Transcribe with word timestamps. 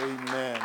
Amen. 0.00 0.60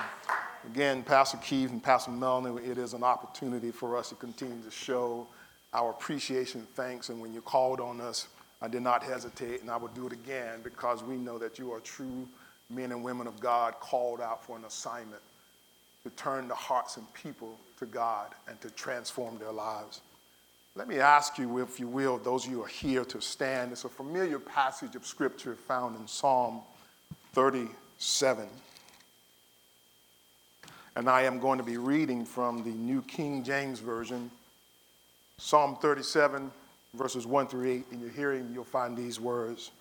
Again, 0.68 1.02
Pastor 1.02 1.38
Keith 1.38 1.72
and 1.72 1.82
Pastor 1.82 2.12
Melanie, 2.12 2.64
it 2.64 2.78
is 2.78 2.94
an 2.94 3.04
opportunity 3.04 3.72
for 3.72 3.98
us 3.98 4.10
to 4.10 4.16
continue 4.16 4.64
to 4.64 4.70
show 4.70 5.26
our 5.74 5.90
appreciation 5.90 6.60
and 6.62 6.70
thanks. 6.76 7.10
And 7.10 7.20
when 7.20 7.34
you 7.34 7.42
called 7.42 7.80
on 7.80 8.00
us, 8.00 8.28
I 8.62 8.68
did 8.68 8.84
not 8.84 9.02
hesitate, 9.02 9.62
and 9.62 9.72
I 9.72 9.78
will 9.78 9.88
do 9.88 10.06
it 10.06 10.14
again 10.14 10.60
because 10.64 11.02
we 11.02 11.16
know 11.16 11.40
that 11.40 11.58
you 11.58 11.74
are 11.74 11.80
true 11.80 12.28
men 12.70 12.92
and 12.92 13.04
women 13.04 13.26
of 13.26 13.40
God 13.40 13.74
called 13.80 14.22
out 14.22 14.46
for 14.46 14.56
an 14.56 14.66
assignment 14.66 15.22
to 16.04 16.12
turn 16.12 16.48
the 16.48 16.54
hearts 16.54 16.98
and 16.98 17.14
people 17.16 17.58
to 17.80 17.88
God 17.88 18.28
and 18.48 18.62
to 18.62 18.70
transform 18.70 19.40
their 19.40 19.52
lives. 19.52 20.02
Let 20.76 20.88
me 20.88 21.00
ask 21.00 21.40
you, 21.40 21.58
if 21.58 21.80
you 21.80 21.88
will, 21.88 22.20
those 22.20 22.46
of 22.46 22.52
you 22.52 22.58
who 22.58 22.64
are 22.66 22.68
here 22.68 23.04
to 23.06 23.20
stand. 23.20 23.72
It's 23.72 23.84
a 23.84 23.90
familiar 23.90 24.38
passage 24.38 24.96
of 24.96 25.08
scripture 25.08 25.56
found 25.56 26.00
in 26.00 26.08
Psalm 26.08 26.62
37. 27.34 28.48
And 30.96 31.10
I 31.10 31.24
am 31.24 31.40
going 31.40 31.58
to 31.58 31.64
be 31.64 31.78
reading 31.78 32.24
from 32.24 32.64
the 32.64 32.70
New 32.70 33.02
King 33.02 33.44
James 33.44 33.80
Version, 33.80 34.30
Psalm 35.38 35.76
37, 35.82 36.52
verses 36.94 37.26
1 37.26 37.48
through 37.48 37.68
8. 37.68 37.86
In 37.92 38.00
your 38.00 38.12
hearing, 38.12 38.52
you'll 38.54 38.64
find 38.64 38.96
these 38.96 39.20
words 39.20 39.72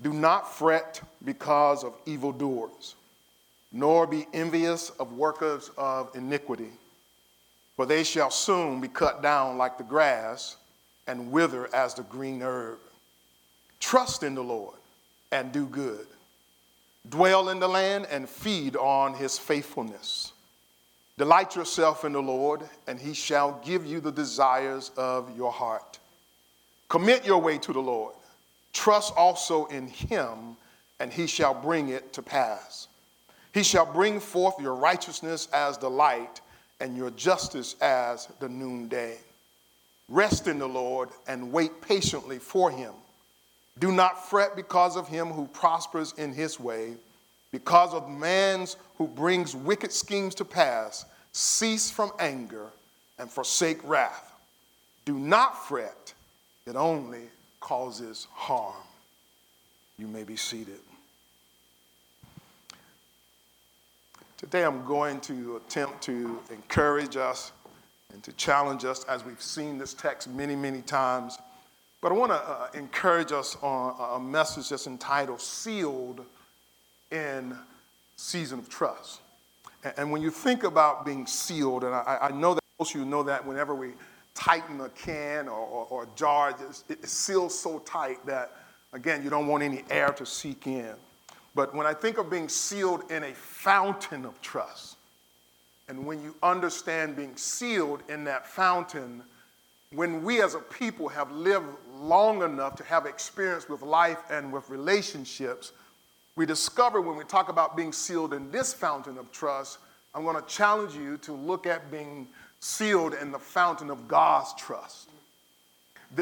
Do 0.00 0.14
not 0.14 0.50
fret 0.54 1.02
because 1.24 1.84
of 1.84 1.94
evildoers, 2.06 2.94
nor 3.70 4.06
be 4.06 4.26
envious 4.32 4.90
of 4.98 5.12
workers 5.12 5.70
of 5.76 6.14
iniquity, 6.16 6.70
for 7.76 7.84
they 7.84 8.02
shall 8.02 8.30
soon 8.30 8.80
be 8.80 8.88
cut 8.88 9.22
down 9.22 9.58
like 9.58 9.76
the 9.76 9.84
grass 9.84 10.56
and 11.06 11.30
wither 11.30 11.68
as 11.74 11.92
the 11.92 12.02
green 12.04 12.40
herb. 12.40 12.78
Trust 13.78 14.22
in 14.22 14.34
the 14.34 14.42
Lord 14.42 14.76
and 15.32 15.52
do 15.52 15.66
good 15.66 16.06
Dwell 17.08 17.48
in 17.48 17.58
the 17.58 17.68
land 17.68 18.06
and 18.10 18.28
feed 18.28 18.76
on 18.76 19.14
his 19.14 19.38
faithfulness. 19.38 20.32
Delight 21.18 21.56
yourself 21.56 22.04
in 22.04 22.12
the 22.12 22.22
Lord, 22.22 22.62
and 22.86 22.98
he 22.98 23.12
shall 23.12 23.60
give 23.64 23.84
you 23.84 24.00
the 24.00 24.12
desires 24.12 24.90
of 24.96 25.36
your 25.36 25.52
heart. 25.52 25.98
Commit 26.88 27.26
your 27.26 27.40
way 27.40 27.58
to 27.58 27.72
the 27.72 27.80
Lord. 27.80 28.14
Trust 28.72 29.12
also 29.16 29.66
in 29.66 29.88
him, 29.88 30.56
and 31.00 31.12
he 31.12 31.26
shall 31.26 31.54
bring 31.54 31.88
it 31.88 32.12
to 32.14 32.22
pass. 32.22 32.88
He 33.52 33.62
shall 33.62 33.84
bring 33.84 34.20
forth 34.20 34.54
your 34.60 34.74
righteousness 34.74 35.48
as 35.52 35.76
the 35.76 35.90
light, 35.90 36.40
and 36.80 36.96
your 36.96 37.10
justice 37.10 37.76
as 37.80 38.28
the 38.40 38.48
noonday. 38.48 39.18
Rest 40.08 40.48
in 40.48 40.58
the 40.58 40.68
Lord 40.68 41.10
and 41.28 41.52
wait 41.52 41.80
patiently 41.80 42.38
for 42.38 42.70
him. 42.70 42.92
Do 43.78 43.90
not 43.90 44.28
fret 44.28 44.54
because 44.54 44.96
of 44.96 45.08
him 45.08 45.28
who 45.28 45.46
prospers 45.48 46.12
in 46.18 46.32
his 46.32 46.60
way, 46.60 46.94
because 47.50 47.94
of 47.94 48.08
man's 48.08 48.76
who 48.98 49.06
brings 49.06 49.56
wicked 49.56 49.92
schemes 49.92 50.34
to 50.36 50.44
pass. 50.44 51.04
Cease 51.32 51.90
from 51.90 52.12
anger 52.18 52.66
and 53.18 53.30
forsake 53.30 53.80
wrath. 53.84 54.34
Do 55.04 55.18
not 55.18 55.66
fret, 55.66 56.12
it 56.66 56.76
only 56.76 57.22
causes 57.60 58.26
harm. 58.32 58.74
You 59.98 60.06
may 60.06 60.24
be 60.24 60.36
seated. 60.36 60.80
Today 64.36 64.64
I'm 64.64 64.84
going 64.84 65.20
to 65.20 65.56
attempt 65.56 66.02
to 66.02 66.38
encourage 66.50 67.16
us 67.16 67.52
and 68.12 68.22
to 68.24 68.32
challenge 68.32 68.84
us 68.84 69.04
as 69.04 69.24
we've 69.24 69.40
seen 69.40 69.78
this 69.78 69.94
text 69.94 70.28
many, 70.28 70.56
many 70.56 70.82
times 70.82 71.38
but 72.02 72.10
I 72.10 72.16
want 72.16 72.32
to 72.32 72.36
uh, 72.36 72.66
encourage 72.74 73.30
us 73.30 73.56
on 73.62 74.20
a 74.20 74.22
message 74.22 74.68
that's 74.68 74.88
entitled 74.88 75.40
Sealed 75.40 76.26
in 77.12 77.56
Season 78.16 78.58
of 78.58 78.68
Trust. 78.68 79.20
And, 79.84 79.94
and 79.96 80.12
when 80.12 80.20
you 80.20 80.30
think 80.30 80.64
about 80.64 81.06
being 81.06 81.26
sealed, 81.26 81.84
and 81.84 81.94
I, 81.94 82.18
I, 82.22 82.30
know 82.32 82.54
that 82.54 82.64
most 82.80 82.94
of 82.94 83.00
you 83.00 83.06
know 83.06 83.22
that 83.22 83.46
whenever 83.46 83.76
we 83.76 83.92
tighten 84.34 84.80
a 84.80 84.88
can 84.88 85.46
or, 85.46 85.60
or, 85.60 85.86
or 85.90 86.02
a 86.02 86.08
jar, 86.16 86.50
it, 86.50 86.84
it 86.88 87.08
seals 87.08 87.56
so 87.56 87.78
tight 87.80 88.24
that, 88.26 88.50
again, 88.92 89.22
you 89.22 89.30
don't 89.30 89.46
want 89.46 89.62
any 89.62 89.84
air 89.88 90.08
to 90.08 90.26
seep 90.26 90.66
in. 90.66 90.94
But 91.54 91.72
when 91.72 91.86
I 91.86 91.94
think 91.94 92.18
of 92.18 92.28
being 92.28 92.48
sealed 92.48 93.12
in 93.12 93.22
a 93.22 93.32
fountain 93.32 94.24
of 94.24 94.40
trust, 94.40 94.96
and 95.88 96.04
when 96.04 96.20
you 96.20 96.34
understand 96.42 97.14
being 97.14 97.36
sealed 97.36 98.02
in 98.08 98.24
that 98.24 98.44
fountain, 98.46 99.22
when 99.94 100.22
we 100.22 100.40
as 100.42 100.54
a 100.54 100.58
people 100.58 101.08
have 101.08 101.30
lived 101.32 101.66
long 102.02 102.42
enough 102.42 102.76
to 102.76 102.84
have 102.84 103.06
experience 103.06 103.68
with 103.68 103.82
life 103.82 104.18
and 104.30 104.52
with 104.52 104.68
relationships, 104.68 105.72
we 106.36 106.46
discover 106.46 107.00
when 107.00 107.16
we 107.16 107.24
talk 107.24 107.48
about 107.48 107.76
being 107.76 107.92
sealed 107.92 108.32
in 108.32 108.50
this 108.50 108.72
fountain 108.74 109.18
of 109.18 109.30
trust, 109.32 109.78
I'm 110.14 110.24
going 110.24 110.36
to 110.36 110.48
challenge 110.48 110.94
you 110.94 111.16
to 111.18 111.32
look 111.32 111.66
at 111.66 111.90
being 111.90 112.28
sealed 112.60 113.14
in 113.14 113.32
the 113.32 113.38
fountain 113.38 113.90
of 113.90 114.08
God's 114.08 114.54
trust. 114.54 115.08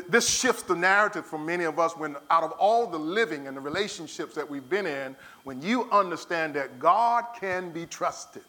This 0.09 0.29
shifts 0.29 0.63
the 0.63 0.77
narrative 0.77 1.27
for 1.27 1.39
many 1.39 1.65
of 1.65 1.81
us 1.81 1.97
when, 1.97 2.15
out 2.31 2.45
of 2.45 2.53
all 2.53 2.87
the 2.87 2.99
living 2.99 3.49
and 3.49 3.57
the 3.57 3.61
relationships 3.61 4.37
that 4.37 4.49
we've 4.49 4.69
been 4.71 4.87
in, 4.87 5.17
when 5.43 5.61
you 5.61 5.91
understand 5.91 6.55
that 6.55 6.79
God 6.79 7.25
can 7.41 7.71
be 7.73 7.87
trusted, 7.87 8.45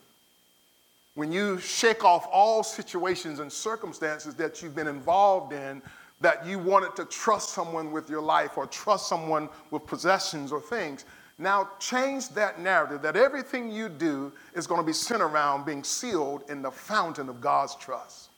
when 1.15 1.31
you 1.31 1.59
shake 1.59 2.05
off 2.05 2.27
all 2.31 2.61
situations 2.61 3.39
and 3.39 3.51
circumstances 3.51 4.35
that 4.35 4.61
you've 4.61 4.75
been 4.75 4.87
involved 4.87 5.51
in 5.51 5.81
that 6.21 6.45
you 6.45 6.59
wanted 6.59 6.95
to 6.95 7.05
trust 7.05 7.49
someone 7.49 7.91
with 7.91 8.09
your 8.09 8.21
life 8.21 8.57
or 8.57 8.67
trust 8.67 9.09
someone 9.09 9.49
with 9.71 9.85
possessions 9.85 10.51
or 10.51 10.61
things. 10.61 11.05
Now 11.37 11.69
change 11.79 12.29
that 12.29 12.59
narrative 12.59 13.01
that 13.01 13.15
everything 13.15 13.71
you 13.71 13.89
do 13.89 14.31
is 14.53 14.67
going 14.67 14.79
to 14.79 14.85
be 14.85 14.93
centered 14.93 15.25
around 15.25 15.65
being 15.65 15.83
sealed 15.83 16.43
in 16.49 16.61
the 16.61 16.71
fountain 16.71 17.29
of 17.29 17.41
God's 17.41 17.75
trust. 17.75 18.29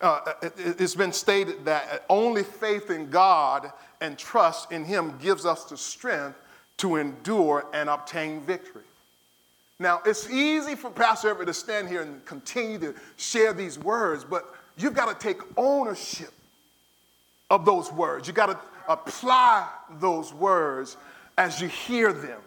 Uh, 0.00 0.32
it, 0.42 0.80
has 0.80 0.94
been 0.94 1.12
stated 1.12 1.64
that 1.64 2.04
only 2.08 2.42
faith 2.42 2.90
in 2.90 3.10
God 3.10 3.70
and 4.00 4.18
trust 4.18 4.72
in 4.72 4.84
Him 4.84 5.16
gives 5.18 5.44
us 5.44 5.64
the 5.64 5.76
strength 5.76 6.38
to 6.78 6.96
endure 6.96 7.66
and 7.74 7.88
obtain 7.88 8.40
victory. 8.40 8.82
Now, 9.78 10.00
it's 10.04 10.28
easy 10.28 10.74
for 10.74 10.90
Pastor 10.90 11.28
Everett 11.28 11.48
to 11.48 11.54
stand 11.54 11.88
here 11.88 12.02
and 12.02 12.24
continue 12.24 12.78
to 12.78 12.94
share 13.16 13.52
these 13.52 13.78
words, 13.78 14.24
but 14.24 14.54
you've 14.76 14.94
got 14.94 15.08
to 15.08 15.26
take 15.26 15.40
ownership 15.56 16.32
of 17.50 17.64
those 17.64 17.92
words. 17.92 18.26
You 18.26 18.32
got 18.32 18.46
to 18.46 18.58
apply 18.88 19.68
those 19.98 20.32
words 20.32 20.96
as 21.36 21.60
you 21.60 21.68
hear 21.68 22.12
them. 22.12 22.40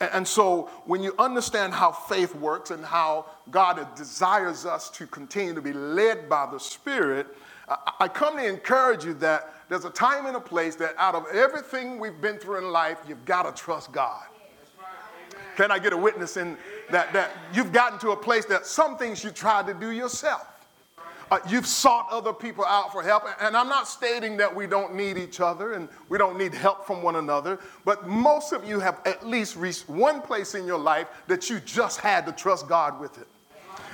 And 0.00 0.26
so, 0.26 0.70
when 0.86 1.02
you 1.02 1.14
understand 1.18 1.72
how 1.72 1.92
faith 1.92 2.34
works 2.34 2.70
and 2.70 2.84
how 2.84 3.26
God 3.50 3.94
desires 3.94 4.66
us 4.66 4.90
to 4.90 5.06
continue 5.06 5.54
to 5.54 5.62
be 5.62 5.72
led 5.72 6.28
by 6.28 6.48
the 6.50 6.58
Spirit, 6.58 7.28
I 8.00 8.08
come 8.08 8.36
to 8.36 8.46
encourage 8.46 9.04
you 9.04 9.14
that 9.14 9.54
there's 9.68 9.84
a 9.84 9.90
time 9.90 10.26
and 10.26 10.36
a 10.36 10.40
place 10.40 10.74
that 10.76 10.94
out 10.98 11.14
of 11.14 11.26
everything 11.32 11.98
we've 11.98 12.20
been 12.20 12.38
through 12.38 12.58
in 12.58 12.72
life, 12.72 12.98
you've 13.08 13.24
got 13.24 13.44
to 13.44 13.62
trust 13.62 13.92
God. 13.92 14.24
Can 15.56 15.70
I 15.70 15.78
get 15.78 15.92
a 15.92 15.96
witness 15.96 16.36
in 16.36 16.58
that, 16.90 17.12
that 17.12 17.30
you've 17.54 17.72
gotten 17.72 17.98
to 18.00 18.10
a 18.10 18.16
place 18.16 18.44
that 18.46 18.66
some 18.66 18.98
things 18.98 19.22
you 19.22 19.30
tried 19.30 19.66
to 19.68 19.74
do 19.74 19.92
yourself? 19.92 20.46
Uh, 21.30 21.38
you've 21.48 21.66
sought 21.66 22.06
other 22.10 22.32
people 22.32 22.64
out 22.64 22.92
for 22.92 23.02
help. 23.02 23.24
And 23.40 23.56
I'm 23.56 23.68
not 23.68 23.88
stating 23.88 24.36
that 24.38 24.54
we 24.54 24.66
don't 24.66 24.94
need 24.94 25.16
each 25.16 25.40
other 25.40 25.72
and 25.72 25.88
we 26.08 26.18
don't 26.18 26.38
need 26.38 26.54
help 26.54 26.86
from 26.86 27.02
one 27.02 27.16
another, 27.16 27.58
but 27.84 28.06
most 28.06 28.52
of 28.52 28.66
you 28.68 28.80
have 28.80 29.00
at 29.06 29.26
least 29.26 29.56
reached 29.56 29.88
one 29.88 30.20
place 30.20 30.54
in 30.54 30.66
your 30.66 30.78
life 30.78 31.08
that 31.26 31.48
you 31.48 31.60
just 31.60 32.00
had 32.00 32.26
to 32.26 32.32
trust 32.32 32.68
God 32.68 33.00
with 33.00 33.18
it. 33.18 33.26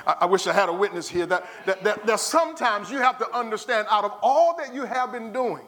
I, 0.06 0.16
I 0.20 0.26
wish 0.26 0.46
I 0.46 0.52
had 0.52 0.68
a 0.68 0.72
witness 0.72 1.08
here 1.08 1.26
that, 1.26 1.46
that, 1.66 1.84
that, 1.84 2.06
that 2.06 2.20
sometimes 2.20 2.90
you 2.90 2.98
have 2.98 3.18
to 3.18 3.30
understand 3.36 3.86
out 3.90 4.04
of 4.04 4.12
all 4.22 4.56
that 4.58 4.74
you 4.74 4.84
have 4.84 5.12
been 5.12 5.32
doing, 5.32 5.64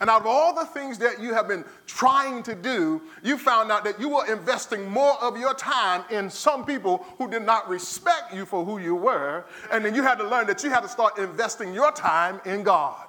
and 0.00 0.08
out 0.08 0.20
of 0.20 0.26
all 0.26 0.54
the 0.54 0.64
things 0.64 0.98
that 0.98 1.20
you 1.20 1.34
have 1.34 1.48
been 1.48 1.64
trying 1.86 2.42
to 2.44 2.54
do, 2.54 3.02
you 3.22 3.36
found 3.36 3.72
out 3.72 3.82
that 3.84 3.98
you 3.98 4.08
were 4.08 4.26
investing 4.32 4.88
more 4.88 5.20
of 5.20 5.36
your 5.36 5.54
time 5.54 6.04
in 6.10 6.30
some 6.30 6.64
people 6.64 7.04
who 7.18 7.28
did 7.28 7.42
not 7.42 7.68
respect 7.68 8.32
you 8.32 8.46
for 8.46 8.64
who 8.64 8.78
you 8.78 8.94
were. 8.94 9.44
And 9.72 9.84
then 9.84 9.96
you 9.96 10.04
had 10.04 10.16
to 10.18 10.28
learn 10.28 10.46
that 10.46 10.62
you 10.62 10.70
had 10.70 10.80
to 10.80 10.88
start 10.88 11.18
investing 11.18 11.74
your 11.74 11.90
time 11.90 12.40
in 12.44 12.62
God. 12.62 13.06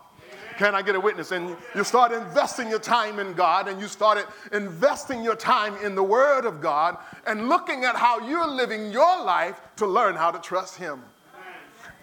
Can 0.58 0.76
I 0.76 0.82
get 0.82 0.96
a 0.96 1.00
witness? 1.00 1.32
And 1.32 1.56
you 1.76 1.84
start 1.84 2.12
investing 2.12 2.70
your 2.70 2.80
time 2.80 3.20
in 3.20 3.34
God 3.34 3.68
and 3.68 3.80
you 3.80 3.88
started 3.88 4.26
investing 4.52 5.24
your 5.24 5.36
time 5.36 5.78
in 5.86 5.96
the 5.96 6.04
Word 6.04 6.46
of 6.46 6.60
God 6.60 6.98
and 7.26 7.48
looking 7.48 7.86
at 7.86 7.96
how 7.96 8.28
you're 8.28 8.50
living 8.50 8.92
your 8.92 9.24
life 9.24 9.62
to 9.78 9.86
learn 9.86 10.16
how 10.16 10.32
to 10.32 10.40
trust 10.40 10.76
Him. 10.76 11.02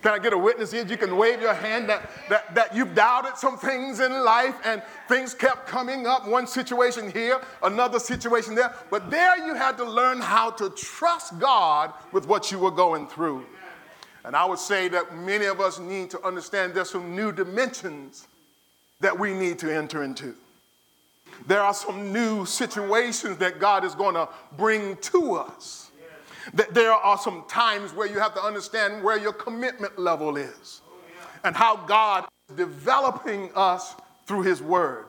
Can 0.06 0.14
I 0.14 0.20
get 0.20 0.32
a 0.32 0.38
witness 0.38 0.70
here? 0.70 0.86
You 0.86 0.96
can 0.96 1.16
wave 1.16 1.40
your 1.40 1.52
hand 1.52 1.88
that, 1.88 2.08
that, 2.28 2.54
that 2.54 2.72
you've 2.72 2.94
doubted 2.94 3.36
some 3.36 3.58
things 3.58 3.98
in 3.98 4.12
life 4.22 4.54
and 4.64 4.80
things 5.08 5.34
kept 5.34 5.66
coming 5.66 6.06
up. 6.06 6.28
One 6.28 6.46
situation 6.46 7.10
here, 7.10 7.40
another 7.64 7.98
situation 7.98 8.54
there. 8.54 8.72
But 8.88 9.10
there 9.10 9.36
you 9.44 9.56
had 9.56 9.76
to 9.78 9.84
learn 9.84 10.20
how 10.20 10.52
to 10.52 10.70
trust 10.70 11.40
God 11.40 11.92
with 12.12 12.28
what 12.28 12.52
you 12.52 12.60
were 12.60 12.70
going 12.70 13.08
through. 13.08 13.46
And 14.24 14.36
I 14.36 14.44
would 14.44 14.60
say 14.60 14.86
that 14.90 15.16
many 15.16 15.46
of 15.46 15.60
us 15.60 15.80
need 15.80 16.10
to 16.10 16.24
understand 16.24 16.74
there's 16.74 16.90
some 16.90 17.16
new 17.16 17.32
dimensions 17.32 18.28
that 19.00 19.18
we 19.18 19.34
need 19.34 19.58
to 19.58 19.74
enter 19.74 20.04
into. 20.04 20.36
There 21.48 21.60
are 21.60 21.74
some 21.74 22.12
new 22.12 22.46
situations 22.46 23.38
that 23.38 23.58
God 23.58 23.84
is 23.84 23.96
going 23.96 24.14
to 24.14 24.28
bring 24.56 24.98
to 24.98 25.34
us. 25.34 25.85
That 26.54 26.74
there 26.74 26.92
are 26.92 27.18
some 27.18 27.44
times 27.48 27.92
where 27.92 28.06
you 28.06 28.18
have 28.18 28.34
to 28.34 28.42
understand 28.42 29.02
where 29.02 29.18
your 29.18 29.32
commitment 29.32 29.98
level 29.98 30.36
is 30.36 30.82
and 31.44 31.54
how 31.54 31.76
God 31.76 32.26
is 32.48 32.56
developing 32.56 33.50
us 33.54 33.94
through 34.26 34.42
His 34.42 34.62
Word. 34.62 35.06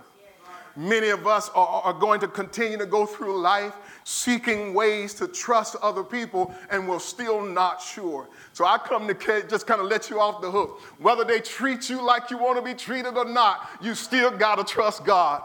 Many 0.77 1.09
of 1.09 1.25
us 1.25 1.49
are, 1.55 1.81
are, 1.81 1.93
going 1.93 2.19
to 2.19 2.27
continue 2.27 2.77
to 2.77 2.85
go 2.85 3.07
through 3.07 3.41
life 3.41 3.73
seeking 4.03 4.75
ways 4.75 5.15
to 5.15 5.27
trust 5.27 5.75
other 5.81 6.03
people 6.03 6.53
and 6.69 6.87
we're 6.87 6.99
still 6.99 7.41
not 7.41 7.81
sure. 7.81 8.29
So 8.53 8.63
I 8.63 8.77
come 8.77 9.07
to 9.07 9.43
just 9.49 9.65
kind 9.65 9.81
of 9.81 9.87
let 9.87 10.11
you 10.11 10.19
off 10.19 10.39
the 10.39 10.51
hook. 10.51 10.79
Whether 10.99 11.23
they 11.23 11.39
treat 11.39 11.89
you 11.89 12.05
like 12.05 12.29
you 12.29 12.37
want 12.37 12.57
to 12.57 12.61
be 12.61 12.75
treated 12.75 13.17
or 13.17 13.25
not, 13.25 13.67
you 13.81 13.95
still 13.95 14.29
got 14.29 14.59
to 14.59 14.63
trust 14.63 15.03
God. 15.03 15.41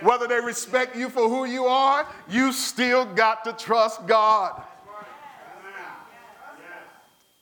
Whether 0.00 0.28
they 0.28 0.40
respect 0.40 0.94
you 0.94 1.08
for 1.08 1.28
who 1.28 1.44
you 1.44 1.64
are, 1.64 2.06
you 2.28 2.52
still 2.52 3.04
got 3.04 3.44
to 3.46 3.52
trust 3.52 4.06
God. 4.06 4.62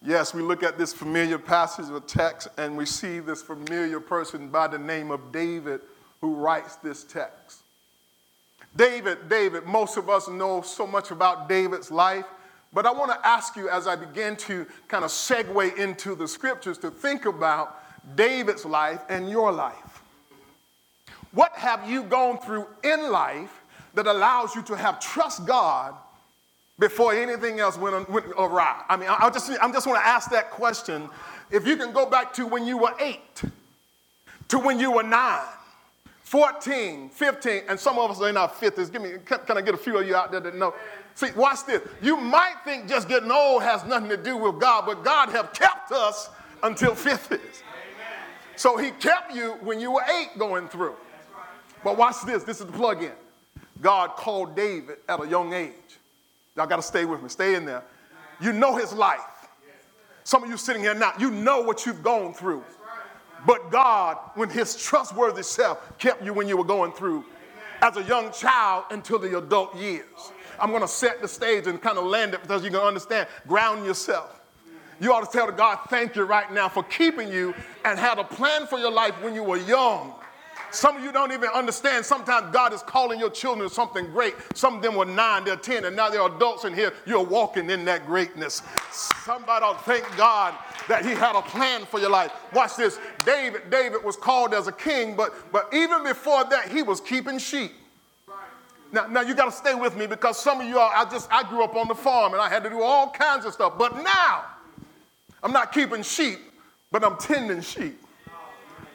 Yes, 0.07 0.35
we 0.35 0.43
look 0.43 0.63
at 0.63 0.77
this 0.77 0.93
familiar 0.93 1.39
passage 1.39 1.89
of 1.89 2.07
text 2.07 2.49
and 2.59 2.77
we 2.77 2.85
see 2.85 3.21
this 3.21 3.41
familiar 3.41 4.01
person 4.01 4.49
by 4.49 4.67
the 4.67 4.79
name 4.79 5.11
of 5.11 5.33
David 5.33 5.81
who 6.21 6.35
writes 6.35 6.77
this 6.77 7.05
text. 7.05 7.63
David, 8.77 9.31
David, 9.31 9.65
most 9.65 9.97
of 9.97 10.11
us 10.11 10.29
know 10.29 10.61
so 10.61 10.87
much 10.87 11.11
about 11.11 11.49
David's 11.49 11.91
life, 11.91 12.27
but 12.71 12.85
I 12.85 12.93
want 12.93 13.13
to 13.13 13.27
ask 13.27 13.57
you 13.57 13.71
as 13.71 13.87
I 13.87 13.97
begin 13.97 14.37
to 14.37 14.67
kind 14.89 15.05
of 15.05 15.11
segue 15.11 15.75
into 15.79 16.15
the 16.15 16.29
scriptures 16.29 16.77
to 16.79 16.91
think 16.91 17.25
about 17.25 17.83
David's 18.15 18.67
life 18.67 19.01
and 19.09 19.31
your 19.31 19.53
life. 19.53 20.03
What 21.33 21.53
have 21.53 21.89
you 21.89 22.03
gone 22.03 22.37
through 22.41 22.67
in 22.83 23.11
life 23.11 23.63
that 23.95 24.07
allows 24.07 24.55
you 24.55 24.61
to 24.65 24.77
have 24.77 25.01
trust 25.01 25.47
God 25.47 25.95
before 26.79 27.15
anything 27.15 27.61
else 27.61 27.79
went, 27.79 28.09
went 28.11 28.27
awry? 28.37 28.83
I 28.89 28.97
mean, 28.97 29.09
I 29.09 29.31
just, 29.31 29.51
I 29.51 29.71
just 29.73 29.87
want 29.87 29.99
to 29.99 30.07
ask 30.07 30.31
that 30.31 30.51
question. 30.51 31.09
If 31.51 31.67
you 31.67 31.77
can 31.77 31.93
go 31.93 32.07
back 32.07 32.33
to 32.35 32.47
when 32.47 32.67
you 32.67 32.79
were 32.79 32.95
eight, 32.99 33.43
to 34.49 34.59
when 34.59 34.79
you 34.79 34.91
were 34.91 35.03
nine, 35.03 35.41
14, 36.23 37.11
15, 37.11 37.63
and 37.69 37.79
some 37.79 37.99
of 37.99 38.11
us 38.11 38.21
are 38.21 38.29
in 38.29 38.37
our 38.37 38.49
50s. 38.49 38.91
Give 38.91 39.03
me, 39.03 39.13
can, 39.25 39.39
can 39.47 39.59
I 39.59 39.61
get 39.61 39.75
a 39.75 39.79
few 39.79 39.99
of 39.99 40.07
you 40.07 40.17
out 40.17 40.33
there 40.33 40.41
that 40.41 40.57
know? 40.57 40.75
See, 41.15 41.31
watch 41.37 41.65
this. 41.67 41.81
You 42.03 42.17
might 42.17 42.57
think 42.65 42.89
just 42.89 43.09
getting 43.09 43.31
old 43.31 43.63
has 43.63 43.85
nothing 43.85 44.09
to 44.09 44.17
do 44.17 44.37
with 44.37 44.59
God, 44.59 44.85
but 44.87 45.05
God 45.05 45.29
have 45.29 45.53
kept 45.53 45.93
us 45.93 46.31
until 46.63 46.93
50s. 46.93 47.63
So 48.57 48.77
he 48.77 48.91
kept 48.93 49.35
you 49.35 49.53
when 49.63 49.81
you 49.81 49.93
were 49.93 50.05
eight 50.09 50.39
going 50.39 50.69
through. 50.69 50.95
But 51.83 51.99
watch 51.99 52.17
this. 52.25 52.43
This 52.45 52.61
is 52.61 52.67
the 52.67 52.73
plug 52.73 53.03
in. 53.03 53.13
God 53.81 54.11
called 54.17 54.57
David 54.57 54.99
at 55.09 55.23
a 55.23 55.29
young 55.29 55.53
age. 55.53 55.73
Y'all 56.57 56.67
got 56.67 56.77
to 56.77 56.83
stay 56.83 57.05
with 57.05 57.23
me. 57.23 57.29
Stay 57.29 57.55
in 57.55 57.65
there. 57.65 57.83
You 58.41 58.53
know 58.53 58.77
his 58.77 58.93
life. 58.93 59.21
Some 60.25 60.43
of 60.43 60.49
you 60.49 60.57
sitting 60.57 60.83
here 60.83 60.95
now, 60.95 61.13
you 61.19 61.31
know 61.31 61.61
what 61.61 61.85
you've 61.85 62.03
gone 62.03 62.33
through. 62.33 62.65
But 63.47 63.71
God, 63.71 64.17
when 64.35 64.49
His 64.49 64.75
trustworthy 64.75 65.43
self 65.43 65.99
kept 65.99 66.25
you 66.25 66.33
when 66.33 66.49
you 66.49 66.57
were 66.57 66.65
going 66.65 66.93
through 66.93 67.25
as 67.83 67.97
a 67.99 68.03
young 68.05 68.33
child 68.33 68.85
until 68.91 69.19
the 69.19 69.37
adult 69.37 69.77
years. 69.77 70.33
I'm 70.59 70.71
going 70.71 70.83
to 70.83 70.89
set 70.89 71.21
the 71.21 71.29
stage 71.29 71.67
and 71.67 71.81
kind 71.83 71.99
of 71.99 72.05
land 72.05 72.33
it 72.33 72.41
because 72.41 72.65
you 72.65 72.71
can 72.71 72.81
understand. 72.81 73.29
Ground 73.47 73.85
yourself. 73.85 74.41
You 75.01 75.13
ought 75.13 75.31
to 75.31 75.39
tell 75.39 75.51
God, 75.53 75.81
thank 75.89 76.17
you 76.17 76.23
right 76.23 76.51
now 76.53 76.69
for 76.69 76.85
keeping 76.85 77.29
you 77.29 77.53
and 77.85 77.99
had 77.99 78.19
a 78.19 78.25
plan 78.25 78.67
for 78.67 78.79
your 78.79 78.93
life 78.93 79.15
when 79.21 79.35
you 79.35 79.43
were 79.43 79.59
young. 79.59 80.15
Some 80.75 80.97
of 80.97 81.05
you 81.05 81.13
don't 81.13 81.33
even 81.33 81.49
understand. 81.51 82.05
Sometimes 82.05 82.53
God 82.53 82.73
is 82.73 82.83
calling 82.83 83.21
your 83.21 83.31
children 83.31 83.69
to 83.69 83.75
something 83.75 84.07
great. 84.07 84.35
Some 84.55 84.77
of 84.77 84.83
them 84.83 84.97
were 84.97 85.05
nine, 85.05 85.45
they're 85.45 85.57
10, 85.57 85.85
and 85.85 85.95
now 85.95 86.11
they're 86.11 86.27
adults 86.27 86.65
in 86.65 86.75
here. 86.75 86.93
You're 87.07 87.25
walking 87.25 87.71
in 87.71 87.85
that 87.85 88.07
greatness. 88.07 88.63
Somebody 88.91 89.65
ought 89.65 89.79
to 89.79 89.85
thank 89.85 90.05
God 90.17 90.55
that 90.89 91.05
He 91.05 91.13
had 91.13 91.37
a 91.37 91.43
plan 91.43 91.85
for 91.85 92.01
your 92.01 92.11
life. 92.11 92.33
Watch 92.53 92.77
this. 92.77 92.99
David, 93.25 93.71
David 93.71 94.03
was 94.03 94.17
called 94.17 94.53
as 94.53 94.67
a 94.67 94.73
king, 94.73 95.15
but, 95.15 95.33
but 95.53 95.73
even 95.73 96.03
before 96.03 96.45
that, 96.45 96.69
he 96.69 96.83
was 96.83 97.01
keeping 97.01 97.39
sheep. 97.39 97.73
Now, 98.93 99.07
now 99.07 99.21
you 99.23 99.35
got 99.35 99.47
to 99.47 99.53
stay 99.53 99.75
with 99.75 99.97
me 99.97 100.07
because 100.07 100.41
some 100.41 100.61
of 100.61 100.69
you 100.69 100.79
are, 100.79 100.93
I 100.95 101.09
just, 101.11 101.33
I 101.33 101.49
grew 101.49 101.65
up 101.65 101.75
on 101.75 101.89
the 101.89 101.95
farm 101.95 102.33
and 102.33 102.41
I 102.41 102.49
had 102.49 102.63
to 102.65 102.71
do 102.71 102.83
all 102.83 103.11
kinds 103.11 103.45
of 103.45 103.53
stuff. 103.53 103.75
But 103.79 103.97
now, 104.03 104.45
I'm 105.43 105.53
not 105.53 105.73
keeping 105.73 106.03
sheep, 106.03 106.39
but 106.93 107.03
I'm 107.03 107.17
tending 107.17 107.61
sheep. 107.61 108.01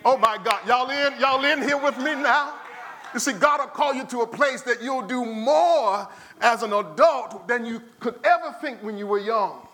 Oh 0.05 0.17
my 0.17 0.37
God. 0.43 0.67
Y'all 0.67 0.89
in? 0.89 1.19
Y'all 1.19 1.43
in 1.43 1.61
here 1.61 1.77
with 1.77 1.97
me 1.97 2.15
now? 2.15 2.53
You 3.13 3.19
see, 3.19 3.33
God 3.33 3.59
will 3.59 3.67
call 3.67 3.93
you 3.93 4.05
to 4.05 4.21
a 4.21 4.27
place 4.27 4.61
that 4.61 4.81
you'll 4.81 5.07
do 5.07 5.25
more 5.25 6.07
as 6.41 6.63
an 6.63 6.73
adult 6.73 7.47
than 7.47 7.65
you 7.65 7.81
could 7.99 8.19
ever 8.23 8.55
think 8.61 8.81
when 8.83 8.97
you 8.97 9.07
were 9.07 9.19
young. 9.19 9.67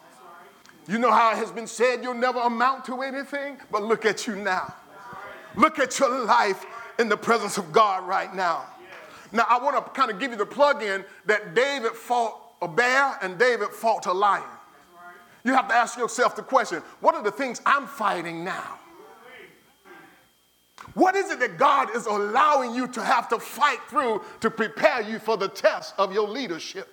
You 0.88 1.00
know 1.00 1.12
how 1.12 1.32
it 1.32 1.38
has 1.38 1.52
been 1.52 1.68
said 1.68 2.02
you'll 2.02 2.14
never 2.14 2.40
amount 2.40 2.86
to 2.86 3.02
anything? 3.02 3.58
But 3.72 3.84
look 3.84 4.06
at 4.06 4.26
you 4.26 4.36
now. 4.36 4.74
Look 5.56 5.80
at 5.80 6.00
your 6.00 6.26
life 6.26 6.66
in 7.00 7.10
the 7.10 7.18
presence 7.18 7.58
of 7.58 7.72
God 7.72 8.08
right 8.08 8.34
now. 8.34 8.66
Now, 9.32 9.46
I 9.50 9.60
want 9.60 9.84
to 9.84 9.92
kind 9.92 10.12
of 10.12 10.20
give 10.20 10.32
you 10.32 10.38
the 10.38 10.46
plug 10.46 10.82
in 10.82 11.04
that 11.26 11.56
David 11.56 11.92
fought 11.92 12.40
a 12.62 12.68
bear 12.68 13.18
and 13.22 13.38
David 13.38 13.70
fought 13.70 14.06
a 14.06 14.14
lion. 14.14 14.44
You 15.44 15.54
have 15.54 15.68
to 15.68 15.76
ask 15.76 15.98
yourself 15.98 16.36
the 16.36 16.42
question 16.42 16.82
what 17.02 17.16
are 17.16 17.24
the 17.24 17.32
things 17.32 17.62
I'm 17.66 17.86
fighting 17.86 18.44
now? 18.44 18.80
What 20.96 21.16
is 21.16 21.30
it 21.30 21.40
that 21.42 21.58
God 21.58 21.94
is 21.94 22.06
allowing 22.06 22.74
you 22.74 22.88
to 22.88 23.04
have 23.04 23.28
to 23.30 23.38
fight 23.38 23.80
through 23.90 24.22
to 24.40 24.50
prepare 24.50 25.02
you 25.02 25.20
for 25.20 25.38
the 25.38 25.50
test 25.50 25.94
of 25.98 26.14
your 26.14 26.28
leadership? 26.28 26.88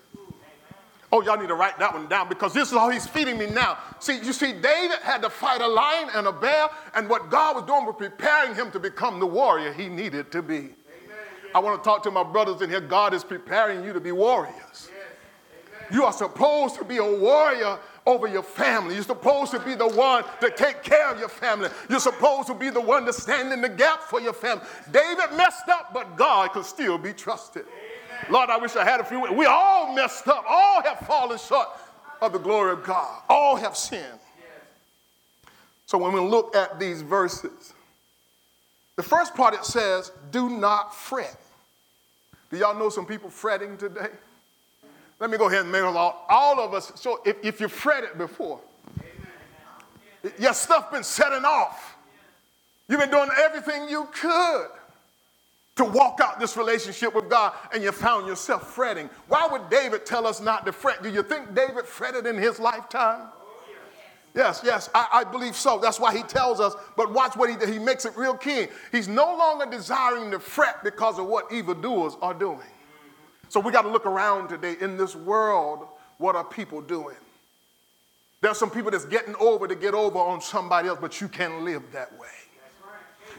Oh, 1.12 1.22
y'all 1.22 1.38
need 1.38 1.48
to 1.48 1.54
write 1.54 1.78
that 1.78 1.92
one 1.94 2.08
down 2.08 2.28
because 2.28 2.52
this 2.52 2.72
is 2.72 2.74
how 2.76 2.88
he's 2.88 3.06
feeding 3.06 3.38
me 3.38 3.46
now. 3.46 3.78
See, 4.00 4.18
you 4.18 4.32
see, 4.32 4.52
David 4.52 4.98
had 5.02 5.22
to 5.22 5.30
fight 5.30 5.60
a 5.60 5.68
lion 5.68 6.08
and 6.14 6.26
a 6.26 6.32
bear, 6.32 6.68
and 6.94 7.08
what 7.08 7.30
God 7.30 7.54
was 7.54 7.64
doing 7.64 7.84
was 7.84 7.94
preparing 7.96 8.56
him 8.56 8.70
to 8.72 8.80
become 8.80 9.20
the 9.20 9.26
warrior 9.26 9.72
he 9.72 9.88
needed 9.88 10.32
to 10.32 10.42
be. 10.42 10.54
Amen. 10.54 10.72
I 11.54 11.60
want 11.60 11.82
to 11.82 11.88
talk 11.88 12.02
to 12.04 12.10
my 12.10 12.24
brothers 12.24 12.62
in 12.62 12.70
here. 12.70 12.80
God 12.80 13.14
is 13.14 13.22
preparing 13.22 13.84
you 13.84 13.92
to 13.92 14.00
be 14.00 14.10
warriors. 14.10 14.56
Yes. 14.72 15.92
You 15.92 16.04
are 16.04 16.12
supposed 16.12 16.76
to 16.76 16.84
be 16.84 16.96
a 16.96 17.04
warrior 17.04 17.78
over 18.06 18.26
your 18.26 18.42
family. 18.42 18.94
You're 18.94 19.04
supposed 19.04 19.52
to 19.52 19.60
be 19.60 19.74
the 19.74 19.88
one 19.88 20.24
to 20.40 20.50
take 20.50 20.82
care 20.82 21.10
of 21.10 21.18
your 21.18 21.28
family. 21.28 21.68
You're 21.88 22.00
supposed 22.00 22.48
to 22.48 22.54
be 22.54 22.70
the 22.70 22.80
one 22.80 23.04
to 23.06 23.12
stand 23.12 23.52
in 23.52 23.60
the 23.60 23.68
gap 23.68 24.02
for 24.02 24.20
your 24.20 24.32
family. 24.32 24.64
David 24.90 25.36
messed 25.36 25.68
up, 25.68 25.94
but 25.94 26.16
God 26.16 26.52
could 26.52 26.64
still 26.64 26.98
be 26.98 27.12
trusted. 27.12 27.62
Amen. 27.62 28.32
Lord, 28.32 28.50
I 28.50 28.56
wish 28.56 28.76
I 28.76 28.84
had 28.84 29.00
a 29.00 29.04
few. 29.04 29.20
We 29.32 29.46
all 29.46 29.94
messed 29.94 30.26
up. 30.28 30.44
All 30.48 30.82
have 30.82 31.00
fallen 31.00 31.38
short 31.38 31.68
of 32.20 32.32
the 32.32 32.38
glory 32.38 32.72
of 32.72 32.84
God. 32.84 33.22
All 33.28 33.56
have 33.56 33.76
sinned. 33.76 34.18
So 35.86 35.98
when 35.98 36.12
we 36.12 36.20
look 36.20 36.56
at 36.56 36.80
these 36.80 37.02
verses, 37.02 37.74
the 38.96 39.02
first 39.02 39.34
part 39.34 39.54
it 39.54 39.64
says, 39.64 40.12
do 40.30 40.48
not 40.48 40.94
fret. 40.94 41.36
Do 42.50 42.56
y'all 42.58 42.78
know 42.78 42.88
some 42.88 43.06
people 43.06 43.30
fretting 43.30 43.76
today? 43.76 44.08
Let 45.22 45.30
me 45.30 45.38
go 45.38 45.46
ahead 45.46 45.60
and 45.60 45.70
make 45.70 45.84
all, 45.84 46.26
all 46.28 46.58
of 46.58 46.74
us. 46.74 46.90
So 46.96 47.20
if, 47.24 47.36
if 47.44 47.60
you 47.60 47.68
fretted 47.68 48.18
before, 48.18 48.58
Amen. 48.98 50.34
your 50.36 50.52
stuff 50.52 50.90
been 50.90 51.04
setting 51.04 51.44
off. 51.44 51.94
You've 52.88 52.98
been 52.98 53.10
doing 53.10 53.28
everything 53.38 53.88
you 53.88 54.08
could 54.12 54.66
to 55.76 55.84
walk 55.84 56.18
out 56.20 56.40
this 56.40 56.56
relationship 56.56 57.14
with 57.14 57.30
God, 57.30 57.52
and 57.72 57.84
you 57.84 57.92
found 57.92 58.26
yourself 58.26 58.74
fretting. 58.74 59.08
Why 59.28 59.46
would 59.46 59.70
David 59.70 60.04
tell 60.04 60.26
us 60.26 60.40
not 60.40 60.66
to 60.66 60.72
fret? 60.72 61.04
Do 61.04 61.08
you 61.08 61.22
think 61.22 61.54
David 61.54 61.86
fretted 61.86 62.26
in 62.26 62.36
his 62.36 62.58
lifetime? 62.58 63.28
Yes, 64.34 64.60
yes, 64.64 64.90
I, 64.92 65.06
I, 65.12 65.24
believe 65.24 65.54
so. 65.54 65.78
That's 65.78 66.00
why 66.00 66.16
he 66.16 66.24
tells 66.24 66.58
us. 66.58 66.74
But 66.96 67.12
watch 67.12 67.36
what 67.36 67.48
he 67.48 67.72
He 67.72 67.78
makes 67.78 68.06
it 68.06 68.16
real 68.16 68.34
key. 68.34 68.66
He's 68.90 69.06
no 69.06 69.36
longer 69.36 69.66
desiring 69.66 70.32
to 70.32 70.40
fret 70.40 70.82
because 70.82 71.20
of 71.20 71.26
what 71.26 71.52
evildoers 71.52 72.16
are 72.20 72.34
doing. 72.34 72.71
So 73.52 73.60
we 73.60 73.70
got 73.70 73.82
to 73.82 73.90
look 73.90 74.06
around 74.06 74.48
today 74.48 74.76
in 74.80 74.96
this 74.96 75.14
world. 75.14 75.86
What 76.16 76.36
are 76.36 76.42
people 76.42 76.80
doing? 76.80 77.18
There's 78.40 78.56
some 78.56 78.70
people 78.70 78.90
that's 78.90 79.04
getting 79.04 79.34
over 79.38 79.68
to 79.68 79.74
get 79.74 79.92
over 79.92 80.18
on 80.18 80.40
somebody 80.40 80.88
else, 80.88 80.98
but 80.98 81.20
you 81.20 81.28
can't 81.28 81.60
live 81.60 81.82
that 81.92 82.18
way. 82.18 82.28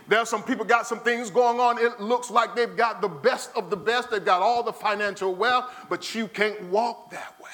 There's 0.08 0.30
some 0.30 0.44
people 0.44 0.66
got 0.66 0.86
some 0.86 1.00
things 1.00 1.32
going 1.32 1.60
on. 1.60 1.80
It 1.80 2.00
looks 2.00 2.30
like 2.30 2.56
they've 2.56 2.78
got 2.78 3.02
the 3.02 3.08
best 3.08 3.50
of 3.56 3.72
the 3.72 3.76
best. 3.76 4.12
They've 4.12 4.24
got 4.24 4.44
all 4.44 4.62
the 4.62 4.72
financial 4.72 5.34
wealth, 5.34 5.74
but 5.90 6.14
you 6.14 6.28
can't 6.28 6.62
walk 6.70 7.10
that 7.10 7.34
way. 7.42 7.50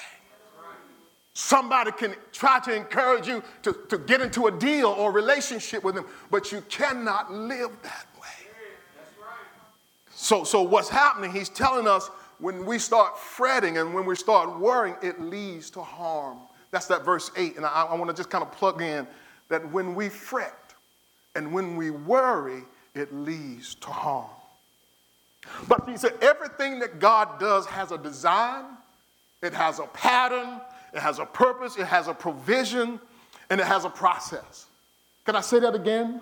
Somebody 1.33 1.93
can 1.93 2.13
try 2.33 2.59
to 2.59 2.75
encourage 2.75 3.25
you 3.25 3.41
to, 3.63 3.73
to 3.87 3.97
get 3.97 4.19
into 4.19 4.47
a 4.47 4.51
deal 4.51 4.89
or 4.89 5.13
relationship 5.13 5.81
with 5.81 5.95
them, 5.95 6.03
but 6.29 6.51
you 6.51 6.59
cannot 6.67 7.31
live 7.31 7.71
that 7.83 8.05
way. 8.21 8.27
So, 10.13 10.43
so 10.43 10.61
what's 10.61 10.89
happening? 10.89 11.31
He's 11.31 11.47
telling 11.47 11.87
us 11.87 12.11
when 12.39 12.65
we 12.65 12.79
start 12.79 13.19
fretting 13.19 13.77
and 13.77 13.93
when 13.93 14.05
we 14.05 14.15
start 14.15 14.59
worrying, 14.59 14.95
it 15.01 15.21
leads 15.21 15.69
to 15.71 15.81
harm. 15.81 16.39
That's 16.71 16.87
that 16.87 17.03
verse 17.03 17.31
8. 17.35 17.57
And 17.57 17.65
I, 17.65 17.83
I 17.83 17.95
want 17.95 18.09
to 18.09 18.15
just 18.15 18.29
kind 18.29 18.43
of 18.43 18.51
plug 18.51 18.81
in 18.81 19.07
that 19.49 19.69
when 19.71 19.95
we 19.95 20.09
fret 20.09 20.73
and 21.35 21.53
when 21.53 21.75
we 21.75 21.91
worry, 21.91 22.63
it 22.95 23.13
leads 23.13 23.75
to 23.75 23.87
harm. 23.87 24.29
But 25.67 25.87
he 25.87 25.97
said 25.97 26.13
everything 26.21 26.79
that 26.79 26.99
God 26.99 27.39
does 27.39 27.65
has 27.65 27.91
a 27.91 27.97
design, 27.97 28.65
it 29.41 29.53
has 29.53 29.79
a 29.79 29.85
pattern, 29.87 30.61
it 30.93 30.99
has 30.99 31.19
a 31.19 31.25
purpose, 31.25 31.77
it 31.77 31.87
has 31.87 32.07
a 32.07 32.13
provision, 32.13 32.99
and 33.49 33.59
it 33.59 33.65
has 33.65 33.85
a 33.85 33.89
process. 33.89 34.65
Can 35.25 35.35
I 35.35 35.41
say 35.41 35.59
that 35.59 35.75
again? 35.75 36.21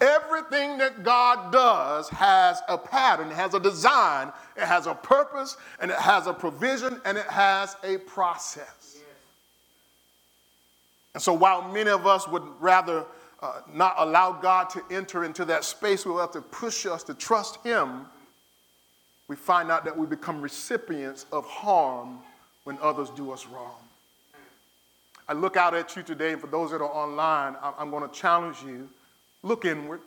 Everything 0.00 0.78
that 0.78 1.02
God 1.02 1.52
does 1.52 2.08
has 2.10 2.60
a 2.68 2.76
pattern, 2.76 3.30
has 3.30 3.54
a 3.54 3.60
design, 3.60 4.32
it 4.56 4.64
has 4.64 4.86
a 4.86 4.94
purpose, 4.94 5.56
and 5.80 5.90
it 5.90 5.98
has 5.98 6.26
a 6.26 6.32
provision, 6.32 7.00
and 7.04 7.16
it 7.16 7.26
has 7.26 7.76
a 7.82 7.98
process. 7.98 8.98
And 11.14 11.22
so, 11.22 11.32
while 11.32 11.62
many 11.72 11.88
of 11.88 12.06
us 12.06 12.28
would 12.28 12.42
rather 12.60 13.06
uh, 13.40 13.60
not 13.72 13.94
allow 13.96 14.32
God 14.32 14.68
to 14.70 14.82
enter 14.90 15.24
into 15.24 15.44
that 15.46 15.64
space, 15.64 16.04
we 16.04 16.12
will 16.12 16.20
have 16.20 16.32
to 16.32 16.42
push 16.42 16.84
us 16.84 17.02
to 17.04 17.14
trust 17.14 17.62
Him. 17.64 18.06
We 19.28 19.36
find 19.36 19.70
out 19.70 19.84
that 19.86 19.96
we 19.96 20.06
become 20.06 20.42
recipients 20.42 21.24
of 21.32 21.46
harm 21.46 22.18
when 22.64 22.78
others 22.82 23.08
do 23.10 23.32
us 23.32 23.46
wrong. 23.46 23.76
I 25.28 25.32
look 25.32 25.56
out 25.56 25.74
at 25.74 25.96
you 25.96 26.02
today, 26.02 26.32
and 26.32 26.40
for 26.40 26.46
those 26.46 26.70
that 26.70 26.80
are 26.80 26.92
online, 26.92 27.56
I'm 27.62 27.90
going 27.90 28.08
to 28.08 28.14
challenge 28.14 28.58
you 28.64 28.88
look 29.42 29.64
inward. 29.64 30.00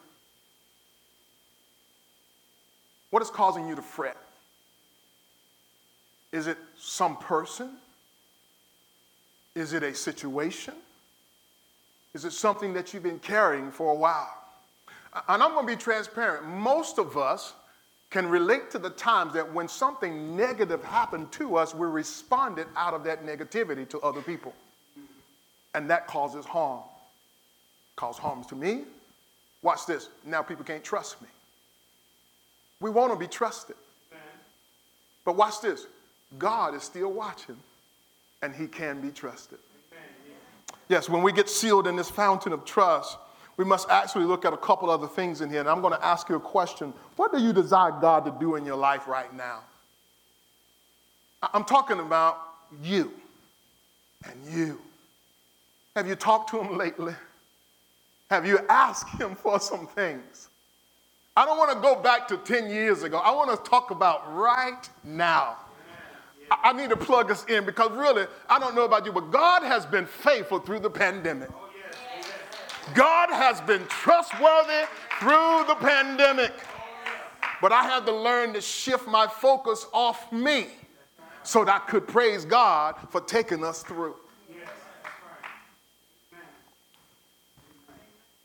What 3.09 3.23
is 3.23 3.29
causing 3.29 3.67
you 3.67 3.75
to 3.75 3.81
fret? 3.81 4.17
Is 6.31 6.47
it 6.47 6.57
some 6.77 7.17
person? 7.17 7.71
Is 9.55 9.73
it 9.73 9.81
a 9.81 9.95
situation? 9.95 10.75
Is 12.13 12.25
it 12.25 12.33
something 12.33 12.73
that 12.73 12.93
you've 12.93 13.03
been 13.03 13.19
carrying 13.19 13.71
for 13.71 13.91
a 13.91 13.95
while? 13.95 14.35
And 15.27 15.41
I'm 15.41 15.53
going 15.53 15.67
to 15.67 15.75
be 15.75 15.81
transparent. 15.81 16.45
Most 16.45 16.99
of 16.99 17.17
us 17.17 17.53
can 18.09 18.27
relate 18.27 18.71
to 18.71 18.79
the 18.79 18.89
times 18.89 19.33
that 19.33 19.53
when 19.53 19.67
something 19.67 20.35
negative 20.35 20.83
happened 20.83 21.31
to 21.31 21.55
us, 21.55 21.75
we 21.75 21.87
responded 21.87 22.67
out 22.75 22.93
of 22.93 23.03
that 23.03 23.25
negativity 23.25 23.87
to 23.89 23.99
other 23.99 24.21
people. 24.21 24.53
And 25.75 25.89
that 25.89 26.07
causes 26.07 26.45
harm. 26.45 26.81
Cause 27.95 28.17
harm 28.17 28.43
to 28.45 28.55
me. 28.55 28.83
Watch 29.61 29.85
this. 29.85 30.09
Now 30.25 30.41
people 30.41 30.63
can't 30.63 30.83
trust 30.83 31.21
me. 31.21 31.27
We 32.79 32.89
want 32.89 33.11
to 33.11 33.19
be 33.19 33.27
trusted. 33.27 33.75
But 35.25 35.35
watch 35.35 35.61
this. 35.61 35.85
God 36.37 36.75
is 36.75 36.83
still 36.83 37.11
watching 37.11 37.57
and 38.41 38.55
he 38.55 38.67
can 38.67 39.01
be 39.01 39.09
trusted. 39.09 39.59
Yes, 40.87 41.09
when 41.09 41.21
we 41.21 41.31
get 41.31 41.49
sealed 41.49 41.87
in 41.87 41.95
this 41.95 42.09
fountain 42.09 42.51
of 42.51 42.65
trust, 42.65 43.17
we 43.57 43.65
must 43.65 43.89
actually 43.89 44.25
look 44.25 44.45
at 44.45 44.53
a 44.53 44.57
couple 44.57 44.89
other 44.89 45.07
things 45.07 45.41
in 45.41 45.49
here. 45.49 45.59
And 45.59 45.69
I'm 45.69 45.81
going 45.81 45.93
to 45.93 46.03
ask 46.03 46.29
you 46.29 46.35
a 46.35 46.39
question. 46.39 46.93
What 47.17 47.31
do 47.31 47.39
you 47.39 47.53
desire 47.53 47.91
God 47.91 48.25
to 48.25 48.35
do 48.39 48.55
in 48.55 48.65
your 48.65 48.77
life 48.77 49.07
right 49.07 49.31
now? 49.35 49.59
I'm 51.53 51.65
talking 51.65 51.99
about 51.99 52.39
you 52.81 53.11
and 54.25 54.53
you. 54.53 54.79
Have 55.95 56.07
you 56.07 56.15
talked 56.15 56.49
to 56.51 56.61
him 56.61 56.77
lately? 56.77 57.13
Have 58.29 58.45
you 58.45 58.59
asked 58.69 59.19
him 59.19 59.35
for 59.35 59.59
some 59.59 59.87
things? 59.87 60.49
I 61.35 61.45
don't 61.45 61.57
want 61.57 61.71
to 61.71 61.79
go 61.79 62.01
back 62.01 62.27
to 62.27 62.37
10 62.37 62.69
years 62.69 63.03
ago. 63.03 63.17
I 63.17 63.31
want 63.31 63.49
to 63.51 63.69
talk 63.69 63.91
about 63.91 64.35
right 64.35 64.89
now. 65.03 65.57
I 66.51 66.73
need 66.73 66.89
to 66.89 66.97
plug 66.97 67.31
us 67.31 67.45
in 67.45 67.65
because 67.65 67.91
really, 67.91 68.25
I 68.49 68.59
don't 68.59 68.75
know 68.75 68.85
about 68.85 69.05
you, 69.05 69.11
but 69.11 69.31
God 69.31 69.63
has 69.63 69.85
been 69.85 70.05
faithful 70.05 70.59
through 70.59 70.79
the 70.79 70.89
pandemic. 70.89 71.49
God 72.93 73.29
has 73.29 73.61
been 73.61 73.85
trustworthy 73.87 74.85
through 75.19 75.65
the 75.67 75.75
pandemic. 75.79 76.51
But 77.61 77.71
I 77.71 77.83
had 77.83 78.05
to 78.05 78.15
learn 78.15 78.53
to 78.53 78.61
shift 78.61 79.07
my 79.07 79.27
focus 79.27 79.85
off 79.93 80.31
me 80.31 80.67
so 81.43 81.65
that 81.65 81.75
I 81.75 81.79
could 81.79 82.07
praise 82.07 82.45
God 82.45 82.95
for 83.09 83.21
taking 83.21 83.63
us 83.63 83.83
through. 83.83 84.15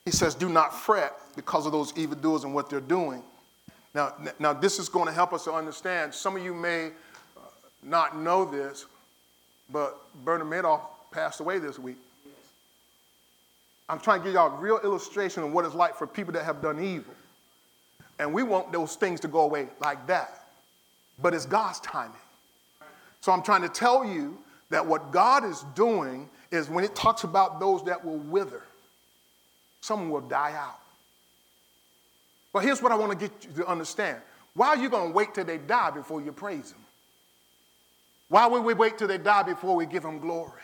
He 0.04 0.10
says, 0.10 0.34
Do 0.34 0.48
not 0.48 0.78
fret 0.78 1.14
because 1.36 1.66
of 1.66 1.72
those 1.72 1.92
evildoers 1.96 2.44
and 2.44 2.54
what 2.54 2.68
they're 2.68 2.80
doing. 2.80 3.22
Now, 3.94 4.12
now, 4.40 4.52
this 4.52 4.78
is 4.78 4.88
going 4.88 5.06
to 5.06 5.12
help 5.12 5.32
us 5.32 5.44
to 5.44 5.52
understand. 5.52 6.12
Some 6.12 6.36
of 6.36 6.42
you 6.42 6.52
may 6.52 6.86
uh, 6.86 7.40
not 7.82 8.18
know 8.18 8.44
this, 8.44 8.86
but 9.70 9.96
Bernard 10.24 10.48
Madoff 10.48 10.80
passed 11.12 11.40
away 11.40 11.60
this 11.60 11.78
week. 11.78 11.96
I'm 13.88 14.00
trying 14.00 14.20
to 14.20 14.24
give 14.24 14.34
y'all 14.34 14.52
a 14.52 14.60
real 14.60 14.80
illustration 14.82 15.42
of 15.42 15.52
what 15.52 15.64
it's 15.64 15.74
like 15.74 15.94
for 15.94 16.06
people 16.06 16.32
that 16.32 16.44
have 16.44 16.60
done 16.60 16.82
evil. 16.82 17.14
And 18.18 18.32
we 18.32 18.42
want 18.42 18.72
those 18.72 18.96
things 18.96 19.20
to 19.20 19.28
go 19.28 19.40
away 19.40 19.68
like 19.80 20.06
that. 20.06 20.46
But 21.20 21.34
it's 21.34 21.46
God's 21.46 21.80
timing. 21.80 22.16
So 23.20 23.32
I'm 23.32 23.42
trying 23.42 23.62
to 23.62 23.68
tell 23.68 24.04
you 24.04 24.38
that 24.70 24.84
what 24.84 25.12
God 25.12 25.44
is 25.44 25.64
doing 25.74 26.28
is 26.50 26.68
when 26.68 26.84
it 26.84 26.94
talks 26.94 27.24
about 27.24 27.60
those 27.60 27.84
that 27.84 28.04
will 28.04 28.18
wither, 28.18 28.62
someone 29.84 30.08
will 30.08 30.22
die 30.22 30.54
out. 30.56 30.80
But 32.52 32.62
here's 32.62 32.80
what 32.80 32.90
I 32.90 32.94
want 32.94 33.12
to 33.12 33.18
get 33.18 33.32
you 33.44 33.62
to 33.62 33.66
understand. 33.66 34.18
Why 34.54 34.68
are 34.68 34.76
you 34.76 34.88
going 34.88 35.10
to 35.10 35.14
wait 35.14 35.34
till 35.34 35.44
they 35.44 35.58
die 35.58 35.90
before 35.90 36.22
you 36.22 36.32
praise 36.32 36.70
them? 36.72 36.80
Why 38.28 38.46
would 38.46 38.62
we 38.62 38.72
wait 38.72 38.96
till 38.96 39.08
they 39.08 39.18
die 39.18 39.42
before 39.42 39.76
we 39.76 39.84
give 39.84 40.02
them 40.02 40.20
glory? 40.20 40.62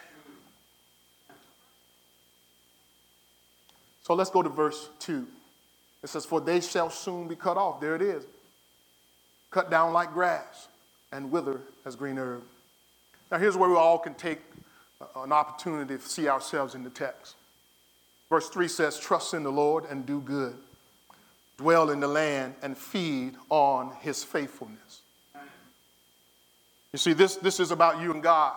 So 4.02 4.14
let's 4.14 4.30
go 4.30 4.42
to 4.42 4.48
verse 4.48 4.88
2. 5.00 5.26
It 6.02 6.08
says, 6.08 6.24
For 6.24 6.40
they 6.40 6.60
shall 6.60 6.88
soon 6.88 7.28
be 7.28 7.36
cut 7.36 7.58
off. 7.58 7.80
There 7.80 7.94
it 7.94 8.02
is. 8.02 8.24
Cut 9.50 9.70
down 9.70 9.92
like 9.92 10.14
grass 10.14 10.68
and 11.12 11.30
wither 11.30 11.60
as 11.84 11.94
green 11.94 12.16
herb. 12.16 12.42
Now, 13.30 13.38
here's 13.38 13.56
where 13.56 13.68
we 13.68 13.76
all 13.76 13.98
can 13.98 14.14
take 14.14 14.40
an 15.14 15.32
opportunity 15.32 15.98
to 15.98 16.08
see 16.08 16.28
ourselves 16.28 16.74
in 16.74 16.84
the 16.84 16.90
text. 16.90 17.34
Verse 18.30 18.48
3 18.48 18.68
says, 18.68 18.98
Trust 18.98 19.34
in 19.34 19.42
the 19.42 19.50
Lord 19.50 19.84
and 19.90 20.06
do 20.06 20.20
good, 20.20 20.56
dwell 21.58 21.90
in 21.90 22.00
the 22.00 22.08
land 22.08 22.54
and 22.62 22.78
feed 22.78 23.34
on 23.50 23.92
his 24.00 24.24
faithfulness. 24.24 25.02
You 26.92 26.98
see, 26.98 27.12
this, 27.12 27.36
this 27.36 27.60
is 27.60 27.70
about 27.70 28.00
you 28.00 28.12
and 28.12 28.22
God. 28.22 28.56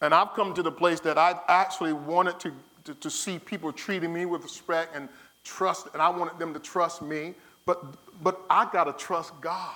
And 0.00 0.14
I've 0.14 0.34
come 0.34 0.54
to 0.54 0.62
the 0.62 0.70
place 0.70 1.00
that 1.00 1.18
I 1.18 1.38
actually 1.48 1.92
wanted 1.92 2.38
to, 2.40 2.52
to, 2.84 2.94
to, 2.94 3.10
see 3.10 3.38
people 3.38 3.72
treating 3.72 4.12
me 4.12 4.26
with 4.26 4.42
respect 4.42 4.94
and 4.94 5.08
trust, 5.42 5.88
and 5.92 6.00
I 6.00 6.08
wanted 6.08 6.38
them 6.38 6.54
to 6.54 6.60
trust 6.60 7.02
me, 7.02 7.34
but, 7.66 7.84
but 8.22 8.40
I 8.48 8.68
got 8.72 8.84
to 8.84 8.92
trust 8.92 9.32
God. 9.40 9.74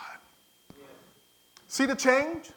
Yeah. 0.71 0.85
See 1.67 1.87
the 1.87 1.97
change? 1.97 2.51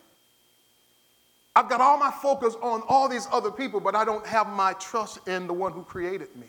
I've 1.55 1.69
got 1.69 1.79
all 1.79 1.97
my 1.97 2.11
focus 2.11 2.55
on 2.61 2.81
all 2.87 3.07
these 3.07 3.27
other 3.31 3.49
people, 3.49 3.79
but 3.79 3.95
I 3.95 4.03
don't 4.03 4.25
have 4.25 4.47
my 4.47 4.73
trust 4.73 5.25
in 5.27 5.47
the 5.47 5.53
one 5.53 5.71
who 5.71 5.83
created 5.83 6.35
me. 6.35 6.47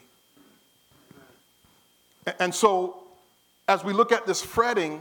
And 2.41 2.53
so, 2.53 3.05
as 3.69 3.85
we 3.85 3.93
look 3.93 4.11
at 4.11 4.27
this 4.27 4.43
fretting, 4.43 5.01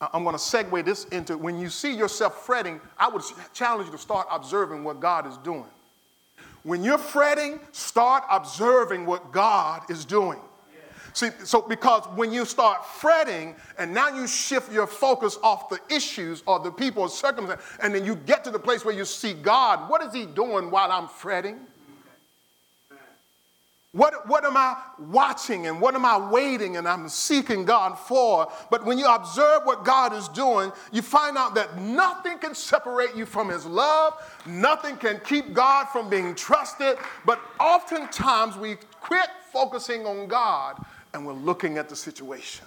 I'm 0.00 0.24
going 0.24 0.34
to 0.34 0.42
segue 0.42 0.84
this 0.84 1.04
into 1.06 1.38
when 1.38 1.58
you 1.58 1.70
see 1.70 1.94
yourself 1.94 2.44
fretting, 2.44 2.80
I 2.98 3.08
would 3.08 3.22
challenge 3.54 3.86
you 3.86 3.92
to 3.92 3.98
start 3.98 4.26
observing 4.30 4.82
what 4.82 5.00
God 5.00 5.26
is 5.26 5.36
doing. 5.38 5.64
When 6.64 6.82
you're 6.82 6.98
fretting, 6.98 7.60
start 7.70 8.24
observing 8.28 9.06
what 9.06 9.30
God 9.30 9.88
is 9.88 10.04
doing. 10.04 10.40
See, 11.16 11.30
so 11.44 11.62
because 11.62 12.04
when 12.14 12.30
you 12.30 12.44
start 12.44 12.84
fretting 12.84 13.56
and 13.78 13.94
now 13.94 14.08
you 14.08 14.26
shift 14.26 14.70
your 14.70 14.86
focus 14.86 15.38
off 15.42 15.70
the 15.70 15.80
issues 15.88 16.42
or 16.44 16.58
the 16.58 16.70
people 16.70 17.04
or 17.04 17.08
circumstances, 17.08 17.64
and 17.80 17.94
then 17.94 18.04
you 18.04 18.16
get 18.16 18.44
to 18.44 18.50
the 18.50 18.58
place 18.58 18.84
where 18.84 18.94
you 18.94 19.06
see 19.06 19.32
God, 19.32 19.88
what 19.88 20.02
is 20.02 20.12
He 20.12 20.26
doing 20.26 20.70
while 20.70 20.92
I'm 20.92 21.08
fretting? 21.08 21.58
What, 23.92 24.28
what 24.28 24.44
am 24.44 24.58
I 24.58 24.76
watching 24.98 25.66
and 25.66 25.80
what 25.80 25.94
am 25.94 26.04
I 26.04 26.18
waiting 26.18 26.76
and 26.76 26.86
I'm 26.86 27.08
seeking 27.08 27.64
God 27.64 27.94
for? 27.94 28.52
But 28.70 28.84
when 28.84 28.98
you 28.98 29.06
observe 29.06 29.62
what 29.64 29.86
God 29.86 30.12
is 30.12 30.28
doing, 30.28 30.70
you 30.92 31.00
find 31.00 31.38
out 31.38 31.54
that 31.54 31.80
nothing 31.80 32.36
can 32.36 32.54
separate 32.54 33.16
you 33.16 33.24
from 33.24 33.48
His 33.48 33.64
love, 33.64 34.22
nothing 34.44 34.98
can 34.98 35.18
keep 35.24 35.54
God 35.54 35.86
from 35.86 36.10
being 36.10 36.34
trusted. 36.34 36.98
But 37.24 37.40
oftentimes 37.58 38.58
we 38.58 38.76
quit 39.00 39.30
focusing 39.50 40.04
on 40.04 40.28
God 40.28 40.84
and 41.16 41.26
we're 41.26 41.32
looking 41.32 41.78
at 41.78 41.88
the 41.88 41.96
situation. 41.96 42.66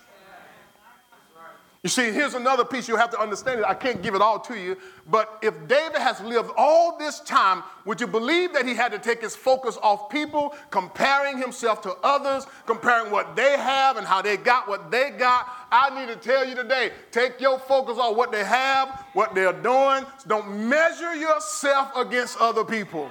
You 1.81 1.89
see, 1.89 2.11
here's 2.11 2.33
another 2.33 2.65
piece 2.65 2.89
you 2.89 2.97
have 2.97 3.09
to 3.11 3.19
understand. 3.21 3.63
I 3.63 3.73
can't 3.73 4.01
give 4.01 4.13
it 4.13 4.21
all 4.21 4.37
to 4.41 4.59
you, 4.59 4.75
but 5.09 5.39
if 5.41 5.53
David 5.69 6.01
has 6.01 6.19
lived 6.19 6.51
all 6.57 6.97
this 6.97 7.21
time, 7.21 7.63
would 7.85 8.01
you 8.01 8.07
believe 8.07 8.51
that 8.51 8.65
he 8.65 8.73
had 8.73 8.91
to 8.91 8.99
take 8.99 9.21
his 9.21 9.33
focus 9.33 9.77
off 9.81 10.09
people, 10.09 10.53
comparing 10.71 11.37
himself 11.37 11.79
to 11.83 11.93
others, 12.03 12.47
comparing 12.65 13.11
what 13.11 13.33
they 13.37 13.51
have 13.51 13.95
and 13.95 14.05
how 14.05 14.21
they 14.21 14.35
got 14.35 14.67
what 14.67 14.91
they 14.91 15.11
got? 15.11 15.47
I 15.71 15.97
need 15.97 16.11
to 16.11 16.17
tell 16.17 16.45
you 16.45 16.53
today 16.53 16.91
take 17.11 17.39
your 17.39 17.59
focus 17.59 17.97
on 17.97 18.17
what 18.17 18.33
they 18.33 18.43
have, 18.43 19.05
what 19.13 19.33
they're 19.33 19.53
doing. 19.53 20.05
Don't 20.27 20.67
measure 20.67 21.15
yourself 21.15 21.95
against 21.95 22.37
other 22.41 22.65
people. 22.65 23.09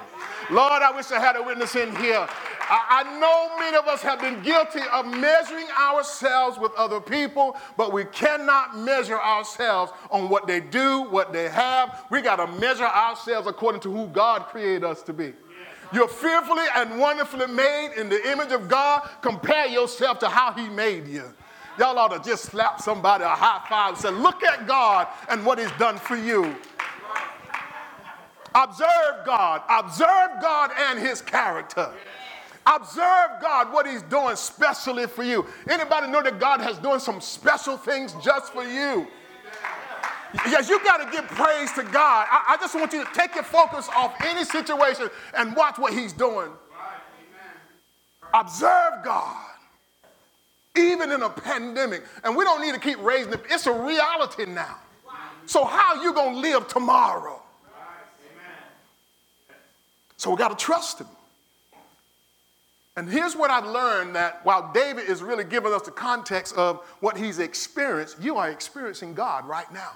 Lord, 0.51 0.83
I 0.83 0.91
wish 0.95 1.11
I 1.11 1.21
had 1.21 1.37
a 1.37 1.43
witness 1.43 1.75
in 1.75 1.97
here. 1.97 2.29
I, 2.71 3.19
know 3.19 3.57
many 3.59 3.77
of 3.77 3.87
us 3.87 4.03
have 4.03 4.21
been 4.21 4.43
guilty 4.43 4.81
of 4.93 5.07
measuring 5.07 5.67
ourselves 5.71 6.59
with 6.59 6.73
other 6.77 7.01
people, 7.01 7.57
but 7.77 7.93
we 7.93 8.05
cannot 8.05 8.77
measure 8.77 9.19
ourselves 9.19 9.93
on 10.11 10.29
what 10.29 10.47
they 10.47 10.61
do, 10.61 11.03
what 11.03 11.33
they 11.33 11.49
have. 11.49 12.05
We 12.11 12.21
got 12.21 12.37
to 12.37 12.47
measure 12.61 12.85
ourselves 12.85 13.47
according 13.47 13.81
to 13.83 13.93
who 13.93 14.09
God 14.09 14.47
created 14.47 14.85
us 14.85 15.03
to 15.05 15.13
be. 15.13 15.33
You're 15.93 16.09
fearfully 16.09 16.65
and 16.77 16.99
wonderfully 16.99 17.47
made 17.47 17.95
in 17.97 18.11
the 18.11 18.31
image 18.31 18.53
of 18.53 18.69
God. 18.69 19.09
Compare 19.23 19.69
yourself 19.69 20.19
to 20.19 20.29
how 20.29 20.53
He 20.53 20.69
made 20.69 21.09
you. 21.09 21.33
Y'all 21.79 21.99
ought 21.99 22.09
to 22.23 22.29
just 22.29 22.45
slap 22.45 22.81
somebody 22.81 23.25
a 23.25 23.29
high 23.29 23.65
five 23.69 23.91
and 23.91 23.99
say, 23.99 24.11
Look 24.11 24.43
at 24.43 24.67
God 24.67 25.07
and 25.31 25.47
what 25.47 25.59
He's 25.59 25.71
done 25.79 25.97
for 25.97 26.17
you. 26.17 26.55
Observe 28.55 29.25
God. 29.25 29.63
Observe 29.71 30.43
God 30.43 30.71
and 30.77 30.99
His 30.99 31.23
character. 31.23 31.91
Observe 32.75 33.31
God, 33.41 33.73
what 33.73 33.87
He's 33.87 34.03
doing 34.03 34.37
specially 34.37 35.07
for 35.07 35.23
you. 35.23 35.47
Anybody 35.69 36.09
know 36.09 36.23
that 36.23 36.39
God 36.39 36.61
has 36.61 36.79
doing 36.79 37.01
some 37.01 37.21
special 37.21 37.77
things 37.77 38.15
just 38.23 38.53
for 38.53 38.65
you? 38.65 39.07
Yes, 40.47 40.69
you 40.69 40.79
got 40.85 40.99
to 40.99 41.11
give 41.11 41.27
praise 41.29 41.73
to 41.73 41.83
God. 41.85 42.27
I, 42.31 42.45
I, 42.49 42.57
just 42.59 42.75
want 42.75 42.93
you 42.93 43.03
to 43.03 43.11
take 43.15 43.35
your 43.35 43.45
focus 43.45 43.89
off 43.97 44.15
any 44.21 44.45
situation 44.45 45.09
and 45.35 45.57
watch 45.57 45.79
what 45.79 45.95
He's 45.95 46.13
doing. 46.13 46.51
Observe 48.35 49.03
God, 49.03 49.47
even 50.77 51.11
in 51.13 51.23
a 51.23 51.31
pandemic. 51.31 52.05
And 52.25 52.37
we 52.37 52.45
don't 52.45 52.61
need 52.61 52.75
to 52.75 52.81
keep 52.81 53.03
raising 53.03 53.33
it, 53.33 53.41
it's 53.49 53.67
a 53.67 53.73
reality 53.73 54.45
now. 54.45 54.77
So, 55.47 55.65
how 55.65 55.97
are 55.97 56.03
you 56.03 56.13
going 56.13 56.35
to 56.35 56.41
live 56.41 56.69
tomorrow? 56.69 57.41
So, 60.19 60.31
we 60.31 60.37
got 60.37 60.57
to 60.59 60.63
trust 60.63 61.01
Him. 61.01 61.07
And 62.99 63.09
here's 63.09 63.37
what 63.37 63.49
I've 63.49 63.65
learned 63.65 64.17
that 64.17 64.45
while 64.45 64.73
David 64.75 65.09
is 65.09 65.23
really 65.23 65.45
giving 65.45 65.73
us 65.73 65.83
the 65.83 65.93
context 65.93 66.57
of 66.57 66.85
what 66.99 67.17
he's 67.17 67.39
experienced, 67.39 68.21
you 68.21 68.37
are 68.39 68.51
experiencing 68.51 69.15
God 69.15 69.47
right 69.47 69.73
now. 69.73 69.93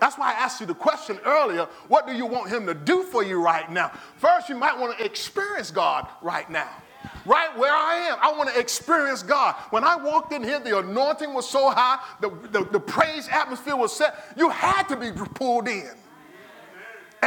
That's 0.00 0.16
why 0.16 0.30
I 0.30 0.32
asked 0.32 0.58
you 0.58 0.66
the 0.66 0.74
question 0.74 1.20
earlier 1.26 1.66
what 1.88 2.06
do 2.06 2.14
you 2.14 2.24
want 2.24 2.48
him 2.48 2.64
to 2.68 2.72
do 2.72 3.02
for 3.02 3.22
you 3.22 3.42
right 3.42 3.70
now? 3.70 3.92
First, 4.16 4.48
you 4.48 4.56
might 4.56 4.78
want 4.78 4.96
to 4.96 5.04
experience 5.04 5.70
God 5.70 6.08
right 6.22 6.48
now. 6.48 6.70
Right 7.26 7.54
where 7.58 7.74
I 7.74 7.96
am, 8.08 8.16
I 8.22 8.32
want 8.32 8.48
to 8.48 8.58
experience 8.58 9.22
God. 9.22 9.54
When 9.68 9.84
I 9.84 9.96
walked 9.96 10.32
in 10.32 10.42
here, 10.42 10.58
the 10.58 10.78
anointing 10.78 11.34
was 11.34 11.46
so 11.46 11.68
high, 11.68 12.02
the, 12.22 12.30
the, 12.50 12.64
the 12.64 12.80
praise 12.80 13.28
atmosphere 13.30 13.76
was 13.76 13.94
set. 13.94 14.14
You 14.38 14.48
had 14.48 14.84
to 14.84 14.96
be 14.96 15.12
pulled 15.12 15.68
in. 15.68 15.90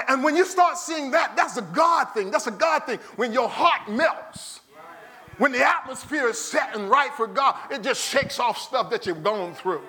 And 0.07 0.23
when 0.23 0.35
you 0.35 0.45
start 0.45 0.79
seeing 0.79 1.11
that, 1.11 1.35
that's 1.35 1.57
a 1.57 1.61
God 1.61 2.05
thing. 2.15 2.31
That's 2.31 2.47
a 2.47 2.51
God 2.51 2.87
thing. 2.87 2.97
When 3.17 3.33
your 3.33 3.49
heart 3.49 3.87
melts, 3.87 4.58
when 5.39 5.51
the 5.51 5.65
atmosphere 5.65 6.27
is 6.27 6.37
set 6.37 6.75
and 6.75 6.89
right 6.89 7.11
for 7.13 7.25
God, 7.25 7.55
it 7.71 7.81
just 7.81 8.01
shakes 8.07 8.39
off 8.39 8.57
stuff 8.57 8.89
that 8.91 9.07
you've 9.07 9.23
gone 9.23 9.55
through. 9.55 9.81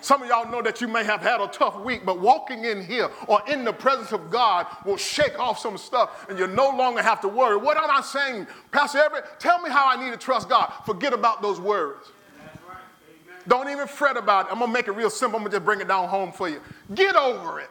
Some 0.00 0.22
of 0.22 0.28
y'all 0.28 0.50
know 0.50 0.60
that 0.62 0.80
you 0.80 0.88
may 0.88 1.04
have 1.04 1.22
had 1.22 1.40
a 1.40 1.48
tough 1.48 1.80
week, 1.80 2.04
but 2.04 2.20
walking 2.20 2.64
in 2.64 2.84
here 2.84 3.10
or 3.26 3.40
in 3.48 3.64
the 3.64 3.72
presence 3.72 4.12
of 4.12 4.30
God 4.30 4.66
will 4.84 4.96
shake 4.96 5.38
off 5.38 5.58
some 5.58 5.78
stuff 5.78 6.26
and 6.28 6.38
you 6.38 6.46
no 6.46 6.68
longer 6.70 7.02
have 7.02 7.20
to 7.22 7.28
worry. 7.28 7.56
What 7.56 7.76
am 7.76 7.90
I 7.90 8.02
saying? 8.02 8.46
Pastor 8.72 8.98
Everett, 8.98 9.24
tell 9.38 9.60
me 9.62 9.70
how 9.70 9.88
I 9.88 9.96
need 10.04 10.10
to 10.12 10.18
trust 10.18 10.48
God. 10.48 10.72
Forget 10.84 11.12
about 11.12 11.40
those 11.40 11.58
words. 11.58 12.10
Right. 12.68 12.76
Don't 13.48 13.70
even 13.70 13.86
fret 13.86 14.16
about 14.16 14.46
it. 14.46 14.52
I'm 14.52 14.58
going 14.58 14.70
to 14.70 14.72
make 14.72 14.88
it 14.88 14.92
real 14.92 15.10
simple. 15.10 15.38
I'm 15.38 15.42
going 15.42 15.52
to 15.52 15.56
just 15.56 15.64
bring 15.64 15.80
it 15.80 15.88
down 15.88 16.08
home 16.08 16.30
for 16.30 16.48
you. 16.48 16.60
Get 16.94 17.16
over 17.16 17.60
it. 17.60 17.70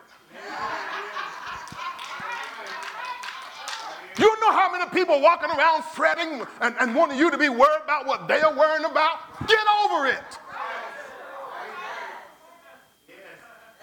You 4.17 4.39
know 4.39 4.51
how 4.51 4.71
many 4.71 4.89
people 4.91 5.21
walking 5.21 5.49
around 5.49 5.83
fretting 5.83 6.41
and, 6.61 6.75
and 6.79 6.95
wanting 6.95 7.17
you 7.17 7.29
to 7.31 7.37
be 7.37 7.49
worried 7.49 7.81
about 7.83 8.05
what 8.05 8.27
they 8.27 8.39
are 8.41 8.55
worrying 8.55 8.85
about? 8.85 9.47
Get 9.47 9.63
over 9.83 10.07
it. 10.07 10.39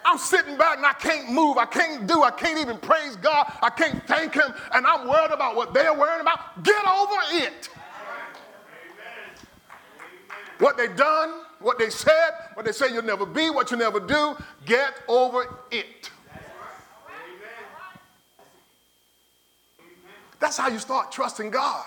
I'm 0.05 0.19
sitting 0.19 0.57
back 0.57 0.79
and 0.79 0.87
I 0.87 0.95
can't 0.95 1.31
move. 1.31 1.59
I 1.59 1.67
can't 1.67 2.07
do. 2.07 2.23
I 2.23 2.31
can't 2.31 2.59
even 2.59 2.79
praise 2.79 3.17
God. 3.17 3.53
I 3.63 3.71
can't 3.71 4.05
thank 4.07 4.35
Him. 4.35 4.53
And 4.75 4.87
I'm 4.87 5.07
worried 5.07 5.31
about 5.31 5.55
what 5.55 5.75
they're 5.75 5.95
worrying 5.95 6.21
about. 6.21 6.63
Get 6.65 6.85
over 6.87 7.15
it. 7.45 7.69
What 10.59 10.77
they 10.77 10.89
done, 10.89 11.43
what 11.61 11.79
they 11.79 11.91
said, 11.91 12.31
what 12.55 12.65
they 12.65 12.73
say 12.73 12.93
you'll 12.93 13.03
never 13.03 13.27
be, 13.27 13.51
what 13.51 13.71
you 13.71 13.77
never 13.77 14.01
do, 14.01 14.37
get 14.65 14.95
over 15.09 15.47
it. 15.71 16.11
That's 20.53 20.61
how 20.61 20.69
you 20.69 20.81
start 20.81 21.11
trusting 21.11 21.49
God. 21.49 21.83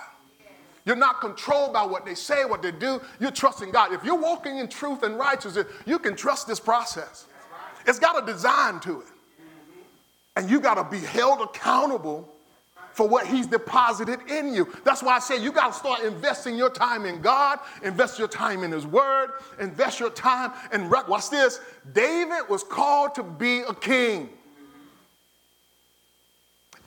You're 0.86 0.96
not 0.96 1.22
controlled 1.22 1.72
by 1.72 1.86
what 1.86 2.04
they 2.04 2.16
say, 2.16 2.46
what 2.46 2.64
they 2.64 2.72
do. 2.72 3.00
You're 3.20 3.30
trusting 3.30 3.70
God. 3.70 3.94
If 3.94 4.04
you're 4.04 4.20
walking 4.20 4.58
in 4.58 4.68
truth 4.68 5.04
and 5.04 5.20
righteousness, 5.20 5.68
you 5.86 6.00
can 6.00 6.16
trust 6.16 6.48
this 6.48 6.60
process. 6.60 7.28
It's 7.86 8.00
got 8.00 8.24
a 8.24 8.26
design 8.26 8.80
to 8.80 9.02
it. 9.02 9.08
And 10.36 10.50
you 10.50 10.60
got 10.60 10.76
to 10.76 10.84
be 10.84 10.98
held 11.06 11.42
accountable 11.42 12.28
for 12.92 13.08
what 13.08 13.28
he's 13.28 13.46
deposited 13.46 14.20
in 14.32 14.52
you. 14.52 14.76
That's 14.84 15.04
why 15.04 15.18
I 15.18 15.20
say 15.20 15.40
you 15.40 15.52
got 15.52 15.68
to 15.68 15.78
start 15.78 16.02
investing 16.02 16.58
your 16.58 16.72
time 16.72 17.06
in 17.06 17.22
God, 17.22 17.60
invest 17.84 18.18
your 18.18 18.28
time 18.28 18.64
in 18.64 18.72
his 18.72 18.88
word, 18.88 19.30
invest 19.60 20.00
your 20.00 20.10
time 20.10 20.54
in 20.74 20.90
watch 20.90 21.30
this. 21.30 21.60
David 21.94 22.50
was 22.50 22.64
called 22.64 23.14
to 23.14 23.22
be 23.22 23.60
a 23.60 23.76
king. 23.76 24.30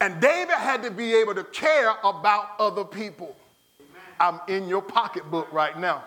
And 0.00 0.20
David 0.20 0.54
had 0.54 0.82
to 0.84 0.90
be 0.90 1.14
able 1.14 1.34
to 1.34 1.44
care 1.44 1.94
about 2.04 2.50
other 2.58 2.84
people. 2.84 3.34
I'm 4.20 4.40
in 4.48 4.68
your 4.68 4.82
pocketbook 4.82 5.52
right 5.52 5.78
now. 5.78 6.04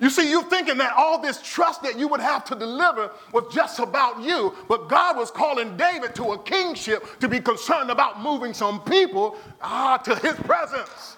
You 0.00 0.10
see, 0.10 0.28
you're 0.28 0.42
thinking 0.42 0.78
that 0.78 0.94
all 0.96 1.20
this 1.20 1.40
trust 1.40 1.82
that 1.82 1.96
you 1.96 2.08
would 2.08 2.20
have 2.20 2.44
to 2.46 2.56
deliver 2.56 3.12
was 3.32 3.44
just 3.54 3.78
about 3.78 4.20
you, 4.20 4.52
but 4.66 4.88
God 4.88 5.16
was 5.16 5.30
calling 5.30 5.76
David 5.76 6.12
to 6.16 6.32
a 6.32 6.42
kingship 6.42 7.20
to 7.20 7.28
be 7.28 7.38
concerned 7.38 7.88
about 7.88 8.20
moving 8.20 8.52
some 8.52 8.80
people 8.80 9.38
ah, 9.60 9.98
to 9.98 10.16
his 10.16 10.34
presence. 10.40 11.16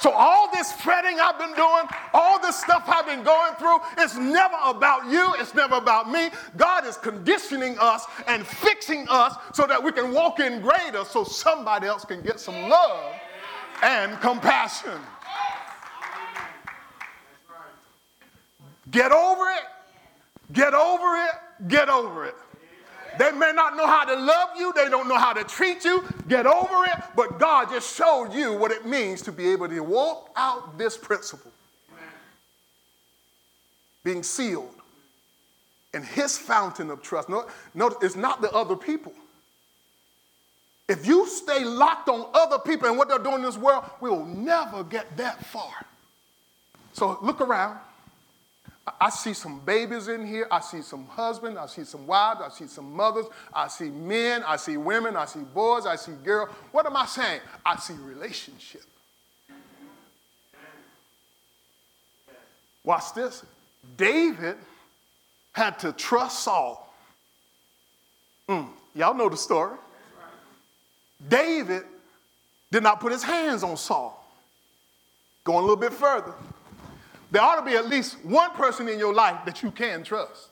So, 0.00 0.12
all 0.12 0.50
this 0.52 0.72
fretting 0.72 1.18
I've 1.20 1.38
been 1.38 1.54
doing, 1.54 1.84
all 2.14 2.40
this 2.40 2.56
stuff 2.56 2.84
I've 2.86 3.06
been 3.06 3.22
going 3.22 3.54
through, 3.54 3.78
it's 3.98 4.16
never 4.16 4.56
about 4.64 5.06
you, 5.06 5.34
it's 5.38 5.54
never 5.54 5.74
about 5.74 6.10
me. 6.10 6.30
God 6.56 6.86
is 6.86 6.96
conditioning 6.96 7.76
us 7.80 8.06
and 8.26 8.46
fixing 8.46 9.06
us 9.08 9.34
so 9.52 9.66
that 9.66 9.82
we 9.82 9.92
can 9.92 10.12
walk 10.12 10.40
in 10.40 10.60
greater 10.60 11.04
so 11.04 11.24
somebody 11.24 11.86
else 11.86 12.04
can 12.04 12.22
get 12.22 12.38
some 12.38 12.68
love 12.68 13.14
and 13.82 14.20
compassion. 14.20 15.00
Get 18.90 19.12
over 19.12 19.44
it. 19.50 19.64
Get 20.52 20.74
over 20.74 21.16
it. 21.24 21.68
Get 21.68 21.88
over 21.88 22.24
it. 22.24 22.34
They 23.18 23.32
may 23.32 23.52
not 23.52 23.76
know 23.76 23.86
how 23.86 24.04
to 24.04 24.14
love 24.14 24.50
you, 24.56 24.72
they 24.74 24.88
don't 24.88 25.08
know 25.08 25.18
how 25.18 25.32
to 25.32 25.42
treat 25.44 25.84
you. 25.84 26.04
Get 26.28 26.46
over 26.46 26.84
it. 26.86 27.02
But 27.16 27.38
God 27.38 27.68
just 27.70 27.96
showed 27.96 28.32
you 28.32 28.52
what 28.54 28.70
it 28.70 28.86
means 28.86 29.22
to 29.22 29.32
be 29.32 29.48
able 29.48 29.68
to 29.68 29.80
walk 29.80 30.30
out 30.36 30.78
this 30.78 30.96
principle. 30.96 31.50
Being 34.04 34.22
sealed 34.22 34.74
in 35.92 36.02
His 36.02 36.38
fountain 36.38 36.90
of 36.90 37.02
trust. 37.02 37.28
No, 37.28 37.46
no, 37.74 37.88
it's 38.00 38.16
not 38.16 38.40
the 38.40 38.52
other 38.52 38.76
people. 38.76 39.12
If 40.88 41.06
you 41.06 41.26
stay 41.26 41.64
locked 41.64 42.08
on 42.08 42.26
other 42.32 42.58
people 42.58 42.88
and 42.88 42.96
what 42.96 43.08
they're 43.08 43.18
doing 43.18 43.36
in 43.36 43.42
this 43.42 43.58
world, 43.58 43.84
we 44.00 44.08
will 44.08 44.24
never 44.24 44.84
get 44.84 45.16
that 45.18 45.44
far. 45.44 45.72
So 46.92 47.18
look 47.20 47.40
around. 47.40 47.78
I 49.00 49.10
see 49.10 49.34
some 49.34 49.60
babies 49.60 50.08
in 50.08 50.26
here. 50.26 50.46
I 50.50 50.60
see 50.60 50.82
some 50.82 51.06
husbands. 51.06 51.58
I 51.58 51.66
see 51.66 51.84
some 51.84 52.06
wives. 52.06 52.40
I 52.44 52.48
see 52.48 52.66
some 52.66 52.94
mothers. 52.94 53.26
I 53.52 53.68
see 53.68 53.90
men. 53.90 54.42
I 54.46 54.56
see 54.56 54.76
women. 54.76 55.16
I 55.16 55.24
see 55.24 55.40
boys. 55.40 55.86
I 55.86 55.96
see 55.96 56.12
girls. 56.24 56.50
What 56.70 56.86
am 56.86 56.96
I 56.96 57.06
saying? 57.06 57.40
I 57.64 57.76
see 57.76 57.94
relationship. 57.94 58.82
Watch 62.84 63.14
this. 63.14 63.44
David 63.96 64.56
had 65.52 65.78
to 65.80 65.92
trust 65.92 66.44
Saul. 66.44 66.94
Mm, 68.48 68.68
y'all 68.94 69.14
know 69.14 69.28
the 69.28 69.36
story. 69.36 69.76
David 71.28 71.82
did 72.70 72.82
not 72.82 73.00
put 73.00 73.12
his 73.12 73.22
hands 73.22 73.62
on 73.62 73.76
Saul. 73.76 74.14
Going 75.44 75.58
a 75.58 75.62
little 75.62 75.76
bit 75.76 75.92
further. 75.92 76.32
There 77.30 77.42
ought 77.42 77.56
to 77.56 77.62
be 77.62 77.76
at 77.76 77.88
least 77.88 78.24
one 78.24 78.50
person 78.52 78.88
in 78.88 78.98
your 78.98 79.12
life 79.12 79.44
that 79.44 79.62
you 79.62 79.70
can 79.70 80.02
trust. 80.02 80.48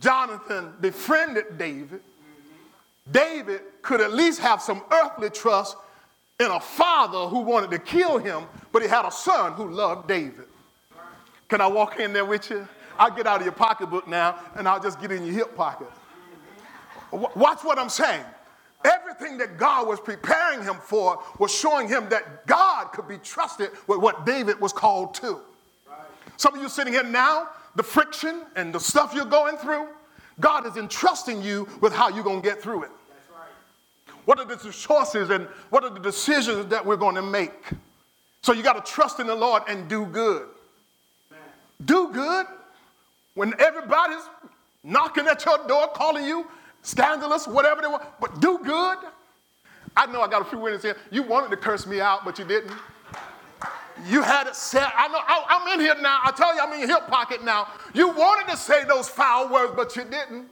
Jonathan 0.00 0.72
befriended 0.80 1.58
David. 1.58 2.00
David 3.10 3.60
could 3.82 4.00
at 4.00 4.12
least 4.12 4.40
have 4.40 4.60
some 4.60 4.82
earthly 4.90 5.30
trust 5.30 5.76
in 6.40 6.46
a 6.46 6.60
father 6.60 7.28
who 7.28 7.40
wanted 7.40 7.70
to 7.70 7.78
kill 7.78 8.18
him, 8.18 8.44
but 8.72 8.82
he 8.82 8.88
had 8.88 9.04
a 9.06 9.10
son 9.10 9.52
who 9.52 9.70
loved 9.70 10.08
David. 10.08 10.46
Can 11.48 11.60
I 11.60 11.66
walk 11.66 12.00
in 12.00 12.12
there 12.12 12.24
with 12.24 12.50
you? 12.50 12.66
I'll 12.98 13.10
get 13.10 13.26
out 13.26 13.40
of 13.40 13.46
your 13.46 13.52
pocketbook 13.52 14.08
now 14.08 14.38
and 14.54 14.66
I'll 14.66 14.80
just 14.80 15.00
get 15.00 15.12
in 15.12 15.24
your 15.24 15.34
hip 15.34 15.56
pocket. 15.56 15.88
Watch 17.12 17.62
what 17.62 17.78
I'm 17.78 17.88
saying. 17.88 18.24
Everything 18.86 19.38
that 19.38 19.58
God 19.58 19.88
was 19.88 19.98
preparing 19.98 20.62
him 20.62 20.76
for 20.76 21.20
was 21.38 21.52
showing 21.52 21.88
him 21.88 22.08
that 22.10 22.46
God 22.46 22.92
could 22.92 23.08
be 23.08 23.18
trusted 23.18 23.70
with 23.88 23.98
what 23.98 24.24
David 24.24 24.60
was 24.60 24.72
called 24.72 25.14
to. 25.14 25.40
Some 26.36 26.54
of 26.54 26.62
you 26.62 26.68
sitting 26.68 26.92
here 26.92 27.02
now, 27.02 27.48
the 27.74 27.82
friction 27.82 28.42
and 28.54 28.72
the 28.72 28.78
stuff 28.78 29.12
you're 29.12 29.24
going 29.24 29.56
through, 29.56 29.88
God 30.38 30.66
is 30.66 30.76
entrusting 30.76 31.42
you 31.42 31.68
with 31.80 31.92
how 31.92 32.08
you're 32.10 32.22
going 32.22 32.42
to 32.42 32.48
get 32.48 32.62
through 32.62 32.84
it. 32.84 32.90
What 34.24 34.38
are 34.38 34.44
the 34.44 34.56
choices 34.56 35.30
and 35.30 35.46
what 35.70 35.82
are 35.82 35.90
the 35.90 36.00
decisions 36.00 36.66
that 36.66 36.84
we're 36.84 36.96
going 36.96 37.14
to 37.16 37.22
make? 37.22 37.70
So 38.42 38.52
you 38.52 38.62
got 38.62 38.84
to 38.84 38.92
trust 38.92 39.18
in 39.18 39.26
the 39.26 39.34
Lord 39.34 39.62
and 39.68 39.88
do 39.88 40.06
good. 40.06 40.46
Do 41.84 42.12
good 42.12 42.46
when 43.34 43.52
everybody's 43.58 44.22
knocking 44.84 45.26
at 45.26 45.44
your 45.44 45.66
door, 45.66 45.88
calling 45.88 46.24
you 46.24 46.46
scandalous, 46.86 47.48
whatever 47.48 47.82
they 47.82 47.88
want, 47.88 48.04
but 48.20 48.40
do 48.40 48.58
good. 48.64 48.98
I 49.96 50.06
know 50.06 50.20
I 50.20 50.28
got 50.28 50.42
a 50.42 50.44
few 50.44 50.58
witnesses 50.58 50.84
here. 50.84 50.96
You 51.10 51.22
wanted 51.22 51.50
to 51.50 51.56
curse 51.56 51.86
me 51.86 52.00
out, 52.00 52.24
but 52.24 52.38
you 52.38 52.44
didn't. 52.44 52.72
You 54.06 54.22
had 54.22 54.46
it 54.46 54.54
set. 54.54 54.92
I 54.96 55.08
know 55.08 55.18
I, 55.18 55.62
am 55.62 55.78
in 55.78 55.80
here 55.80 55.96
now. 56.00 56.20
I 56.22 56.30
tell 56.30 56.54
you, 56.54 56.60
I'm 56.60 56.72
in 56.74 56.80
your 56.80 56.88
hip 56.88 57.08
pocket 57.08 57.42
now. 57.44 57.68
You 57.94 58.10
wanted 58.10 58.50
to 58.50 58.56
say 58.56 58.84
those 58.84 59.08
foul 59.08 59.50
words, 59.50 59.72
but 59.74 59.96
you 59.96 60.04
didn't. 60.04 60.48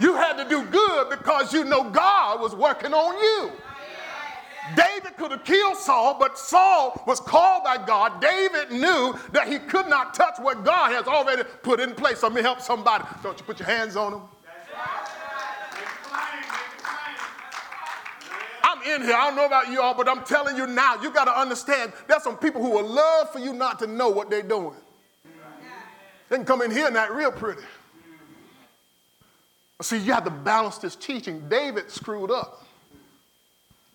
You 0.00 0.14
had 0.16 0.36
to 0.42 0.48
do 0.48 0.64
good 0.64 1.10
because 1.10 1.52
you 1.52 1.64
know 1.64 1.88
God 1.88 2.40
was 2.40 2.54
working 2.54 2.92
on 2.92 3.16
you. 3.16 3.52
David 4.74 5.16
could 5.16 5.30
have 5.30 5.44
killed 5.44 5.76
Saul, 5.76 6.16
but 6.18 6.38
Saul 6.38 7.02
was 7.06 7.20
called 7.20 7.64
by 7.64 7.76
God. 7.76 8.20
David 8.20 8.72
knew 8.72 9.14
that 9.32 9.46
he 9.46 9.58
could 9.58 9.86
not 9.86 10.14
touch 10.14 10.38
what 10.40 10.64
God 10.64 10.90
has 10.90 11.06
already 11.06 11.44
put 11.62 11.80
in 11.80 11.94
place. 11.94 12.22
Let 12.22 12.32
me 12.32 12.42
help 12.42 12.60
somebody. 12.60 13.04
Don't 13.22 13.38
you 13.38 13.44
put 13.44 13.60
your 13.60 13.68
hands 13.68 13.94
on 13.94 14.14
him. 14.14 14.22
In 18.84 19.02
here. 19.02 19.14
I 19.14 19.26
don't 19.26 19.36
know 19.36 19.46
about 19.46 19.68
you 19.68 19.80
all, 19.80 19.94
but 19.94 20.08
I'm 20.08 20.24
telling 20.24 20.56
you 20.56 20.66
now, 20.66 21.00
you 21.00 21.10
got 21.10 21.24
to 21.24 21.38
understand 21.38 21.92
there's 22.08 22.22
some 22.22 22.36
people 22.36 22.62
who 22.62 22.70
would 22.70 22.86
love 22.86 23.30
for 23.30 23.38
you 23.38 23.52
not 23.52 23.78
to 23.80 23.86
know 23.86 24.08
what 24.08 24.30
they're 24.30 24.42
doing. 24.42 24.76
They 26.28 26.36
can 26.36 26.44
come 26.44 26.62
in 26.62 26.70
here 26.70 26.86
and 26.86 26.96
act 26.96 27.12
real 27.12 27.30
pretty. 27.30 27.62
See, 29.82 29.98
you 29.98 30.12
have 30.12 30.24
to 30.24 30.30
balance 30.30 30.78
this 30.78 30.96
teaching. 30.96 31.48
David 31.48 31.90
screwed 31.90 32.30
up, 32.30 32.64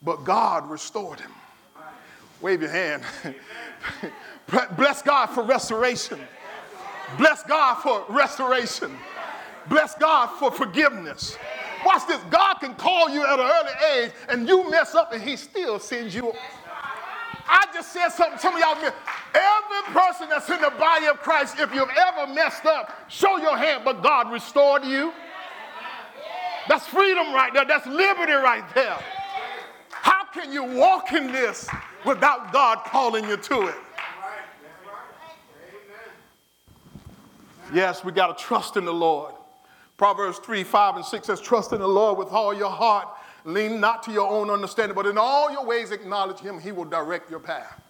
but 0.03 0.23
God 0.23 0.69
restored 0.69 1.19
him. 1.19 1.31
Wave 2.41 2.61
your 2.61 2.71
hand. 2.71 3.03
Bless 4.77 5.01
God 5.01 5.27
for 5.27 5.43
restoration. 5.43 6.19
Bless 7.17 7.43
God 7.43 7.75
for 7.75 8.05
restoration. 8.09 8.95
Bless 9.67 9.95
God 9.95 10.27
for 10.37 10.51
forgiveness. 10.51 11.37
Watch 11.85 12.07
this. 12.07 12.21
God 12.29 12.55
can 12.55 12.75
call 12.75 13.09
you 13.09 13.23
at 13.23 13.39
an 13.39 13.45
early 13.45 14.03
age 14.03 14.11
and 14.29 14.47
you 14.47 14.69
mess 14.69 14.95
up 14.95 15.13
and 15.13 15.21
he 15.21 15.35
still 15.35 15.79
sends 15.79 16.13
you. 16.13 16.33
I 17.47 17.65
just 17.73 17.91
said 17.91 18.09
something, 18.09 18.37
some 18.37 18.53
of 18.53 18.59
y'all, 18.59 18.75
every 18.75 19.93
person 19.93 20.29
that's 20.29 20.49
in 20.49 20.61
the 20.61 20.71
body 20.77 21.07
of 21.07 21.19
Christ, 21.19 21.55
if 21.59 21.73
you've 21.73 21.89
ever 21.89 22.31
messed 22.31 22.65
up, 22.65 23.09
show 23.09 23.37
your 23.37 23.57
hand, 23.57 23.83
but 23.83 24.03
God 24.03 24.31
restored 24.31 24.83
you. 24.85 25.11
That's 26.67 26.85
freedom 26.85 27.33
right 27.33 27.51
there. 27.51 27.65
That's 27.65 27.87
liberty 27.87 28.33
right 28.33 28.63
there. 28.75 28.99
How 29.89 30.25
can 30.25 30.51
you 30.51 30.63
walk 30.63 31.11
in 31.13 31.31
this 31.31 31.67
without 32.05 32.53
God 32.53 32.83
calling 32.85 33.27
you 33.27 33.37
to 33.37 33.67
it? 33.67 33.75
Yes, 37.73 38.03
we 38.03 38.11
got 38.11 38.37
to 38.37 38.43
trust 38.43 38.77
in 38.77 38.85
the 38.85 38.93
Lord. 38.93 39.33
Proverbs 39.99 40.39
3 40.39 40.63
5 40.63 40.95
and 40.95 41.05
6 41.05 41.27
says, 41.27 41.41
Trust 41.41 41.73
in 41.73 41.81
the 41.81 41.87
Lord 41.87 42.17
with 42.17 42.29
all 42.29 42.53
your 42.53 42.69
heart. 42.69 43.09
Lean 43.43 43.81
not 43.81 44.01
to 44.03 44.11
your 44.11 44.29
own 44.29 44.49
understanding, 44.49 44.95
but 44.95 45.05
in 45.05 45.17
all 45.17 45.51
your 45.51 45.65
ways 45.65 45.91
acknowledge 45.91 46.39
Him. 46.39 46.57
He 46.57 46.71
will 46.71 46.85
direct 46.85 47.29
your 47.29 47.41
path. 47.41 47.81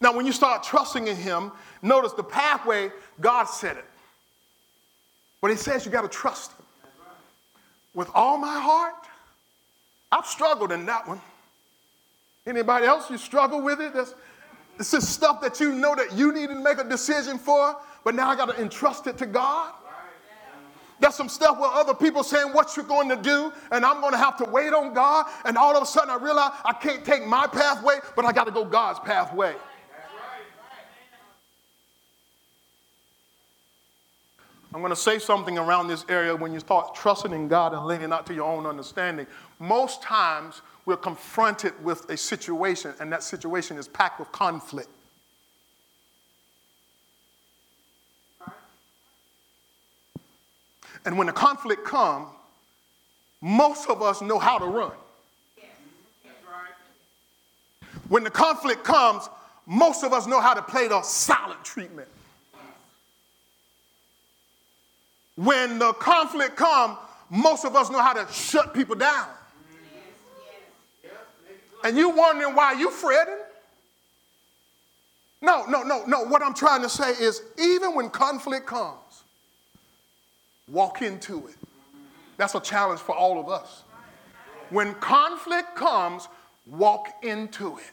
Now, 0.00 0.16
when 0.16 0.24
you 0.24 0.32
start 0.32 0.62
trusting 0.62 1.06
in 1.06 1.16
Him, 1.16 1.52
notice 1.82 2.12
the 2.12 2.24
pathway, 2.24 2.90
God 3.20 3.44
set 3.44 3.76
it. 3.76 3.84
But 5.42 5.50
He 5.50 5.58
says 5.58 5.84
you 5.84 5.92
got 5.92 6.02
to 6.02 6.08
trust 6.08 6.52
Him 6.52 6.64
with 7.92 8.08
all 8.14 8.38
my 8.38 8.58
heart. 8.58 8.94
I've 10.10 10.26
struggled 10.26 10.72
in 10.72 10.86
that 10.86 11.06
one. 11.06 11.20
Anybody 12.46 12.86
else, 12.86 13.10
you 13.10 13.18
struggle 13.18 13.60
with 13.60 13.82
it? 13.82 13.92
That's, 13.92 14.14
it's 14.78 14.90
just 14.90 15.10
stuff 15.10 15.42
that 15.42 15.60
you 15.60 15.74
know 15.74 15.94
that 15.94 16.16
you 16.16 16.32
need 16.32 16.48
to 16.48 16.54
make 16.54 16.78
a 16.78 16.84
decision 16.84 17.36
for, 17.36 17.76
but 18.02 18.14
now 18.14 18.30
I 18.30 18.34
got 18.34 18.46
to 18.46 18.58
entrust 18.58 19.06
it 19.06 19.18
to 19.18 19.26
God. 19.26 19.74
There's 21.02 21.16
some 21.16 21.28
stuff 21.28 21.58
where 21.58 21.68
other 21.68 21.94
people 21.94 22.22
saying 22.22 22.52
what 22.52 22.76
you're 22.76 22.86
going 22.86 23.08
to 23.08 23.16
do, 23.16 23.52
and 23.72 23.84
I'm 23.84 24.00
going 24.00 24.12
to 24.12 24.18
have 24.18 24.36
to 24.36 24.44
wait 24.44 24.72
on 24.72 24.94
God. 24.94 25.26
And 25.44 25.58
all 25.58 25.76
of 25.76 25.82
a 25.82 25.86
sudden, 25.86 26.10
I 26.10 26.14
realize 26.16 26.52
I 26.64 26.72
can't 26.74 27.04
take 27.04 27.26
my 27.26 27.48
pathway, 27.48 27.96
but 28.14 28.24
I 28.24 28.30
got 28.30 28.44
to 28.44 28.52
go 28.52 28.64
God's 28.64 29.00
pathway. 29.00 29.56
I'm 34.72 34.80
going 34.80 34.90
to 34.90 34.96
say 34.96 35.18
something 35.18 35.58
around 35.58 35.88
this 35.88 36.06
area 36.08 36.36
when 36.36 36.52
you 36.54 36.60
start 36.60 36.94
trusting 36.94 37.32
in 37.32 37.48
God 37.48 37.74
and 37.74 37.84
leaning 37.84 38.08
not 38.08 38.24
to 38.26 38.34
your 38.34 38.50
own 38.50 38.64
understanding. 38.64 39.26
Most 39.58 40.02
times 40.02 40.62
we're 40.86 40.96
confronted 40.96 41.72
with 41.84 42.08
a 42.10 42.16
situation, 42.16 42.94
and 43.00 43.12
that 43.12 43.24
situation 43.24 43.76
is 43.76 43.88
packed 43.88 44.20
with 44.20 44.30
conflict. 44.30 44.88
And 51.04 51.18
when 51.18 51.26
the 51.26 51.32
conflict 51.32 51.84
comes, 51.84 52.28
most 53.40 53.88
of 53.88 54.02
us 54.02 54.20
know 54.22 54.38
how 54.38 54.58
to 54.58 54.66
run. 54.66 54.92
When 58.08 58.24
the 58.24 58.30
conflict 58.30 58.84
comes, 58.84 59.28
most 59.66 60.04
of 60.04 60.12
us 60.12 60.26
know 60.26 60.40
how 60.40 60.54
to 60.54 60.62
play 60.62 60.88
the 60.88 61.02
silent 61.02 61.64
treatment. 61.64 62.08
When 65.36 65.78
the 65.78 65.92
conflict 65.94 66.56
comes, 66.56 66.98
most 67.30 67.64
of 67.64 67.74
us 67.74 67.90
know 67.90 68.00
how 68.00 68.12
to 68.12 68.30
shut 68.32 68.74
people 68.74 68.94
down. 68.94 69.28
And 71.84 71.96
you 71.96 72.10
wondering 72.10 72.54
why 72.54 72.74
you 72.74 72.90
fretting? 72.90 73.38
No, 75.40 75.64
no, 75.66 75.82
no, 75.82 76.04
no. 76.06 76.24
What 76.24 76.42
I'm 76.42 76.54
trying 76.54 76.82
to 76.82 76.88
say 76.88 77.10
is 77.12 77.42
even 77.58 77.94
when 77.94 78.10
conflict 78.10 78.66
comes, 78.66 79.24
walk 80.72 81.02
into 81.02 81.46
it. 81.46 81.54
That's 82.38 82.54
a 82.54 82.60
challenge 82.60 83.00
for 83.00 83.14
all 83.14 83.38
of 83.38 83.48
us. 83.48 83.84
When 84.70 84.94
conflict 84.94 85.76
comes, 85.76 86.26
walk 86.66 87.08
into 87.22 87.78
it. 87.78 87.90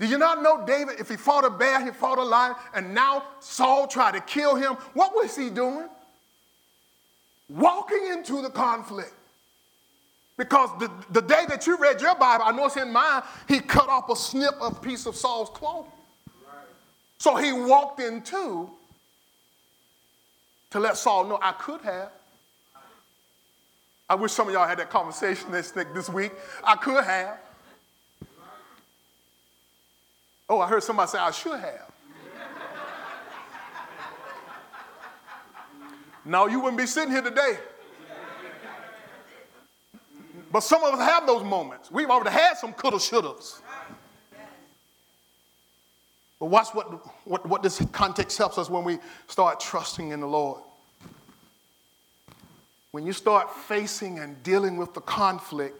Did 0.00 0.08
you 0.08 0.16
not 0.16 0.42
know 0.42 0.64
David, 0.66 0.98
if 0.98 1.10
he 1.10 1.16
fought 1.16 1.44
a 1.44 1.50
bear, 1.50 1.84
he 1.84 1.90
fought 1.90 2.16
a 2.16 2.24
lion, 2.24 2.54
and 2.74 2.94
now 2.94 3.22
Saul 3.40 3.86
tried 3.86 4.14
to 4.14 4.20
kill 4.20 4.54
him? 4.54 4.72
What 4.94 5.14
was 5.14 5.36
he 5.36 5.50
doing? 5.50 5.88
Walking 7.50 8.06
into 8.10 8.40
the 8.40 8.48
conflict. 8.48 9.12
Because 10.38 10.70
the, 10.78 10.90
the 11.10 11.20
day 11.20 11.44
that 11.48 11.66
you 11.66 11.76
read 11.76 12.00
your 12.00 12.14
Bible, 12.14 12.44
I 12.46 12.52
know 12.52 12.64
it's 12.64 12.78
in 12.78 12.90
mine, 12.90 13.22
he 13.46 13.60
cut 13.60 13.90
off 13.90 14.08
a 14.08 14.16
snip 14.16 14.54
of 14.58 14.80
piece 14.80 15.04
of 15.04 15.14
Saul's 15.14 15.50
cloth. 15.50 15.84
So 17.18 17.36
he 17.36 17.52
walked 17.52 18.00
into 18.00 18.70
to 20.70 20.80
let 20.80 20.96
Saul 20.96 21.24
know 21.24 21.38
I 21.42 21.52
could 21.52 21.80
have. 21.82 22.10
I 24.08 24.14
wish 24.14 24.32
some 24.32 24.48
of 24.48 24.54
y'all 24.54 24.66
had 24.66 24.78
that 24.78 24.90
conversation 24.90 25.52
this, 25.52 25.70
this 25.70 26.08
week. 26.08 26.32
I 26.64 26.74
could 26.76 27.04
have. 27.04 27.38
Oh, 30.48 30.58
I 30.60 30.68
heard 30.68 30.82
somebody 30.82 31.08
say 31.08 31.18
I 31.18 31.30
should 31.30 31.60
have. 31.60 31.92
no, 36.24 36.48
you 36.48 36.58
wouldn't 36.58 36.78
be 36.78 36.86
sitting 36.86 37.12
here 37.12 37.22
today. 37.22 37.58
But 40.52 40.60
some 40.60 40.82
of 40.82 40.94
us 40.94 41.00
have 41.00 41.26
those 41.26 41.44
moments. 41.44 41.90
We've 41.92 42.10
already 42.10 42.30
had 42.30 42.54
some 42.54 42.72
coulda, 42.72 42.96
shouldas. 42.96 43.60
But 46.40 46.46
watch 46.46 46.68
what, 46.68 46.86
what, 47.26 47.46
what 47.46 47.62
this 47.62 47.84
context 47.92 48.38
helps 48.38 48.56
us 48.56 48.70
when 48.70 48.82
we 48.82 48.98
start 49.28 49.60
trusting 49.60 50.10
in 50.10 50.20
the 50.20 50.26
Lord. 50.26 50.62
When 52.92 53.06
you 53.06 53.12
start 53.12 53.54
facing 53.54 54.18
and 54.18 54.42
dealing 54.42 54.76
with 54.76 54.94
the 54.94 55.02
conflict, 55.02 55.76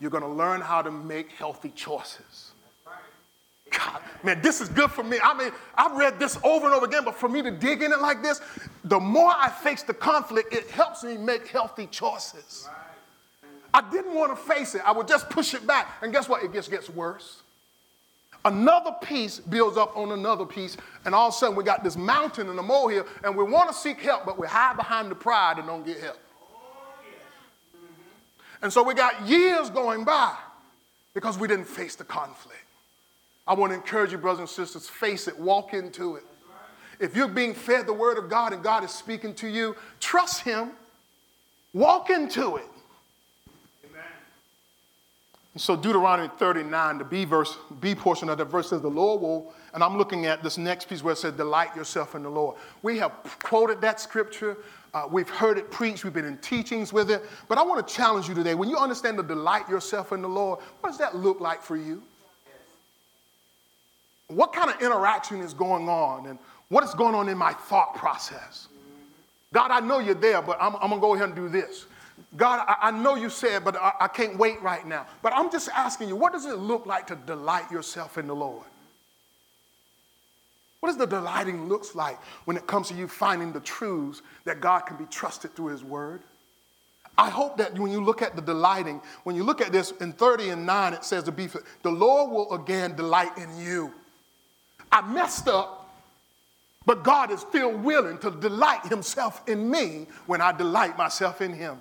you're 0.00 0.10
going 0.10 0.22
to 0.22 0.28
learn 0.28 0.60
how 0.60 0.82
to 0.82 0.90
make 0.90 1.32
healthy 1.32 1.70
choices. 1.74 2.52
God, 3.70 4.00
man, 4.22 4.40
this 4.40 4.60
is 4.60 4.68
good 4.68 4.90
for 4.90 5.02
me. 5.02 5.18
I 5.22 5.36
mean, 5.36 5.50
I've 5.74 5.96
read 5.96 6.20
this 6.20 6.38
over 6.44 6.66
and 6.66 6.74
over 6.74 6.86
again, 6.86 7.04
but 7.04 7.16
for 7.16 7.28
me 7.28 7.42
to 7.42 7.50
dig 7.50 7.82
in 7.82 7.92
it 7.92 8.00
like 8.00 8.22
this, 8.22 8.40
the 8.84 9.00
more 9.00 9.32
I 9.36 9.48
face 9.48 9.82
the 9.82 9.94
conflict, 9.94 10.54
it 10.54 10.70
helps 10.70 11.02
me 11.02 11.16
make 11.16 11.48
healthy 11.48 11.88
choices. 11.88 12.68
I 13.72 13.80
didn't 13.90 14.14
want 14.14 14.30
to 14.30 14.36
face 14.36 14.76
it. 14.76 14.82
I 14.86 14.92
would 14.92 15.08
just 15.08 15.28
push 15.28 15.54
it 15.54 15.66
back. 15.66 15.98
And 16.02 16.12
guess 16.12 16.28
what? 16.28 16.44
It 16.44 16.52
just 16.52 16.70
gets 16.70 16.88
worse. 16.88 17.42
Another 18.44 18.92
piece 19.00 19.38
builds 19.38 19.78
up 19.78 19.96
on 19.96 20.12
another 20.12 20.44
piece, 20.44 20.76
and 21.06 21.14
all 21.14 21.28
of 21.28 21.34
a 21.34 21.36
sudden 21.36 21.56
we 21.56 21.64
got 21.64 21.82
this 21.82 21.96
mountain 21.96 22.50
and 22.50 22.58
a 22.58 22.62
molehill, 22.62 23.06
and 23.22 23.34
we 23.34 23.42
want 23.42 23.70
to 23.70 23.74
seek 23.74 24.00
help, 24.00 24.26
but 24.26 24.38
we 24.38 24.46
hide 24.46 24.76
behind 24.76 25.10
the 25.10 25.14
pride 25.14 25.58
and 25.58 25.66
don't 25.66 25.86
get 25.86 25.98
help. 25.98 26.18
And 28.60 28.72
so 28.72 28.82
we 28.82 28.94
got 28.94 29.26
years 29.26 29.70
going 29.70 30.04
by 30.04 30.34
because 31.14 31.38
we 31.38 31.48
didn't 31.48 31.66
face 31.66 31.96
the 31.96 32.04
conflict. 32.04 32.58
I 33.46 33.54
want 33.54 33.72
to 33.72 33.76
encourage 33.76 34.12
you, 34.12 34.18
brothers 34.18 34.40
and 34.40 34.48
sisters, 34.48 34.88
face 34.88 35.28
it, 35.28 35.38
walk 35.38 35.74
into 35.74 36.16
it. 36.16 36.24
If 36.98 37.16
you're 37.16 37.28
being 37.28 37.54
fed 37.54 37.86
the 37.86 37.92
word 37.92 38.18
of 38.18 38.30
God 38.30 38.52
and 38.52 38.62
God 38.62 38.84
is 38.84 38.90
speaking 38.90 39.34
to 39.36 39.48
you, 39.48 39.76
trust 40.00 40.42
Him, 40.42 40.70
walk 41.72 42.08
into 42.08 42.56
it. 42.56 42.64
So 45.56 45.76
Deuteronomy 45.76 46.28
39, 46.36 46.98
the 46.98 47.04
B 47.04 47.24
verse, 47.24 47.56
B 47.80 47.94
portion 47.94 48.28
of 48.28 48.38
the 48.38 48.44
verse 48.44 48.70
says, 48.70 48.80
the 48.80 48.88
Lord 48.88 49.20
will, 49.20 49.52
and 49.72 49.84
I'm 49.84 49.96
looking 49.96 50.26
at 50.26 50.42
this 50.42 50.58
next 50.58 50.88
piece 50.88 51.02
where 51.02 51.12
it 51.12 51.16
says, 51.16 51.32
delight 51.34 51.76
yourself 51.76 52.16
in 52.16 52.24
the 52.24 52.28
Lord. 52.28 52.56
We 52.82 52.98
have 52.98 53.12
quoted 53.40 53.80
that 53.82 54.00
scripture. 54.00 54.56
Uh, 54.92 55.06
we've 55.08 55.28
heard 55.28 55.56
it 55.56 55.70
preached. 55.70 56.02
We've 56.02 56.12
been 56.12 56.24
in 56.24 56.38
teachings 56.38 56.92
with 56.92 57.08
it. 57.08 57.22
But 57.46 57.58
I 57.58 57.62
want 57.62 57.86
to 57.86 57.94
challenge 57.94 58.28
you 58.28 58.34
today. 58.34 58.56
When 58.56 58.68
you 58.68 58.76
understand 58.76 59.16
to 59.18 59.22
delight 59.22 59.68
yourself 59.68 60.12
in 60.12 60.22
the 60.22 60.28
Lord, 60.28 60.58
what 60.80 60.90
does 60.90 60.98
that 60.98 61.16
look 61.16 61.40
like 61.40 61.62
for 61.62 61.76
you? 61.76 62.02
What 64.26 64.52
kind 64.52 64.70
of 64.70 64.80
interaction 64.80 65.40
is 65.40 65.54
going 65.54 65.88
on? 65.88 66.26
And 66.26 66.38
what 66.68 66.82
is 66.82 66.94
going 66.94 67.14
on 67.14 67.28
in 67.28 67.38
my 67.38 67.52
thought 67.52 67.94
process? 67.94 68.68
God, 69.52 69.70
I 69.70 69.78
know 69.78 70.00
you're 70.00 70.14
there, 70.14 70.42
but 70.42 70.58
I'm, 70.60 70.74
I'm 70.76 70.88
going 70.88 70.94
to 70.94 71.00
go 71.00 71.14
ahead 71.14 71.28
and 71.28 71.36
do 71.36 71.48
this. 71.48 71.86
God, 72.36 72.64
I, 72.80 72.90
know 72.90 73.14
you 73.14 73.30
said, 73.30 73.64
but 73.64 73.76
I, 73.76 73.92
I 74.00 74.08
can't 74.08 74.36
wait 74.38 74.60
right 74.62 74.86
now. 74.86 75.06
But 75.22 75.32
I'm 75.34 75.50
just 75.50 75.68
asking 75.70 76.08
you, 76.08 76.16
what 76.16 76.32
does 76.32 76.46
it 76.46 76.56
look 76.58 76.86
like 76.86 77.06
to 77.08 77.16
delight 77.16 77.70
yourself 77.70 78.18
in 78.18 78.26
the 78.26 78.34
Lord? 78.34 78.66
What 80.80 80.90
does 80.90 80.98
the 80.98 81.06
delighting 81.06 81.68
looks 81.68 81.94
like 81.94 82.18
when 82.44 82.56
it 82.56 82.66
comes 82.66 82.88
to 82.88 82.94
you 82.94 83.08
finding 83.08 83.52
the 83.52 83.60
truths 83.60 84.20
that 84.44 84.60
God 84.60 84.80
can 84.80 84.96
be 84.96 85.06
trusted 85.06 85.54
through 85.54 85.68
his 85.68 85.82
word? 85.82 86.22
I 87.16 87.30
hope 87.30 87.56
that 87.58 87.78
when 87.78 87.92
you 87.92 88.02
look 88.02 88.22
at 88.22 88.34
the 88.34 88.42
delighting, 88.42 89.00
when 89.22 89.36
you 89.36 89.44
look 89.44 89.60
at 89.60 89.72
this 89.72 89.92
in 90.00 90.12
30 90.12 90.50
and 90.50 90.66
9, 90.66 90.92
it 90.92 91.04
says 91.04 91.24
to 91.24 91.32
be 91.32 91.48
the 91.82 91.90
Lord 91.90 92.30
will 92.30 92.52
again 92.52 92.96
delight 92.96 93.38
in 93.38 93.56
you. 93.58 93.94
I 94.90 95.00
messed 95.00 95.48
up, 95.48 95.88
but 96.84 97.02
God 97.02 97.30
is 97.30 97.40
still 97.40 97.76
willing 97.76 98.18
to 98.18 98.30
delight 98.30 98.84
himself 98.86 99.48
in 99.48 99.70
me 99.70 100.06
when 100.26 100.40
I 100.40 100.52
delight 100.52 100.98
myself 100.98 101.40
in 101.40 101.52
him. 101.52 101.80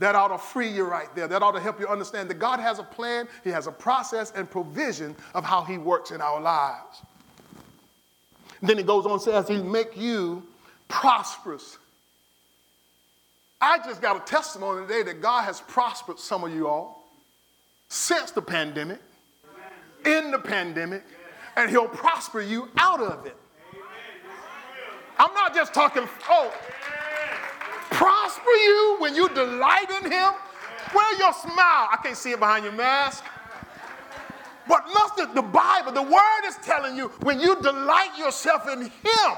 That 0.00 0.14
ought 0.14 0.28
to 0.28 0.38
free 0.38 0.68
you 0.68 0.84
right 0.84 1.14
there. 1.14 1.28
That 1.28 1.42
ought 1.42 1.52
to 1.52 1.60
help 1.60 1.78
you 1.78 1.86
understand 1.86 2.30
that 2.30 2.38
God 2.38 2.58
has 2.58 2.78
a 2.78 2.82
plan, 2.82 3.28
He 3.44 3.50
has 3.50 3.66
a 3.66 3.72
process 3.72 4.32
and 4.34 4.50
provision 4.50 5.14
of 5.34 5.44
how 5.44 5.62
He 5.62 5.76
works 5.76 6.10
in 6.10 6.22
our 6.22 6.40
lives. 6.40 7.02
Then 8.62 8.78
He 8.78 8.82
goes 8.82 9.04
on 9.04 9.12
and 9.12 9.22
says, 9.22 9.46
He'll 9.46 9.62
make 9.62 9.96
you 9.98 10.42
prosperous. 10.88 11.76
I 13.60 13.76
just 13.76 14.00
got 14.00 14.16
a 14.16 14.20
testimony 14.20 14.86
today 14.86 15.02
that 15.02 15.20
God 15.20 15.42
has 15.42 15.60
prospered 15.60 16.18
some 16.18 16.44
of 16.44 16.54
you 16.54 16.66
all 16.66 17.06
since 17.88 18.30
the 18.30 18.40
pandemic, 18.40 19.00
in 20.06 20.30
the 20.30 20.38
pandemic, 20.38 21.04
and 21.56 21.68
He'll 21.68 21.88
prosper 21.88 22.40
you 22.40 22.70
out 22.78 23.02
of 23.02 23.26
it. 23.26 23.36
I'm 25.18 25.34
not 25.34 25.54
just 25.54 25.74
talking, 25.74 26.08
oh, 26.30 26.54
prosper 28.00 28.50
you 28.50 28.96
when 28.98 29.14
you 29.14 29.28
delight 29.28 29.90
in 30.02 30.10
Him? 30.10 30.32
Where 30.92 31.18
your 31.18 31.34
smile? 31.34 31.88
I 31.92 31.98
can't 32.02 32.16
see 32.16 32.32
it 32.32 32.38
behind 32.38 32.64
your 32.64 32.72
mask. 32.72 33.22
But 34.66 34.86
look 34.88 35.34
the 35.34 35.42
Bible, 35.42 35.92
the 35.92 36.02
word 36.02 36.42
is 36.46 36.56
telling 36.62 36.96
you 36.96 37.08
when 37.22 37.40
you 37.40 37.60
delight 37.60 38.16
yourself 38.18 38.66
in 38.68 38.84
Him, 38.84 39.30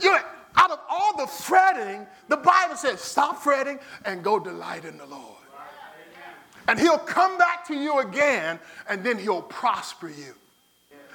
you 0.00 0.16
out 0.56 0.70
of 0.70 0.78
all 0.88 1.16
the 1.18 1.26
fretting, 1.26 2.06
the 2.28 2.38
Bible 2.38 2.76
says, 2.76 3.00
stop 3.00 3.42
fretting 3.42 3.78
and 4.06 4.24
go 4.24 4.38
delight 4.38 4.84
in 4.86 4.96
the 4.96 5.06
Lord. 5.06 5.36
And 6.66 6.78
He'll 6.78 6.98
come 6.98 7.36
back 7.36 7.66
to 7.68 7.74
you 7.74 8.00
again, 8.00 8.58
and 8.88 9.04
then 9.04 9.18
He'll 9.18 9.42
prosper 9.42 10.08
you. 10.08 10.34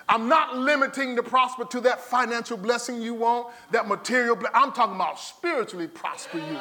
I'm 0.08 0.30
not 0.30 0.56
limiting 0.56 1.16
the 1.16 1.24
prosper 1.24 1.66
to 1.66 1.82
that 1.82 2.00
financial 2.00 2.58
blessing 2.58 3.02
you 3.02 3.16
want, 3.16 3.48
that 3.72 3.88
material. 3.88 4.36
Blessing. 4.36 4.56
I'm 4.56 4.72
talking 4.72 4.96
about 4.96 5.20
spiritually 5.20 5.88
prosper 5.88 6.38
you. 6.38 6.60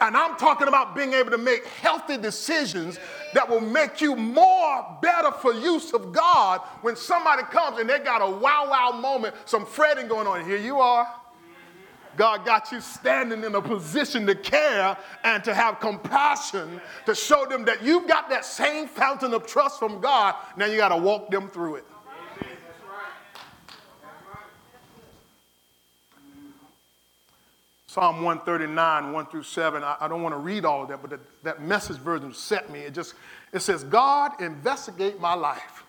And 0.00 0.16
I'm 0.16 0.36
talking 0.36 0.66
about 0.66 0.96
being 0.96 1.12
able 1.12 1.30
to 1.30 1.38
make 1.38 1.66
healthy 1.66 2.16
decisions 2.16 2.98
that 3.34 3.48
will 3.48 3.60
make 3.60 4.00
you 4.00 4.16
more 4.16 4.98
better 5.02 5.30
for 5.30 5.52
use 5.52 5.92
of 5.92 6.10
God 6.10 6.60
when 6.80 6.96
somebody 6.96 7.42
comes 7.42 7.78
and 7.78 7.88
they 7.88 7.98
got 7.98 8.22
a 8.22 8.30
wow 8.30 8.66
wow 8.70 8.98
moment, 8.98 9.34
some 9.44 9.66
fretting 9.66 10.08
going 10.08 10.26
on. 10.26 10.42
Here 10.46 10.56
you 10.56 10.80
are. 10.80 11.06
God 12.20 12.44
got 12.44 12.70
you 12.70 12.82
standing 12.82 13.44
in 13.44 13.54
a 13.54 13.62
position 13.62 14.26
to 14.26 14.34
care 14.34 14.94
and 15.24 15.42
to 15.42 15.54
have 15.54 15.80
compassion 15.80 16.78
to 17.06 17.14
show 17.14 17.46
them 17.46 17.64
that 17.64 17.82
you've 17.82 18.06
got 18.06 18.28
that 18.28 18.44
same 18.44 18.88
fountain 18.88 19.32
of 19.32 19.46
trust 19.46 19.78
from 19.78 20.02
God. 20.02 20.34
Now 20.54 20.66
you 20.66 20.76
got 20.76 20.90
to 20.90 20.98
walk 20.98 21.30
them 21.30 21.48
through 21.48 21.76
it. 21.76 21.84
Psalm 27.86 28.16
139, 28.16 29.12
1 29.12 29.26
through 29.26 29.42
7. 29.42 29.82
I, 29.82 29.96
I 30.02 30.06
don't 30.06 30.22
want 30.22 30.34
to 30.34 30.38
read 30.38 30.66
all 30.66 30.82
of 30.82 30.90
that, 30.90 31.00
but 31.00 31.08
that, 31.08 31.20
that 31.42 31.62
message 31.62 31.96
version 31.96 32.34
set 32.34 32.68
me. 32.68 32.80
It 32.80 32.92
just 32.92 33.14
it 33.50 33.60
says, 33.60 33.82
God, 33.82 34.42
investigate 34.42 35.18
my 35.20 35.32
life. 35.32 35.84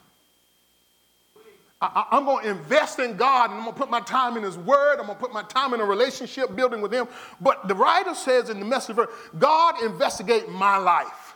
I, 1.81 2.05
am 2.11 2.25
going 2.25 2.43
to 2.43 2.51
invest 2.51 2.99
in 2.99 3.17
God 3.17 3.49
and 3.49 3.59
I'm 3.59 3.65
going 3.65 3.73
to 3.73 3.79
put 3.79 3.89
my 3.89 4.01
time 4.01 4.37
in 4.37 4.43
His 4.43 4.57
Word. 4.57 4.99
I'm 4.99 5.07
going 5.07 5.17
to 5.17 5.21
put 5.21 5.33
my 5.33 5.41
time 5.43 5.73
in 5.73 5.79
a 5.79 5.85
relationship 5.85 6.55
building 6.55 6.79
with 6.79 6.93
Him. 6.93 7.07
But 7.39 7.67
the 7.67 7.73
writer 7.73 8.13
says 8.13 8.49
in 8.49 8.59
the 8.59 8.65
message 8.65 8.97
God, 9.39 9.81
investigate 9.83 10.47
my 10.47 10.77
life. 10.77 11.35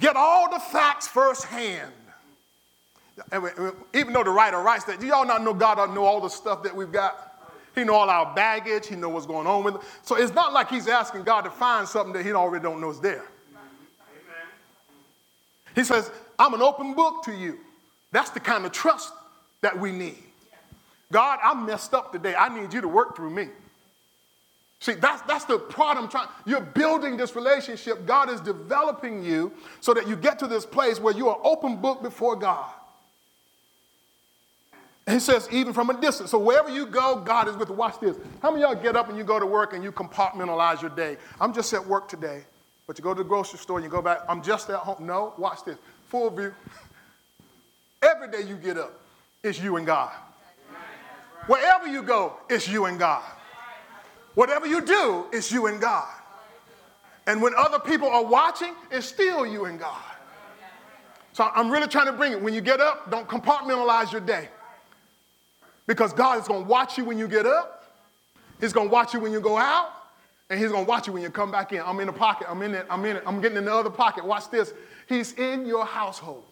Get 0.00 0.16
all 0.16 0.50
the 0.50 0.58
facts 0.58 1.06
firsthand. 1.06 1.92
Even 3.94 4.12
though 4.12 4.24
the 4.24 4.30
writer 4.30 4.58
writes 4.58 4.84
that, 4.86 4.98
do 4.98 5.06
y'all 5.06 5.24
not 5.24 5.42
know 5.44 5.54
God 5.54 5.76
doesn't 5.76 5.94
know 5.94 6.04
all 6.04 6.20
the 6.20 6.28
stuff 6.28 6.64
that 6.64 6.74
we've 6.74 6.90
got? 6.90 7.30
He 7.76 7.84
know 7.84 7.94
all 7.94 8.10
our 8.10 8.34
baggage. 8.34 8.88
He 8.88 8.96
know 8.96 9.08
what's 9.08 9.26
going 9.26 9.46
on 9.46 9.62
with 9.62 9.76
it. 9.76 9.80
So 10.02 10.16
it's 10.16 10.34
not 10.34 10.52
like 10.52 10.68
he's 10.68 10.88
asking 10.88 11.22
God 11.22 11.42
to 11.42 11.50
find 11.50 11.86
something 11.86 12.12
that 12.12 12.24
he 12.24 12.32
already 12.32 12.62
don't 12.62 12.80
know 12.80 12.90
is 12.90 13.00
there. 13.00 13.24
Amen. 13.52 14.48
He 15.76 15.84
says, 15.84 16.10
I'm 16.40 16.54
an 16.54 16.62
open 16.62 16.94
book 16.94 17.24
to 17.24 17.32
you. 17.32 17.58
That's 18.14 18.30
the 18.30 18.38
kind 18.38 18.64
of 18.64 18.70
trust 18.70 19.12
that 19.60 19.76
we 19.76 19.90
need. 19.90 20.22
God, 21.10 21.40
I'm 21.42 21.66
messed 21.66 21.94
up 21.94 22.12
today. 22.12 22.36
I 22.36 22.48
need 22.48 22.72
you 22.72 22.80
to 22.80 22.86
work 22.86 23.16
through 23.16 23.30
me. 23.30 23.48
See, 24.78 24.92
that's, 24.92 25.20
that's 25.22 25.46
the 25.46 25.58
part 25.58 25.98
I'm 25.98 26.08
trying. 26.08 26.28
You're 26.46 26.60
building 26.60 27.16
this 27.16 27.34
relationship. 27.34 28.06
God 28.06 28.30
is 28.30 28.40
developing 28.40 29.24
you 29.24 29.50
so 29.80 29.92
that 29.94 30.06
you 30.06 30.14
get 30.14 30.38
to 30.38 30.46
this 30.46 30.64
place 30.64 31.00
where 31.00 31.12
you 31.12 31.28
are 31.28 31.40
open 31.42 31.76
book 31.76 32.04
before 32.04 32.36
God. 32.36 32.70
He 35.10 35.18
says, 35.18 35.48
even 35.50 35.72
from 35.72 35.90
a 35.90 36.00
distance. 36.00 36.30
So 36.30 36.38
wherever 36.38 36.70
you 36.70 36.86
go, 36.86 37.16
God 37.16 37.48
is 37.48 37.56
with 37.56 37.68
you. 37.68 37.74
Watch 37.74 37.98
this. 37.98 38.16
How 38.42 38.52
many 38.52 38.62
y'all 38.62 38.76
get 38.76 38.94
up 38.94 39.08
and 39.08 39.18
you 39.18 39.24
go 39.24 39.40
to 39.40 39.46
work 39.46 39.72
and 39.72 39.82
you 39.82 39.90
compartmentalize 39.90 40.80
your 40.80 40.90
day? 40.90 41.16
I'm 41.40 41.52
just 41.52 41.72
at 41.74 41.84
work 41.84 42.08
today, 42.08 42.44
but 42.86 42.96
you 42.96 43.02
go 43.02 43.12
to 43.12 43.24
the 43.24 43.28
grocery 43.28 43.58
store 43.58 43.78
and 43.78 43.84
you 43.84 43.90
go 43.90 44.00
back, 44.00 44.20
I'm 44.28 44.40
just 44.40 44.70
at 44.70 44.76
home. 44.76 45.04
No, 45.04 45.34
watch 45.36 45.64
this. 45.64 45.78
Full 46.10 46.30
view. 46.30 46.54
Every 48.04 48.28
day 48.28 48.46
you 48.46 48.56
get 48.56 48.76
up, 48.76 49.00
it's 49.42 49.60
you 49.60 49.76
and 49.76 49.86
God. 49.86 50.12
Wherever 51.46 51.86
you 51.86 52.02
go, 52.02 52.34
it's 52.50 52.68
you 52.68 52.84
and 52.84 52.98
God. 52.98 53.22
Whatever 54.34 54.66
you 54.66 54.80
do, 54.80 55.26
it's 55.32 55.50
you 55.50 55.66
and 55.66 55.80
God. 55.80 56.08
And 57.26 57.40
when 57.40 57.54
other 57.56 57.78
people 57.78 58.08
are 58.08 58.24
watching, 58.24 58.74
it's 58.90 59.06
still 59.06 59.46
you 59.46 59.64
and 59.64 59.78
God. 59.78 60.02
So 61.32 61.50
I'm 61.54 61.70
really 61.70 61.88
trying 61.88 62.06
to 62.06 62.12
bring 62.12 62.32
it. 62.32 62.40
When 62.40 62.52
you 62.52 62.60
get 62.60 62.80
up, 62.80 63.10
don't 63.10 63.26
compartmentalize 63.26 64.12
your 64.12 64.20
day. 64.20 64.48
Because 65.86 66.12
God 66.12 66.40
is 66.40 66.46
going 66.46 66.64
to 66.64 66.68
watch 66.68 66.98
you 66.98 67.04
when 67.04 67.18
you 67.18 67.28
get 67.28 67.46
up, 67.46 67.84
He's 68.60 68.72
going 68.72 68.88
to 68.88 68.92
watch 68.92 69.14
you 69.14 69.20
when 69.20 69.32
you 69.32 69.40
go 69.40 69.56
out, 69.58 69.90
and 70.48 70.60
He's 70.60 70.70
going 70.70 70.84
to 70.84 70.88
watch 70.88 71.06
you 71.06 71.12
when 71.12 71.22
you 71.22 71.30
come 71.30 71.50
back 71.50 71.72
in. 71.72 71.80
I'm 71.80 71.98
in 72.00 72.06
the 72.06 72.12
pocket. 72.12 72.46
I'm 72.48 72.62
in 72.62 72.74
it. 72.74 72.86
I'm 72.88 73.04
in 73.04 73.16
it. 73.16 73.22
I'm 73.26 73.40
getting 73.40 73.58
in 73.58 73.64
the 73.64 73.74
other 73.74 73.90
pocket. 73.90 74.24
Watch 74.24 74.50
this. 74.50 74.72
He's 75.08 75.32
in 75.34 75.66
your 75.66 75.84
household. 75.84 76.44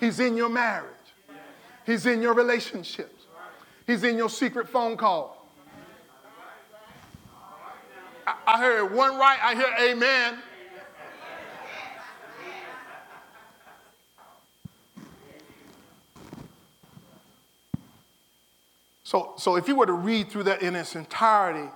He's 0.00 0.18
in 0.18 0.36
your 0.36 0.48
marriage. 0.48 0.88
He's 1.84 2.06
in 2.06 2.22
your 2.22 2.32
relationships. 2.32 3.26
He's 3.86 4.02
in 4.02 4.16
your 4.16 4.30
secret 4.30 4.68
phone 4.68 4.96
call. 4.96 5.46
I, 8.26 8.34
I 8.46 8.58
heard 8.58 8.94
one 8.94 9.18
right. 9.18 9.38
I 9.42 9.54
hear 9.54 9.90
amen. 9.90 10.38
So, 19.02 19.34
so 19.38 19.56
if 19.56 19.66
you 19.66 19.74
were 19.74 19.86
to 19.86 19.92
read 19.92 20.30
through 20.30 20.44
that 20.44 20.62
in 20.62 20.76
its 20.76 20.94
entirety, 20.94 21.68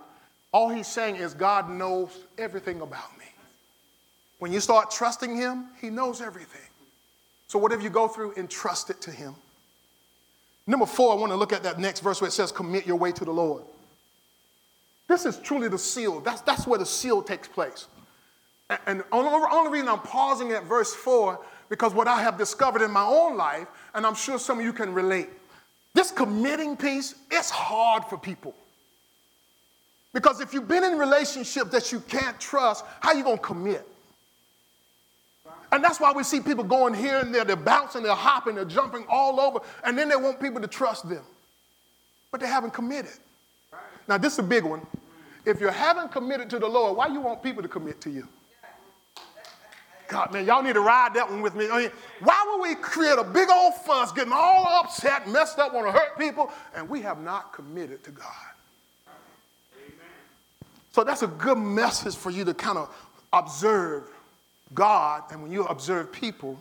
all 0.52 0.68
he's 0.68 0.86
saying 0.86 1.16
is 1.16 1.34
God 1.34 1.68
knows 1.68 2.16
everything 2.38 2.80
about 2.80 3.18
me. 3.18 3.24
When 4.38 4.52
you 4.52 4.60
start 4.60 4.92
trusting 4.92 5.34
him, 5.34 5.66
he 5.80 5.90
knows 5.90 6.20
everything. 6.20 6.60
So 7.54 7.60
whatever 7.60 7.82
you 7.82 7.88
go 7.88 8.08
through, 8.08 8.34
entrust 8.36 8.90
it 8.90 9.00
to 9.02 9.12
him. 9.12 9.32
Number 10.66 10.86
four, 10.86 11.12
I 11.12 11.14
want 11.14 11.30
to 11.30 11.36
look 11.36 11.52
at 11.52 11.62
that 11.62 11.78
next 11.78 12.00
verse 12.00 12.20
where 12.20 12.26
it 12.26 12.32
says, 12.32 12.50
commit 12.50 12.84
your 12.84 12.96
way 12.96 13.12
to 13.12 13.24
the 13.24 13.30
Lord. 13.30 13.62
This 15.06 15.24
is 15.24 15.38
truly 15.38 15.68
the 15.68 15.78
seal. 15.78 16.18
That's, 16.18 16.40
that's 16.40 16.66
where 16.66 16.80
the 16.80 16.84
seal 16.84 17.22
takes 17.22 17.46
place. 17.46 17.86
And, 18.88 18.98
the 18.98 19.04
only, 19.12 19.70
reason 19.70 19.88
I'm 19.88 20.00
pausing 20.00 20.50
at 20.50 20.64
verse 20.64 20.92
4 20.96 21.38
because 21.68 21.94
what 21.94 22.08
I 22.08 22.20
have 22.22 22.36
discovered 22.36 22.82
in 22.82 22.90
my 22.90 23.04
own 23.04 23.36
life, 23.36 23.68
and 23.94 24.04
I'm 24.04 24.16
sure 24.16 24.36
some 24.40 24.58
of 24.58 24.64
you 24.64 24.72
can 24.72 24.92
relate. 24.92 25.28
This 25.94 26.10
committing 26.10 26.76
piece, 26.76 27.14
it's 27.30 27.50
hard 27.50 28.04
for 28.06 28.18
people. 28.18 28.52
Because 30.12 30.40
if 30.40 30.52
you've 30.52 30.66
been 30.66 30.82
in 30.82 30.98
relationships 30.98 31.70
that 31.70 31.92
you 31.92 32.00
can't 32.00 32.40
trust, 32.40 32.84
how 32.98 33.12
you 33.12 33.22
going 33.22 33.36
to 33.36 33.42
commit? 33.44 33.86
And 35.74 35.82
that's 35.82 35.98
why 35.98 36.12
we 36.12 36.22
see 36.22 36.38
people 36.38 36.62
going 36.62 36.94
here 36.94 37.18
and 37.18 37.34
there, 37.34 37.44
they're 37.44 37.56
bouncing, 37.56 38.04
they're 38.04 38.14
hopping, 38.14 38.54
they're 38.54 38.64
jumping 38.64 39.04
all 39.08 39.40
over, 39.40 39.58
and 39.82 39.98
then 39.98 40.08
they 40.08 40.14
want 40.14 40.40
people 40.40 40.60
to 40.60 40.68
trust 40.68 41.08
them. 41.08 41.24
But 42.30 42.40
they 42.40 42.46
haven't 42.46 42.72
committed. 42.72 43.18
Now, 44.06 44.16
this 44.16 44.34
is 44.34 44.38
a 44.38 44.44
big 44.44 44.62
one. 44.62 44.86
If 45.44 45.60
you 45.60 45.66
haven't 45.66 46.12
committed 46.12 46.48
to 46.50 46.60
the 46.60 46.68
Lord, 46.68 46.96
why 46.96 47.08
you 47.08 47.20
want 47.20 47.42
people 47.42 47.60
to 47.60 47.68
commit 47.68 48.00
to 48.02 48.10
you? 48.10 48.28
God, 50.06 50.32
man, 50.32 50.46
y'all 50.46 50.62
need 50.62 50.74
to 50.74 50.80
ride 50.80 51.12
that 51.14 51.28
one 51.28 51.42
with 51.42 51.56
me. 51.56 51.68
I 51.68 51.78
mean, 51.78 51.90
why 52.20 52.40
would 52.46 52.62
we 52.62 52.76
create 52.76 53.18
a 53.18 53.24
big 53.24 53.50
old 53.50 53.74
fuss, 53.74 54.12
getting 54.12 54.32
all 54.32 54.80
upset, 54.80 55.28
messed 55.28 55.58
up, 55.58 55.74
want 55.74 55.88
to 55.88 55.92
hurt 55.92 56.16
people, 56.16 56.52
and 56.76 56.88
we 56.88 57.00
have 57.00 57.20
not 57.20 57.52
committed 57.52 58.04
to 58.04 58.12
God? 58.12 58.26
Amen. 59.76 59.96
So 60.92 61.02
that's 61.02 61.22
a 61.22 61.26
good 61.26 61.58
message 61.58 62.14
for 62.14 62.30
you 62.30 62.44
to 62.44 62.54
kind 62.54 62.78
of 62.78 62.94
observe 63.32 64.13
God 64.74 65.24
and 65.30 65.42
when 65.42 65.52
you 65.52 65.64
observe 65.64 66.12
people. 66.12 66.60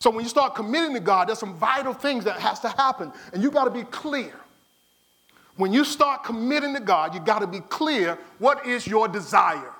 So 0.00 0.10
when 0.10 0.24
you 0.24 0.30
start 0.30 0.54
committing 0.54 0.94
to 0.94 1.00
God, 1.00 1.28
there's 1.28 1.38
some 1.38 1.54
vital 1.54 1.92
things 1.92 2.24
that 2.24 2.40
has 2.40 2.60
to 2.60 2.68
happen, 2.70 3.12
and 3.32 3.42
you 3.42 3.50
got 3.50 3.64
to 3.64 3.70
be 3.70 3.82
clear. 3.84 4.32
When 5.56 5.72
you 5.72 5.84
start 5.84 6.24
committing 6.24 6.72
to 6.74 6.80
God, 6.80 7.14
you 7.14 7.20
got 7.20 7.40
to 7.40 7.46
be 7.46 7.60
clear 7.60 8.18
what 8.38 8.66
is 8.66 8.86
your 8.86 9.08
desire. 9.08 9.72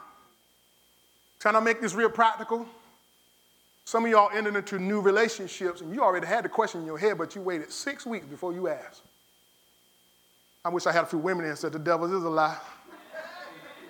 Trying 1.39 1.55
to 1.55 1.63
make 1.63 1.81
this 1.81 1.95
real 1.95 2.11
practical? 2.11 2.67
Some 3.87 4.05
of 4.05 4.11
y'all 4.11 4.31
entered 4.33 4.57
into 4.57 4.79
new 4.79 5.01
relationships 5.01 5.81
and 5.81 5.93
you 5.95 6.03
already 6.03 6.27
had 6.27 6.45
the 6.45 6.51
question 6.51 6.83
in 6.83 6.87
your 6.87 6.99
head, 6.99 7.17
but 7.17 7.35
you 7.35 7.41
waited 7.41 7.73
six 7.73 8.05
weeks 8.05 8.27
before 8.27 8.53
you 8.53 8.69
asked. 8.69 9.03
I 10.65 10.69
wish 10.69 10.87
I 10.87 10.93
had 10.93 11.05
a 11.05 11.07
few 11.07 11.19
women 11.19 11.47
and 11.47 11.57
said 11.57 11.73
the 11.73 11.79
devil 11.79 12.07
is 12.07 12.23
a 12.23 12.29
lie. 12.29 12.59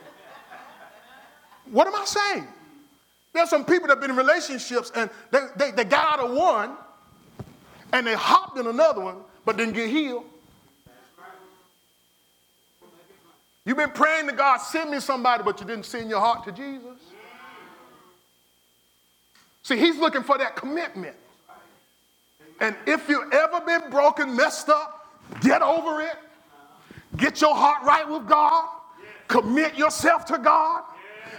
what 1.70 1.88
am 1.88 1.96
I 1.96 2.04
saying? 2.04 2.46
There's 3.32 3.48
some 3.48 3.64
people 3.64 3.88
that 3.88 3.94
have 3.94 4.00
been 4.00 4.10
in 4.10 4.16
relationships 4.16 4.90
and 4.94 5.08
they, 5.30 5.40
they, 5.56 5.70
they 5.70 5.84
got 5.84 6.18
out 6.18 6.26
of 6.26 6.36
one 6.36 6.72
and 7.92 8.06
they 8.06 8.14
hopped 8.14 8.58
in 8.58 8.66
another 8.66 9.00
one, 9.00 9.16
but 9.44 9.56
didn't 9.56 9.74
get 9.74 9.88
healed. 9.88 10.24
You've 13.64 13.76
been 13.76 13.90
praying 13.90 14.26
to 14.26 14.32
God, 14.32 14.58
send 14.58 14.90
me 14.90 15.00
somebody, 15.00 15.42
but 15.44 15.60
you 15.60 15.66
didn't 15.66 15.86
send 15.86 16.10
your 16.10 16.20
heart 16.20 16.44
to 16.44 16.52
Jesus. 16.52 16.98
See, 19.62 19.76
he's 19.76 19.98
looking 19.98 20.22
for 20.22 20.38
that 20.38 20.56
commitment. 20.56 21.14
And 22.60 22.74
if 22.86 23.08
you've 23.08 23.32
ever 23.32 23.60
been 23.60 23.90
broken, 23.90 24.34
messed 24.34 24.68
up, 24.68 25.06
get 25.40 25.62
over 25.62 26.00
it. 26.00 26.16
Get 27.16 27.40
your 27.40 27.54
heart 27.54 27.84
right 27.84 28.08
with 28.08 28.28
God. 28.28 28.68
Commit 29.28 29.76
yourself 29.76 30.24
to 30.26 30.38
God. 30.38 30.82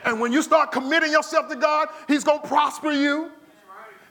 And 0.05 0.19
when 0.19 0.31
you 0.31 0.41
start 0.41 0.71
committing 0.71 1.11
yourself 1.11 1.49
to 1.49 1.55
God, 1.55 1.89
He's 2.07 2.23
going 2.23 2.41
to 2.41 2.47
prosper 2.47 2.91
you. 2.91 3.31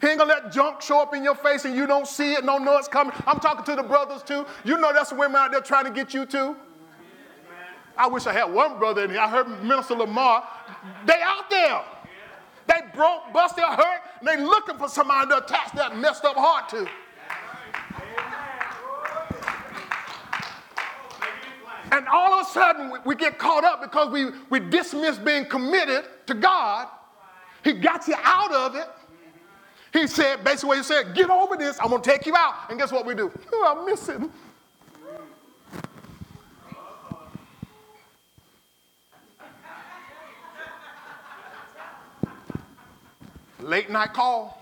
He 0.00 0.06
ain't 0.06 0.18
gonna 0.18 0.32
let 0.32 0.50
junk 0.50 0.80
show 0.80 1.02
up 1.02 1.14
in 1.14 1.22
your 1.22 1.34
face 1.34 1.66
and 1.66 1.76
you 1.76 1.86
don't 1.86 2.06
see 2.06 2.32
it, 2.32 2.46
don't 2.46 2.64
know 2.64 2.78
it's 2.78 2.88
coming. 2.88 3.12
I'm 3.26 3.38
talking 3.38 3.64
to 3.66 3.82
the 3.82 3.86
brothers 3.86 4.22
too. 4.22 4.46
You 4.64 4.78
know 4.78 4.94
that's 4.94 5.12
women 5.12 5.36
out 5.36 5.52
there 5.52 5.60
trying 5.60 5.84
to 5.84 5.90
get 5.90 6.14
you 6.14 6.24
too. 6.24 6.56
I 7.98 8.06
wish 8.06 8.26
I 8.26 8.32
had 8.32 8.44
one 8.44 8.78
brother 8.78 9.04
in 9.04 9.10
here. 9.10 9.20
I 9.20 9.28
heard 9.28 9.62
Minister 9.62 9.94
Lamar. 9.94 10.48
They 11.04 11.20
out 11.22 11.50
there. 11.50 11.82
They 12.66 12.80
broke, 12.94 13.32
busted, 13.34 13.62
hurt, 13.62 14.00
and 14.20 14.28
they 14.28 14.42
looking 14.42 14.78
for 14.78 14.88
somebody 14.88 15.28
to 15.30 15.44
attach 15.44 15.72
that 15.72 15.96
messed 15.98 16.24
up 16.24 16.36
heart 16.36 16.70
to. 16.70 16.88
And 21.92 22.06
all 22.06 22.34
of 22.34 22.46
a 22.46 22.50
sudden, 22.50 22.90
we, 22.90 22.98
we 23.04 23.14
get 23.14 23.38
caught 23.38 23.64
up 23.64 23.82
because 23.82 24.10
we, 24.10 24.26
we 24.48 24.60
dismiss 24.60 25.18
being 25.18 25.44
committed 25.44 26.04
to 26.26 26.34
God. 26.34 26.88
He 27.64 27.72
got 27.72 28.06
you 28.06 28.14
out 28.22 28.52
of 28.52 28.76
it. 28.76 28.88
He 29.92 30.06
said, 30.06 30.44
basically, 30.44 30.68
what 30.68 30.78
he 30.78 30.84
said, 30.84 31.14
get 31.14 31.30
over 31.30 31.56
this, 31.56 31.78
I'm 31.80 31.90
gonna 31.90 32.02
take 32.02 32.24
you 32.26 32.36
out. 32.36 32.70
And 32.70 32.78
guess 32.78 32.92
what 32.92 33.04
we 33.04 33.14
do? 33.14 33.30
Oh, 33.52 33.82
I 33.82 33.84
miss 33.84 34.08
him. 34.08 34.30
Late 43.58 43.90
night 43.90 44.14
call. 44.14 44.58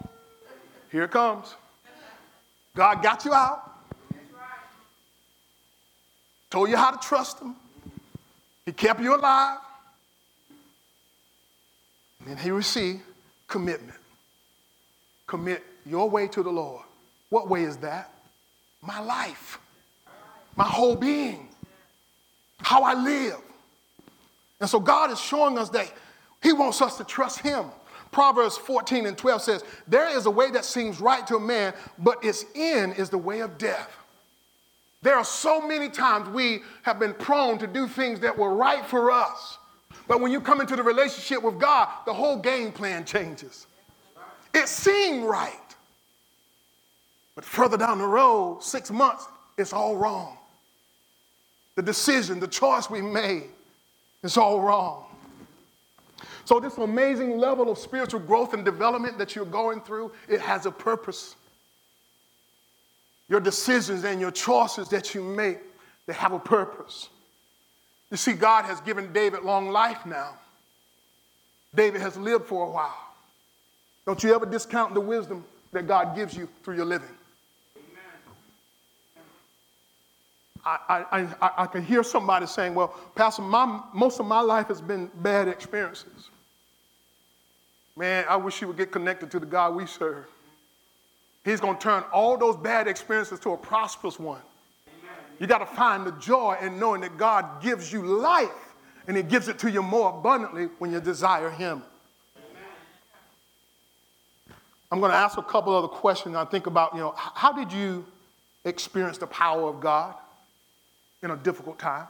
Here 0.90 1.04
it 1.04 1.10
comes. 1.10 1.54
God 2.74 3.02
got 3.02 3.24
you 3.24 3.34
out. 3.34 3.77
Told 6.50 6.70
you 6.70 6.76
how 6.76 6.90
to 6.90 7.06
trust 7.06 7.40
him. 7.40 7.54
He 8.64 8.72
kept 8.72 9.00
you 9.00 9.14
alive. 9.14 9.58
And 12.20 12.30
then 12.30 12.36
here 12.36 12.54
we 12.54 12.62
see 12.62 13.00
commitment. 13.46 13.98
Commit 15.26 15.62
your 15.84 16.08
way 16.08 16.26
to 16.28 16.42
the 16.42 16.50
Lord. 16.50 16.82
What 17.30 17.48
way 17.48 17.64
is 17.64 17.76
that? 17.78 18.12
My 18.80 19.00
life, 19.00 19.58
my 20.56 20.64
whole 20.64 20.96
being, 20.96 21.48
how 22.58 22.82
I 22.82 22.94
live. 22.94 23.40
And 24.60 24.68
so 24.68 24.80
God 24.80 25.10
is 25.10 25.20
showing 25.20 25.58
us 25.58 25.68
that 25.70 25.92
He 26.42 26.52
wants 26.52 26.80
us 26.80 26.96
to 26.98 27.04
trust 27.04 27.40
Him. 27.40 27.66
Proverbs 28.10 28.56
14 28.56 29.06
and 29.06 29.18
12 29.18 29.42
says, 29.42 29.64
There 29.86 30.08
is 30.16 30.26
a 30.26 30.30
way 30.30 30.50
that 30.50 30.64
seems 30.64 31.00
right 31.00 31.26
to 31.26 31.36
a 31.36 31.40
man, 31.40 31.74
but 31.98 32.24
its 32.24 32.44
end 32.54 32.94
is 32.96 33.10
the 33.10 33.18
way 33.18 33.40
of 33.40 33.58
death. 33.58 33.90
There 35.02 35.16
are 35.16 35.24
so 35.24 35.60
many 35.60 35.88
times 35.88 36.28
we 36.28 36.62
have 36.82 36.98
been 36.98 37.14
prone 37.14 37.58
to 37.58 37.66
do 37.66 37.86
things 37.86 38.20
that 38.20 38.36
were 38.36 38.54
right 38.54 38.84
for 38.84 39.10
us. 39.10 39.58
But 40.08 40.20
when 40.20 40.32
you 40.32 40.40
come 40.40 40.60
into 40.60 40.74
the 40.74 40.82
relationship 40.82 41.42
with 41.42 41.58
God, 41.60 41.88
the 42.06 42.14
whole 42.14 42.38
game 42.38 42.72
plan 42.72 43.04
changes. 43.04 43.66
It 44.54 44.66
seemed 44.66 45.24
right. 45.24 45.52
But 47.34 47.44
further 47.44 47.76
down 47.76 47.98
the 47.98 48.06
road, 48.06 48.62
six 48.62 48.90
months, 48.90 49.28
it's 49.56 49.72
all 49.72 49.96
wrong. 49.96 50.36
The 51.76 51.82
decision, 51.82 52.40
the 52.40 52.48
choice 52.48 52.90
we 52.90 53.00
made, 53.00 53.44
is 54.24 54.36
all 54.36 54.60
wrong. 54.60 55.04
So, 56.44 56.58
this 56.58 56.78
amazing 56.78 57.38
level 57.38 57.70
of 57.70 57.78
spiritual 57.78 58.20
growth 58.20 58.54
and 58.54 58.64
development 58.64 59.18
that 59.18 59.36
you're 59.36 59.44
going 59.44 59.82
through, 59.82 60.10
it 60.28 60.40
has 60.40 60.66
a 60.66 60.70
purpose. 60.70 61.36
Your 63.28 63.40
decisions 63.40 64.04
and 64.04 64.20
your 64.20 64.30
choices 64.30 64.88
that 64.88 65.14
you 65.14 65.22
make, 65.22 65.58
they 66.06 66.14
have 66.14 66.32
a 66.32 66.38
purpose. 66.38 67.08
You 68.10 68.16
see, 68.16 68.32
God 68.32 68.64
has 68.64 68.80
given 68.80 69.12
David 69.12 69.42
long 69.42 69.70
life 69.70 70.06
now. 70.06 70.34
David 71.74 72.00
has 72.00 72.16
lived 72.16 72.46
for 72.46 72.66
a 72.66 72.70
while. 72.70 72.96
Don't 74.06 74.22
you 74.22 74.34
ever 74.34 74.46
discount 74.46 74.94
the 74.94 75.00
wisdom 75.00 75.44
that 75.72 75.86
God 75.86 76.16
gives 76.16 76.34
you 76.34 76.48
through 76.62 76.76
your 76.76 76.86
living. 76.86 77.08
I, 80.64 81.04
I, 81.10 81.20
I, 81.40 81.50
I 81.58 81.66
can 81.66 81.84
hear 81.84 82.02
somebody 82.02 82.46
saying, 82.46 82.74
Well, 82.74 82.94
Pastor, 83.14 83.42
my, 83.42 83.80
most 83.94 84.20
of 84.20 84.26
my 84.26 84.40
life 84.40 84.68
has 84.68 84.80
been 84.80 85.10
bad 85.16 85.48
experiences. 85.48 86.30
Man, 87.96 88.24
I 88.28 88.36
wish 88.36 88.60
you 88.60 88.68
would 88.68 88.76
get 88.76 88.92
connected 88.92 89.30
to 89.30 89.40
the 89.40 89.46
God 89.46 89.74
we 89.74 89.86
serve. 89.86 90.26
He's 91.48 91.60
going 91.60 91.76
to 91.76 91.82
turn 91.82 92.04
all 92.12 92.36
those 92.36 92.56
bad 92.56 92.86
experiences 92.86 93.40
to 93.40 93.52
a 93.52 93.56
prosperous 93.56 94.18
one. 94.18 94.42
You 95.38 95.46
got 95.46 95.58
to 95.58 95.66
find 95.66 96.06
the 96.06 96.12
joy 96.12 96.58
in 96.60 96.78
knowing 96.78 97.00
that 97.00 97.16
God 97.16 97.62
gives 97.62 97.90
you 97.90 98.02
life 98.02 98.50
and 99.06 99.16
He 99.16 99.22
gives 99.22 99.48
it 99.48 99.58
to 99.60 99.70
you 99.70 99.82
more 99.82 100.10
abundantly 100.10 100.68
when 100.78 100.92
you 100.92 101.00
desire 101.00 101.48
Him. 101.48 101.82
I'm 104.92 105.00
going 105.00 105.10
to 105.10 105.16
ask 105.16 105.38
a 105.38 105.42
couple 105.42 105.74
other 105.74 105.88
questions. 105.88 106.36
I 106.36 106.44
think 106.44 106.66
about, 106.66 106.94
you 106.94 107.00
know, 107.00 107.14
how 107.16 107.52
did 107.52 107.72
you 107.72 108.04
experience 108.64 109.16
the 109.16 109.26
power 109.26 109.68
of 109.68 109.80
God 109.80 110.14
in 111.22 111.30
a 111.30 111.36
difficult 111.36 111.78
time? 111.78 112.06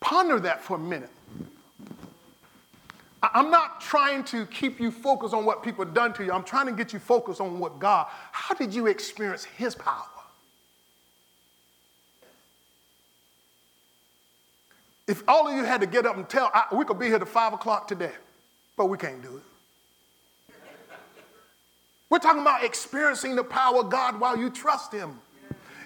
Ponder 0.00 0.40
that 0.40 0.62
for 0.62 0.76
a 0.76 0.80
minute. 0.80 1.10
I'm 3.32 3.50
not 3.50 3.80
trying 3.80 4.24
to 4.24 4.44
keep 4.46 4.80
you 4.80 4.90
focused 4.90 5.32
on 5.32 5.44
what 5.44 5.62
people 5.62 5.84
have 5.84 5.94
done 5.94 6.12
to 6.14 6.24
you. 6.24 6.32
I'm 6.32 6.44
trying 6.44 6.66
to 6.66 6.72
get 6.72 6.92
you 6.92 6.98
focused 6.98 7.40
on 7.40 7.58
what 7.58 7.78
God, 7.78 8.06
how 8.32 8.54
did 8.54 8.74
you 8.74 8.86
experience 8.86 9.44
His 9.44 9.74
power? 9.74 10.04
If 15.06 15.22
all 15.28 15.48
of 15.48 15.54
you 15.54 15.64
had 15.64 15.80
to 15.82 15.86
get 15.86 16.06
up 16.06 16.16
and 16.16 16.28
tell, 16.28 16.50
I, 16.54 16.64
we 16.74 16.84
could 16.84 16.98
be 16.98 17.06
here 17.06 17.18
to 17.18 17.26
five 17.26 17.52
o'clock 17.52 17.86
today, 17.86 18.12
but 18.76 18.86
we 18.86 18.98
can't 18.98 19.22
do 19.22 19.36
it. 19.36 19.42
We're 22.10 22.18
talking 22.18 22.42
about 22.42 22.64
experiencing 22.64 23.36
the 23.36 23.44
power 23.44 23.80
of 23.80 23.90
God 23.90 24.20
while 24.20 24.36
you 24.36 24.50
trust 24.50 24.92
Him, 24.92 25.18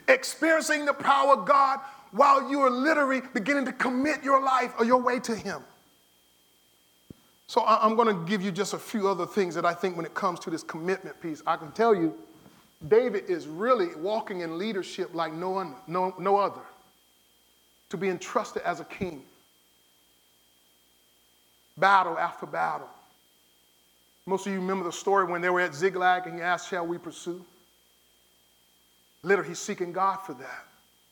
experiencing 0.09 0.84
the 0.84 0.93
power 0.93 1.32
of 1.32 1.47
God 1.47 1.80
while 2.12 2.51
you 2.51 2.61
are 2.61 2.70
literally 2.70 3.22
beginning 3.34 3.64
to 3.64 3.72
commit 3.72 4.22
your 4.22 4.43
life 4.43 4.72
or 4.78 4.84
your 4.84 5.01
way 5.01 5.20
to 5.20 5.34
Him. 5.34 5.62
So 7.49 7.64
I'm 7.66 7.96
going 7.96 8.14
to 8.14 8.30
give 8.30 8.42
you 8.42 8.53
just 8.53 8.74
a 8.74 8.78
few 8.78 9.09
other 9.09 9.24
things 9.24 9.55
that 9.55 9.64
I 9.64 9.72
think 9.72 9.96
when 9.96 10.05
it 10.05 10.12
comes 10.12 10.38
to 10.40 10.51
this 10.51 10.62
commitment 10.62 11.18
piece, 11.20 11.42
I 11.46 11.57
can 11.57 11.72
tell 11.72 11.94
you 11.94 12.14
David 12.86 13.24
is 13.28 13.49
really 13.49 13.94
walking 13.96 14.42
in 14.42 14.59
leadership 14.59 15.14
like 15.14 15.32
no, 15.32 15.51
one, 15.51 15.74
no, 15.86 16.14
no 16.18 16.36
other, 16.36 16.61
to 17.88 17.96
be 17.96 18.11
entrusted 18.11 18.62
as 18.62 18.80
a 18.80 18.84
king. 18.84 19.22
Battle 21.78 22.18
after 22.18 22.44
battle. 22.44 22.90
Most 24.26 24.46
of 24.46 24.53
you 24.53 24.61
remember 24.61 24.84
the 24.84 24.92
story 24.92 25.24
when 25.24 25.40
they 25.40 25.49
were 25.49 25.62
at 25.62 25.74
Ziklag 25.74 26.26
and 26.26 26.36
he 26.36 26.42
asked, 26.42 26.68
Shall 26.68 26.86
we 26.86 26.99
pursue? 26.99 27.42
Literally, 29.22 29.49
he's 29.49 29.59
seeking 29.59 29.90
God 29.90 30.16
for 30.16 30.34
that. 30.34 30.66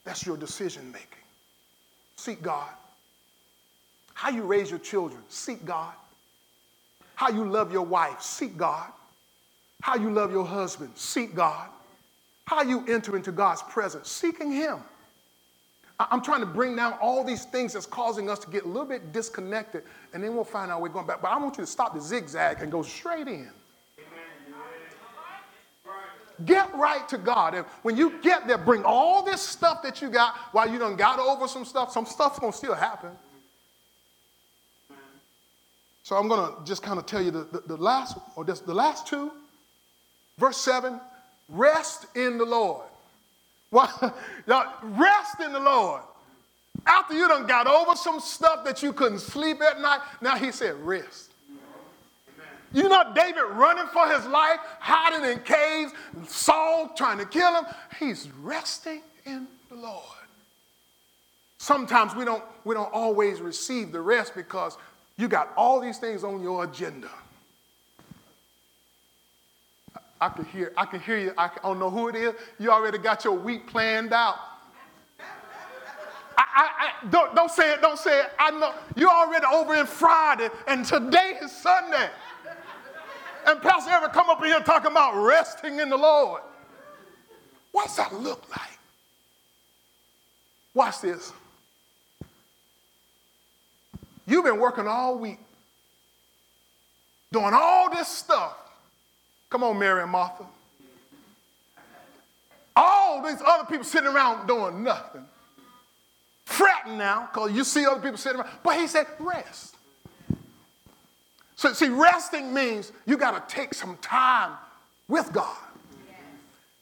That's 0.04 0.26
your 0.26 0.36
decision 0.36 0.92
making. 0.92 1.08
Seek 2.16 2.42
God. 2.42 2.68
How 4.12 4.28
you 4.28 4.42
raise 4.42 4.68
your 4.68 4.78
children, 4.80 5.22
seek 5.28 5.64
God. 5.64 5.94
How 7.16 7.30
you 7.30 7.48
love 7.48 7.72
your 7.72 7.84
wife, 7.84 8.20
seek 8.22 8.56
God. 8.56 8.92
How 9.82 9.96
you 9.96 10.10
love 10.10 10.30
your 10.30 10.46
husband, 10.46 10.92
seek 10.94 11.34
God. 11.34 11.68
How 12.44 12.62
you 12.62 12.84
enter 12.86 13.16
into 13.16 13.32
God's 13.32 13.62
presence, 13.62 14.08
seeking 14.08 14.52
Him. 14.52 14.78
I'm 15.98 16.20
trying 16.20 16.40
to 16.40 16.46
bring 16.46 16.76
down 16.76 16.92
all 17.00 17.24
these 17.24 17.46
things 17.46 17.72
that's 17.72 17.86
causing 17.86 18.28
us 18.28 18.38
to 18.40 18.50
get 18.50 18.64
a 18.64 18.68
little 18.68 18.84
bit 18.84 19.12
disconnected, 19.12 19.82
and 20.12 20.22
then 20.22 20.34
we'll 20.34 20.44
find 20.44 20.70
out 20.70 20.82
we're 20.82 20.90
going 20.90 21.06
back. 21.06 21.22
But 21.22 21.28
I 21.28 21.38
want 21.38 21.56
you 21.56 21.64
to 21.64 21.70
stop 21.70 21.94
the 21.94 22.00
zigzag 22.00 22.60
and 22.60 22.70
go 22.70 22.82
straight 22.82 23.28
in. 23.28 23.50
Get 26.44 26.74
right 26.74 27.08
to 27.08 27.16
God. 27.16 27.54
And 27.54 27.64
when 27.82 27.96
you 27.96 28.20
get 28.20 28.46
there, 28.46 28.58
bring 28.58 28.84
all 28.84 29.22
this 29.22 29.40
stuff 29.40 29.82
that 29.82 30.02
you 30.02 30.10
got 30.10 30.36
while 30.52 30.70
you 30.70 30.78
done 30.78 30.96
got 30.96 31.18
over 31.18 31.48
some 31.48 31.64
stuff. 31.64 31.92
Some 31.92 32.04
stuff's 32.04 32.38
gonna 32.38 32.52
still 32.52 32.74
happen. 32.74 33.10
So 36.06 36.14
I'm 36.14 36.28
gonna 36.28 36.52
just 36.64 36.84
kind 36.84 37.00
of 37.00 37.06
tell 37.06 37.20
you 37.20 37.32
the, 37.32 37.48
the, 37.50 37.62
the 37.66 37.76
last 37.76 38.16
or 38.36 38.44
this, 38.44 38.60
the 38.60 38.72
last 38.72 39.08
two. 39.08 39.32
Verse 40.38 40.56
7, 40.58 41.00
rest 41.48 42.06
in 42.14 42.38
the 42.38 42.44
Lord. 42.44 42.86
Why? 43.70 43.90
Well, 44.46 44.72
rest 44.82 45.40
in 45.44 45.52
the 45.52 45.58
Lord. 45.58 46.02
After 46.86 47.14
you 47.14 47.26
done 47.26 47.48
got 47.48 47.66
over 47.66 47.96
some 47.96 48.20
stuff 48.20 48.64
that 48.64 48.84
you 48.84 48.92
couldn't 48.92 49.18
sleep 49.18 49.60
at 49.60 49.80
night, 49.80 49.98
now 50.20 50.36
he 50.36 50.52
said, 50.52 50.76
rest. 50.76 51.32
You 52.72 52.88
know 52.88 53.12
David 53.12 53.42
running 53.54 53.88
for 53.88 54.06
his 54.06 54.24
life, 54.26 54.60
hiding 54.78 55.28
in 55.28 55.40
caves, 55.40 55.92
Saul 56.28 56.92
trying 56.96 57.18
to 57.18 57.26
kill 57.26 57.52
him. 57.52 57.64
He's 57.98 58.28
resting 58.44 59.02
in 59.24 59.48
the 59.70 59.74
Lord. 59.74 60.04
Sometimes 61.58 62.14
we 62.14 62.24
don't, 62.24 62.44
we 62.64 62.76
don't 62.76 62.92
always 62.92 63.40
receive 63.40 63.90
the 63.90 64.00
rest 64.00 64.36
because 64.36 64.76
you 65.16 65.28
got 65.28 65.52
all 65.56 65.80
these 65.80 65.98
things 65.98 66.24
on 66.24 66.42
your 66.42 66.64
agenda. 66.64 67.08
I 70.20 70.28
can 70.30 70.44
hear, 70.46 70.72
I 70.76 70.86
can 70.86 71.00
hear 71.00 71.18
you. 71.18 71.32
I 71.36 71.50
don't 71.62 71.78
know 71.78 71.90
who 71.90 72.08
it 72.08 72.16
is. 72.16 72.34
You 72.58 72.70
already 72.70 72.98
got 72.98 73.24
your 73.24 73.34
week 73.34 73.66
planned 73.66 74.12
out. 74.12 74.36
I, 76.38 76.44
I, 76.54 76.68
I, 76.78 77.08
don't, 77.10 77.34
don't 77.34 77.50
say 77.50 77.72
it, 77.72 77.80
don't 77.80 77.98
say 77.98 78.20
it. 78.20 78.30
I 78.38 78.50
know 78.50 78.74
you're 78.94 79.10
already 79.10 79.46
over 79.46 79.74
in 79.74 79.86
Friday, 79.86 80.48
and 80.66 80.84
today 80.84 81.38
is 81.42 81.52
Sunday. 81.52 82.10
And 83.46 83.60
Pastor 83.62 83.90
ever 83.92 84.08
come 84.08 84.28
up 84.28 84.44
here 84.44 84.58
talking 84.60 84.90
about 84.90 85.14
resting 85.22 85.80
in 85.80 85.88
the 85.88 85.96
Lord. 85.96 86.42
What's 87.72 87.96
that 87.96 88.12
look 88.14 88.48
like? 88.50 88.78
Watch 90.74 91.00
this. 91.00 91.32
You've 94.26 94.44
been 94.44 94.58
working 94.58 94.86
all 94.86 95.18
week, 95.18 95.38
doing 97.32 97.52
all 97.52 97.90
this 97.90 98.08
stuff 98.08 98.56
Come 99.50 99.62
on, 99.62 99.78
Mary 99.78 100.02
and 100.02 100.10
Martha. 100.10 100.44
All 102.74 103.22
these 103.22 103.40
other 103.44 103.64
people 103.64 103.84
sitting 103.84 104.08
around 104.08 104.46
doing 104.46 104.82
nothing. 104.82 105.24
Fretting 106.44 106.98
now, 106.98 107.28
because 107.32 107.52
you 107.52 107.64
see 107.64 107.86
other 107.86 108.00
people 108.00 108.18
sitting 108.18 108.40
around. 108.40 108.50
But 108.62 108.78
he 108.78 108.86
said, 108.86 109.06
rest. 109.18 109.74
So, 111.56 111.72
see, 111.72 111.88
resting 111.88 112.52
means 112.52 112.92
you 113.06 113.16
got 113.16 113.48
to 113.48 113.54
take 113.54 113.72
some 113.72 113.96
time 114.02 114.52
with 115.08 115.32
God. 115.32 115.56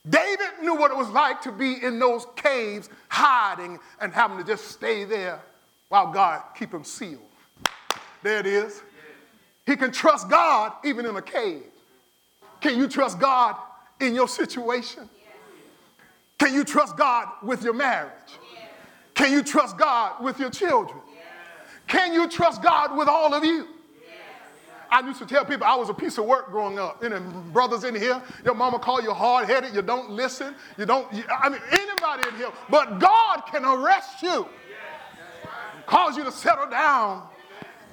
David 0.09 0.49
knew 0.63 0.75
what 0.75 0.91
it 0.91 0.97
was 0.97 1.09
like 1.11 1.41
to 1.43 1.53
be 1.53 1.83
in 1.83 1.99
those 1.99 2.27
caves, 2.37 2.91
hiding 3.09 3.79
and 4.01 4.13
having 4.13 4.37
to 4.39 4.45
just 4.45 4.67
stay 4.67 5.05
there 5.05 5.41
while 5.89 6.13
God 6.13 6.43
keep 6.59 6.75
him 6.75 6.85
sealed. 6.85 7.21
There 8.25 8.41
it 8.41 8.47
is. 8.47 8.83
He 9.67 9.77
can 9.77 9.93
trust 9.93 10.31
God 10.31 10.73
even 10.83 11.05
in 11.05 11.15
a 11.15 11.23
cave. 11.23 11.63
Can 12.63 12.79
you 12.79 12.89
trust 12.89 13.21
God 13.21 13.55
in 14.01 14.15
your 14.15 14.29
situation? 14.29 15.09
Can 16.39 16.55
you 16.55 16.65
trust 16.65 16.97
God 16.97 17.29
with 17.43 17.63
your 17.63 17.75
marriage? 17.75 18.11
Can 19.15 19.31
you 19.31 19.43
trust 19.43 19.77
God 19.77 20.25
with 20.25 20.41
your 20.41 20.49
children? 20.49 20.99
Can 21.87 22.15
you 22.15 22.27
trust 22.27 22.63
God 22.63 22.97
with 22.97 23.09
all 23.09 23.35
of 23.35 23.45
you? 23.45 23.69
I 24.91 25.01
used 25.01 25.19
to 25.19 25.27
tell 25.27 25.45
people 25.45 25.67
I 25.67 25.75
was 25.75 25.91
a 25.91 25.95
piece 25.95 26.17
of 26.17 26.25
work 26.25 26.51
growing 26.51 26.79
up. 26.79 27.03
Know, 27.03 27.21
brothers 27.53 27.85
in 27.85 27.95
here, 27.95 28.23
your 28.43 28.55
mama 28.55 28.79
call 28.79 29.03
you 29.03 29.13
hard 29.13 29.49
headed, 29.49 29.75
you 29.75 29.83
don't 29.83 30.11
listen, 30.11 30.55
you 30.79 30.87
don't, 30.87 31.13
you, 31.13 31.25
I 31.29 31.51
mean, 31.51 31.61
anybody 31.71 32.29
in 32.29 32.37
here, 32.37 32.53
but 32.71 33.01
God 33.01 33.43
can 33.51 33.65
arrest 33.65 34.23
you, 34.23 34.47
cause 35.85 36.17
you 36.17 36.25
to 36.25 36.33
settle 36.33 36.71
down 36.71 37.25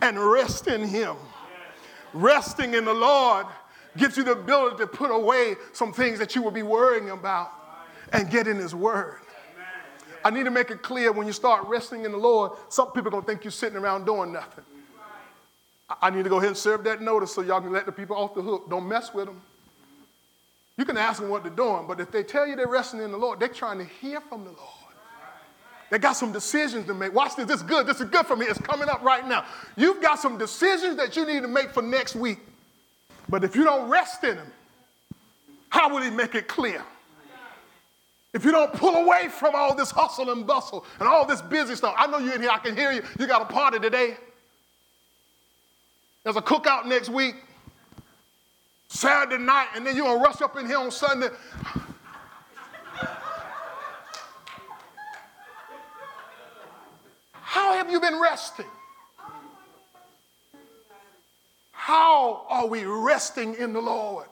and 0.02 0.20
rest 0.20 0.68
in 0.68 0.88
Him. 0.88 1.16
Resting 2.14 2.74
in 2.74 2.86
the 2.86 2.94
Lord 2.94 3.46
gives 3.98 4.18
you 4.18 4.24
the 4.24 4.34
ability 4.34 4.78
to 4.78 4.88
put 4.88 5.12
away 5.12 5.56
some 5.74 5.94
things 5.94 6.20
that 6.20 6.36
you 6.36 6.42
will 6.42 6.52
be 6.52 6.64
worrying 6.64 7.10
about 7.10 7.52
and 8.12 8.30
get 8.30 8.48
in 8.48 8.58
His 8.58 8.76
Word. 8.76 9.20
I 10.24 10.30
need 10.30 10.44
to 10.44 10.52
make 10.52 10.70
it 10.70 10.82
clear 10.82 11.12
when 11.12 11.26
you 11.26 11.34
start 11.34 11.68
resting 11.68 12.06
in 12.06 12.12
the 12.12 12.18
Lord, 12.18 12.52
some 12.70 12.92
people 12.92 13.08
are 13.08 13.12
going 13.12 13.24
to 13.24 13.28
think 13.28 13.44
you're 13.44 13.52
sitting 13.52 13.78
around 13.78 14.06
doing 14.06 14.32
nothing. 14.32 14.64
I 16.02 16.10
need 16.10 16.24
to 16.24 16.30
go 16.30 16.38
ahead 16.38 16.50
and 16.50 16.58
serve 16.58 16.84
that 16.86 17.02
notice 17.02 17.34
so 17.34 17.42
y'all 17.42 17.60
can 17.60 17.72
let 17.72 17.86
the 17.86 17.92
people 17.92 18.16
off 18.16 18.34
the 18.36 18.42
hook. 18.42 18.70
Don't 18.70 18.88
mess 18.88 19.14
with 19.14 19.26
them. 19.26 19.42
You 20.78 20.86
can 20.86 20.98
ask 20.98 21.20
them 21.20 21.30
what 21.30 21.44
they're 21.44 21.52
doing, 21.52 21.86
but 21.88 22.00
if 22.00 22.12
they 22.12 22.24
tell 22.24 22.48
you 22.48 22.56
they're 22.56 22.68
resting 22.68 23.02
in 23.02 23.12
the 23.12 23.18
Lord, 23.18 23.40
they're 23.40 23.50
trying 23.50 23.78
to 23.80 23.86
hear 23.86 24.22
from 24.22 24.44
the 24.46 24.52
Lord. 24.52 24.81
They 25.92 26.00
got 26.00 26.14
some 26.14 26.32
decisions 26.32 26.88
to 26.88 26.94
make. 26.94 27.14
Watch 27.14 27.36
this. 27.36 27.46
This 27.46 27.58
is 27.58 27.64
good. 27.64 27.86
This 27.86 28.00
is 28.00 28.10
good 28.10 28.26
for 28.26 28.38
me. 28.38 28.46
It's 28.46 28.58
coming 28.58 28.88
up 28.88 29.04
right 29.04 29.28
now. 29.28 29.44
You've 29.76 30.02
got 30.02 30.20
some 30.20 30.38
decisions 30.38 30.96
that 30.96 31.18
you 31.18 31.28
need 31.28 31.42
to 31.42 31.50
make 31.50 31.72
for 31.72 31.82
next 31.82 32.16
week. 32.16 32.40
But 33.28 33.44
if 33.44 33.58
you 33.58 33.66
don't 33.66 33.90
rest 33.90 34.24
in 34.24 34.38
Him, 34.38 34.48
how 35.68 35.94
will 35.94 36.02
He 36.02 36.10
make 36.10 36.34
it 36.34 36.48
clear? 36.48 36.82
If 38.34 38.46
you 38.46 38.54
don't 38.54 38.72
pull 38.72 38.96
away 38.96 39.28
from 39.28 39.54
all 39.54 39.76
this 39.76 39.92
hustle 39.92 40.32
and 40.32 40.48
bustle 40.48 40.86
and 41.02 41.10
all 41.10 41.26
this 41.26 41.42
busy 41.42 41.76
stuff, 41.76 41.94
I 41.98 42.08
know 42.08 42.20
you're 42.20 42.36
in 42.36 42.42
here, 42.42 42.52
I 42.52 42.60
can 42.60 42.74
hear 42.74 42.94
you. 42.94 43.04
You 43.20 43.28
got 43.28 43.42
a 43.42 43.54
party 43.54 43.78
today. 43.78 44.16
There's 46.24 46.38
a 46.38 46.42
cookout 46.42 46.86
next 46.86 47.10
week, 47.10 47.36
Saturday 48.88 49.44
night, 49.44 49.68
and 49.76 49.86
then 49.86 49.98
you're 49.98 50.06
gonna 50.06 50.24
rush 50.24 50.42
up 50.42 50.56
in 50.56 50.68
here 50.68 50.78
on 50.78 50.90
Sunday. 50.90 51.28
How 57.52 57.74
have 57.74 57.92
you 57.92 58.00
been 58.00 58.18
resting? 58.18 58.66
How 61.74 62.46
are 62.48 62.66
we 62.66 62.86
resting 62.86 63.56
in 63.56 63.74
the 63.74 63.82
Lord? 63.82 64.28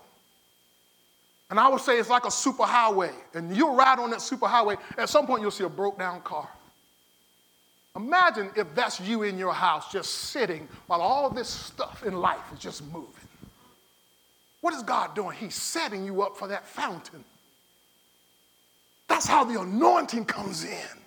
And 1.50 1.60
I 1.60 1.68
would 1.68 1.82
say 1.82 2.00
it's 2.00 2.10
like 2.10 2.24
a 2.24 2.30
superhighway. 2.30 3.12
And 3.34 3.54
you'll 3.54 3.76
ride 3.76 4.00
on 4.00 4.10
that 4.12 4.20
superhighway, 4.20 4.78
at 4.98 5.10
some 5.10 5.28
point 5.28 5.42
you'll 5.42 5.52
see 5.52 5.66
a 5.66 5.70
broke 5.70 6.00
down 6.00 6.22
car. 6.22 6.48
Imagine 7.94 8.52
if 8.56 8.74
that's 8.74 9.02
you 9.02 9.24
in 9.24 9.38
your 9.38 9.54
house 9.54 9.92
just 9.92 10.14
sitting 10.14 10.66
while 10.88 11.02
all 11.02 11.30
this 11.30 11.50
stuff 11.50 12.06
in 12.06 12.14
life 12.14 12.54
is 12.54 12.60
just 12.60 12.86
moving. 12.86 13.28
What 14.62 14.74
is 14.74 14.82
God 14.82 15.14
doing? 15.14 15.36
He's 15.36 15.56
setting 15.56 16.06
you 16.06 16.22
up 16.22 16.38
for 16.38 16.48
that 16.48 16.66
fountain. 16.66 17.26
That's 19.10 19.28
how 19.28 19.44
the 19.44 19.60
anointing 19.60 20.24
comes 20.24 20.64
in. 20.64 20.99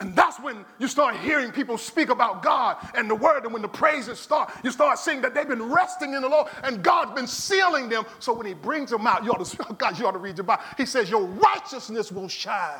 And 0.00 0.14
that's 0.14 0.38
when 0.38 0.64
you 0.78 0.88
start 0.88 1.16
hearing 1.16 1.50
people 1.50 1.78
speak 1.78 2.10
about 2.10 2.42
God 2.42 2.76
and 2.94 3.08
the 3.08 3.14
word. 3.14 3.44
And 3.44 3.52
when 3.52 3.62
the 3.62 3.68
praises 3.68 4.18
start, 4.18 4.52
you 4.62 4.70
start 4.70 4.98
seeing 4.98 5.22
that 5.22 5.34
they've 5.34 5.48
been 5.48 5.72
resting 5.72 6.12
in 6.12 6.20
the 6.20 6.28
Lord 6.28 6.48
and 6.64 6.82
God's 6.82 7.12
been 7.12 7.26
sealing 7.26 7.88
them. 7.88 8.04
So 8.18 8.34
when 8.34 8.46
He 8.46 8.52
brings 8.52 8.90
them 8.90 9.06
out, 9.06 9.24
you 9.24 9.30
ought 9.30 9.42
to, 9.44 9.74
God, 9.78 9.98
you 9.98 10.06
ought 10.06 10.12
to 10.12 10.18
read 10.18 10.36
your 10.36 10.44
Bible. 10.44 10.62
He 10.76 10.84
says, 10.84 11.08
Your 11.08 11.24
righteousness 11.24 12.12
will 12.12 12.28
shine. 12.28 12.78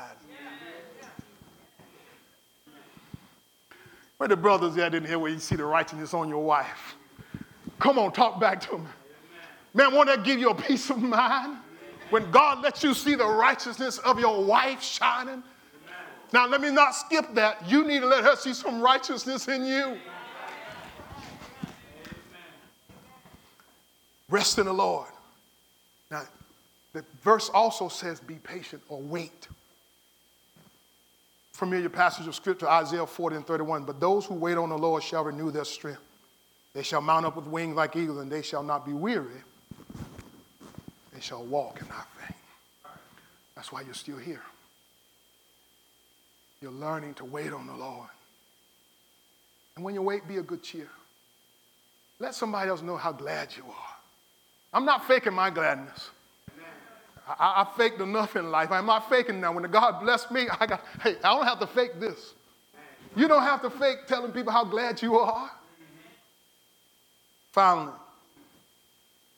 Where 4.19 4.29
the 4.29 4.37
brothers 4.37 4.77
at 4.79 4.95
in 4.95 5.05
here 5.05 5.19
where 5.19 5.31
you 5.31 5.39
see 5.39 5.57
the 5.57 5.65
righteousness 5.65 6.15
on 6.15 6.29
your 6.29 6.43
wife? 6.43 6.97
Come 7.79 7.99
on, 7.99 8.13
talk 8.13 8.41
back 8.41 8.61
to 8.63 8.79
me. 8.79 8.87
Man, 9.75 9.93
won't 9.95 10.09
that 10.09 10.25
give 10.25 10.39
you 10.39 10.51
a 10.51 10.55
peace 10.55 10.89
of 10.91 11.03
mind? 11.03 11.59
When 12.11 12.31
God 12.31 12.63
lets 12.63 12.83
you 12.85 12.95
see 12.95 13.15
the 13.15 13.27
righteousness 13.27 13.99
of 13.99 14.19
your 14.21 14.45
wife 14.45 14.83
shining? 14.83 15.43
Now, 16.37 16.47
let 16.47 16.61
me 16.61 16.71
not 16.71 16.95
skip 16.95 17.33
that. 17.33 17.67
You 17.67 17.83
need 17.83 18.01
to 18.01 18.07
let 18.07 18.23
her 18.23 18.37
see 18.37 18.53
some 18.53 18.83
righteousness 18.83 19.49
in 19.49 19.65
you. 19.65 19.97
Rest 24.29 24.59
in 24.59 24.67
the 24.67 24.73
Lord. 24.75 25.09
Now, 26.11 26.25
the 26.93 27.03
verse 27.23 27.49
also 27.49 27.89
says, 27.89 28.21
be 28.21 28.35
patient 28.35 28.83
or 28.91 29.01
wait. 29.01 29.49
Familiar 31.53 31.89
passage 31.89 32.27
of 32.27 32.35
scripture, 32.35 32.69
Isaiah 32.69 33.07
40 33.07 33.37
and 33.37 33.47
31. 33.47 33.85
But 33.85 33.99
those 33.99 34.27
who 34.27 34.35
wait 34.35 34.59
on 34.59 34.69
the 34.69 34.77
Lord 34.77 35.03
shall 35.03 35.25
renew 35.25 35.51
their 35.51 35.65
strength. 35.65 36.03
They 36.75 36.83
shall 36.83 37.01
mount 37.01 37.25
up 37.25 37.37
with 37.37 37.47
wings 37.47 37.77
like 37.77 37.97
eagles, 37.97 38.19
and 38.19 38.31
they 38.31 38.43
shall 38.43 38.63
not 38.63 38.85
be 38.85 38.93
weary. 38.93 39.41
They 41.15 41.21
shall 41.21 41.45
walk 41.45 41.81
and 41.81 41.89
not 41.89 42.07
faint. 42.19 42.39
That's 43.55 43.73
why 43.73 43.81
you're 43.81 43.95
still 43.95 44.19
here. 44.19 44.43
You're 46.67 46.75
learning 46.75 47.15
to 47.15 47.25
wait 47.25 47.53
on 47.53 47.69
the 47.69 47.77
Lord. 47.77 48.09
And 49.77 49.85
when 49.85 49.95
you 49.95 50.03
wait, 50.03 50.27
be 50.27 50.39
a 50.39 50.43
good 50.43 50.65
cheer. 50.65 50.89
Let 52.19 52.35
somebody 52.35 52.69
else 52.69 52.83
know 52.83 52.97
how 52.97 53.13
glad 53.13 53.57
you 53.57 53.63
are. 53.63 53.95
I'm 54.73 54.85
not 54.85 55.07
faking 55.07 55.33
my 55.33 55.49
gladness. 55.49 56.11
I, 57.29 57.63
I, 57.63 57.77
faked 57.77 58.01
enough 58.01 58.35
in 58.35 58.51
life. 58.51 58.73
I'm 58.73 58.85
not 58.85 59.09
faking 59.09 59.41
now. 59.41 59.53
When 59.53 59.63
God 59.71 60.01
blessed 60.01 60.33
me, 60.33 60.49
I 60.59 60.67
got, 60.67 60.85
hey, 61.05 61.15
I 61.23 61.37
don't 61.37 61.47
have 61.47 61.61
to 61.61 61.69
fake 61.69 62.01
this. 62.01 62.35
You 63.15 63.29
don't 63.29 63.45
have 63.45 63.63
to 63.63 63.71
fake 63.71 63.99
telling 64.09 64.33
people 64.33 64.53
how 64.53 64.65
glad 64.65 65.01
you 65.01 65.21
are. 65.21 65.49
Finally, 67.53 67.93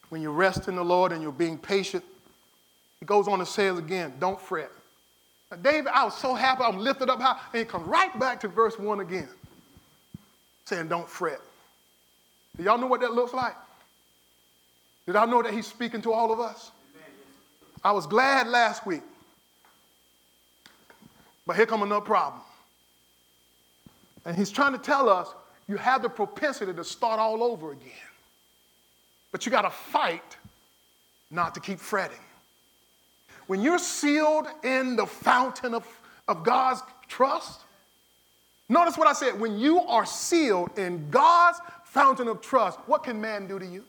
when 0.09 0.23
you 0.23 0.31
rest 0.31 0.67
in 0.67 0.77
the 0.77 0.85
Lord 0.85 1.13
and 1.13 1.21
you're 1.21 1.31
being 1.31 1.59
patient, 1.59 2.05
he 3.01 3.05
goes 3.05 3.29
on 3.29 3.39
to 3.39 3.45
say 3.45 3.67
it 3.67 3.77
again, 3.77 4.15
don't 4.19 4.41
fret. 4.41 4.71
David, 5.63 5.89
I 5.95 6.05
was 6.05 6.17
so 6.17 6.35
happy, 6.35 6.63
I'm 6.63 6.79
lifted 6.79 7.09
up 7.09 7.21
high, 7.21 7.39
and 7.53 7.59
he 7.61 7.65
comes 7.65 7.87
right 7.87 8.17
back 8.19 8.41
to 8.41 8.49
verse 8.49 8.79
1 8.79 9.01
again, 9.01 9.29
saying, 10.67 10.89
don't 10.89 11.09
fret. 11.09 11.41
Do 12.57 12.65
y'all 12.65 12.77
know 12.77 12.87
what 12.87 13.01
that 13.01 13.13
looks 13.13 13.33
like? 13.33 13.55
Did 15.07 15.17
I 15.17 15.25
know 15.25 15.43
that 15.43 15.55
he's 15.55 15.67
speaking 15.67 16.03
to 16.03 16.13
all 16.13 16.33
of 16.33 16.41
us? 16.41 16.71
I 17.83 17.93
was 17.93 18.07
glad 18.07 18.47
last 18.49 18.85
week. 18.85 19.03
But 21.47 21.57
here 21.57 21.65
come 21.65 21.83
another 21.83 22.05
problem. 22.05 22.43
And 24.27 24.37
he's 24.37 24.51
trying 24.51 24.73
to 24.73 24.79
tell 24.79 25.09
us 25.09 25.29
you 25.67 25.79
have 25.79 26.03
the 26.03 26.11
propensity 26.11 26.75
to 26.75 26.85
start 26.85 27.19
all 27.19 27.43
over 27.43 27.73
again. 27.73 27.93
But 29.33 29.47
you 29.47 29.53
got 29.53 29.63
to 29.63 29.71
fight 29.71 30.37
not 31.31 31.55
to 31.55 31.61
keep 31.61 31.79
fretting. 31.79 32.19
When 33.49 33.63
you're 33.63 33.79
sealed 33.79 34.47
in 34.63 34.95
the 34.95 35.07
fountain 35.07 35.75
of, 35.75 35.85
of 36.29 36.45
God's 36.45 36.83
trust, 37.09 37.63
notice 38.69 38.97
what 38.97 39.09
I 39.09 39.15
said. 39.15 39.41
When 39.41 39.59
you 39.59 39.81
are 39.81 40.05
sealed 40.05 40.79
in 40.79 41.11
God's 41.11 41.59
fountain 41.87 42.29
of 42.29 42.43
trust, 42.43 42.79
what 42.87 43.03
can 43.03 43.19
man 43.21 43.49
do 43.49 43.59
to 43.59 43.67
you? 43.67 43.85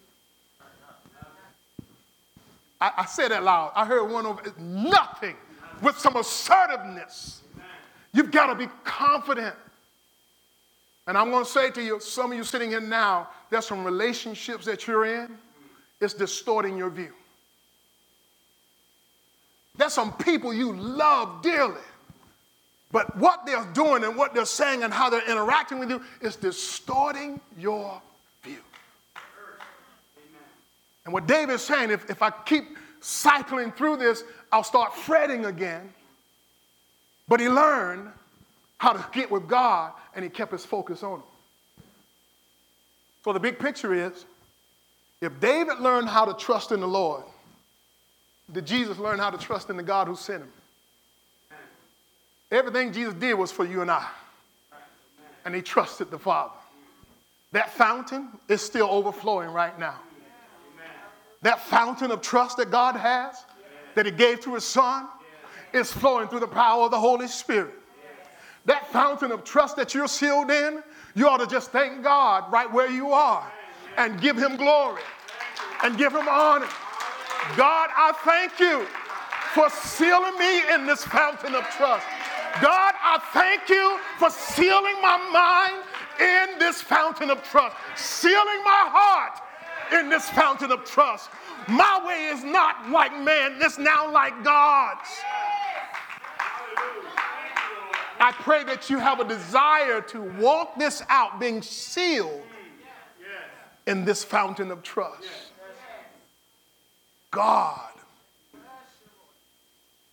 I, 2.80 2.92
I 3.00 3.06
said 3.06 3.32
that 3.32 3.44
loud. 3.44 3.74
I 3.76 3.86
heard 3.86 4.10
one 4.10 4.26
of 4.26 4.58
nothing 4.58 5.36
with 5.82 6.00
some 6.00 6.16
assertiveness. 6.16 7.42
You've 8.14 8.32
got 8.32 8.48
to 8.48 8.56
be 8.56 8.72
confident. 8.86 9.56
And 11.06 11.18
I'm 11.18 11.32
going 11.32 11.44
to 11.44 11.52
say 11.52 11.70
to 11.72 11.84
you, 11.84 12.00
some 12.00 12.32
of 12.32 12.38
you 12.38 12.46
sitting 12.46 12.70
here 12.70 12.80
now, 12.80 13.28
there's 13.50 13.66
some 13.66 13.84
relationships 13.84 14.66
that 14.68 14.88
you're 14.88 15.06
in, 15.06 15.38
it's 16.00 16.14
distorting 16.14 16.78
your 16.78 16.90
view. 16.90 17.12
There's 19.80 19.94
some 19.94 20.12
people 20.12 20.54
you 20.54 20.74
love 20.74 21.42
dearly, 21.42 21.80
but 22.92 23.16
what 23.16 23.46
they're 23.46 23.66
doing 23.74 24.04
and 24.04 24.18
what 24.18 24.34
they're 24.34 24.44
saying 24.44 24.84
and 24.84 24.94
how 24.94 25.10
they're 25.10 25.26
interacting 25.32 25.80
with 25.80 25.90
you 25.90 26.02
is 26.20 26.36
distorting 26.36 27.40
your 27.58 28.02
view. 28.44 28.58
and 31.06 31.14
what 31.14 31.28
David's 31.28 31.64
saying, 31.64 31.92
if, 31.92 32.10
if 32.10 32.22
I 32.22 32.30
keep 32.30 32.78
cycling 33.00 33.72
through 33.72 33.96
this, 33.98 34.26
I'll 34.52 34.66
start 34.66 34.94
fretting 34.94 35.46
again. 35.46 35.94
But 37.30 37.40
he 37.40 37.48
learned 37.48 38.10
how 38.80 38.92
to 38.92 39.06
get 39.14 39.32
with 39.32 39.48
God 39.48 39.94
and 40.14 40.26
he 40.26 40.30
kept 40.30 40.52
his 40.52 40.66
focus 40.66 41.04
on 41.04 41.20
him. 41.20 41.26
So 43.24 43.32
the 43.32 43.40
big 43.40 43.58
picture 43.58 43.94
is 43.94 44.26
if 45.22 45.40
David 45.40 45.80
learned 45.80 46.10
how 46.10 46.26
to 46.26 46.34
trust 46.34 46.74
in 46.74 46.82
the 46.82 46.88
Lord, 46.88 47.24
did 48.52 48.66
Jesus 48.66 48.98
learn 48.98 49.20
how 49.20 49.30
to 49.30 49.38
trust 49.38 49.70
in 49.70 49.78
the 49.78 49.84
God 49.84 50.08
who 50.08 50.16
sent 50.16 50.44
him? 50.44 50.52
Everything 52.52 52.92
Jesus 52.92 53.14
did 53.14 53.36
was 53.36 53.52
for 53.52 53.66
you 53.66 53.82
and 53.82 53.92
I. 53.92 54.08
And 55.46 55.54
he 55.54 55.62
trusted 55.62 56.10
the 56.12 56.20
Father. 56.20 56.54
That 57.52 57.72
fountain 57.72 58.30
is 58.48 58.62
still 58.62 58.88
overflowing 58.90 59.50
right 59.50 59.78
now. 59.80 59.96
That 61.42 61.62
fountain 61.62 62.12
of 62.12 62.22
trust 62.22 62.58
that 62.58 62.70
God 62.70 62.96
has, 62.96 63.46
that 63.96 64.06
He 64.06 64.12
gave 64.12 64.42
to 64.42 64.56
His 64.56 64.64
Son, 64.64 65.08
is 65.74 65.92
flowing 65.92 66.28
through 66.28 66.42
the 66.42 66.48
power 66.48 66.86
of 66.86 66.92
the 66.92 67.00
Holy 67.00 67.28
Spirit. 67.28 67.74
That 68.66 68.88
fountain 68.92 69.32
of 69.32 69.44
trust 69.44 69.78
that 69.78 69.94
you're 69.94 70.08
sealed 70.08 70.52
in, 70.52 70.84
you 71.16 71.28
ought 71.28 71.38
to 71.38 71.48
just 71.48 71.72
thank 71.72 72.04
God 72.04 72.52
right 72.52 72.72
where 72.72 72.90
you 72.90 73.12
are 73.14 73.50
and 73.98 74.20
give 74.20 74.38
Him 74.38 74.58
glory 74.58 75.02
and 75.84 75.98
give 75.98 76.14
Him 76.14 76.28
honor. 76.28 76.68
God, 77.56 77.90
I 77.96 78.14
thank 78.24 78.60
you 78.60 78.86
for 79.54 79.70
sealing 79.70 80.38
me 80.38 80.74
in 80.74 80.86
this 80.86 81.04
fountain 81.04 81.56
of 81.56 81.64
trust. 81.70 82.06
God, 82.62 82.94
I 83.02 83.20
thank 83.34 83.70
you 83.70 84.00
for 84.18 84.30
sealing 84.30 85.02
my 85.02 85.18
mind 85.32 85.84
in 86.20 86.60
this 86.60 86.82
fountain 86.82 87.30
of 87.30 87.42
trust, 87.44 87.76
sealing 87.96 88.64
my 88.64 88.86
heart 88.88 89.42
in 90.00 90.10
this 90.10 90.30
fountain 90.30 90.72
of 90.72 90.84
trust. 90.84 91.30
My 91.68 92.04
way 92.06 92.26
is 92.26 92.44
not 92.44 92.90
like 92.90 93.12
man, 93.12 93.58
it's 93.62 93.78
now 93.78 94.12
like 94.12 94.44
God's. 94.44 95.10
I 98.22 98.34
pray 98.34 98.64
that 98.66 98.90
you 98.90 99.00
have 99.00 99.20
a 99.20 99.28
desire 99.28 100.02
to 100.02 100.22
walk 100.22 100.78
this 100.78 101.02
out, 101.08 101.40
being 101.40 101.62
sealed 101.62 102.44
in 103.88 104.04
this 104.04 104.24
fountain 104.24 104.72
of 104.72 104.84
trust. 104.84 105.49
God 107.32 107.80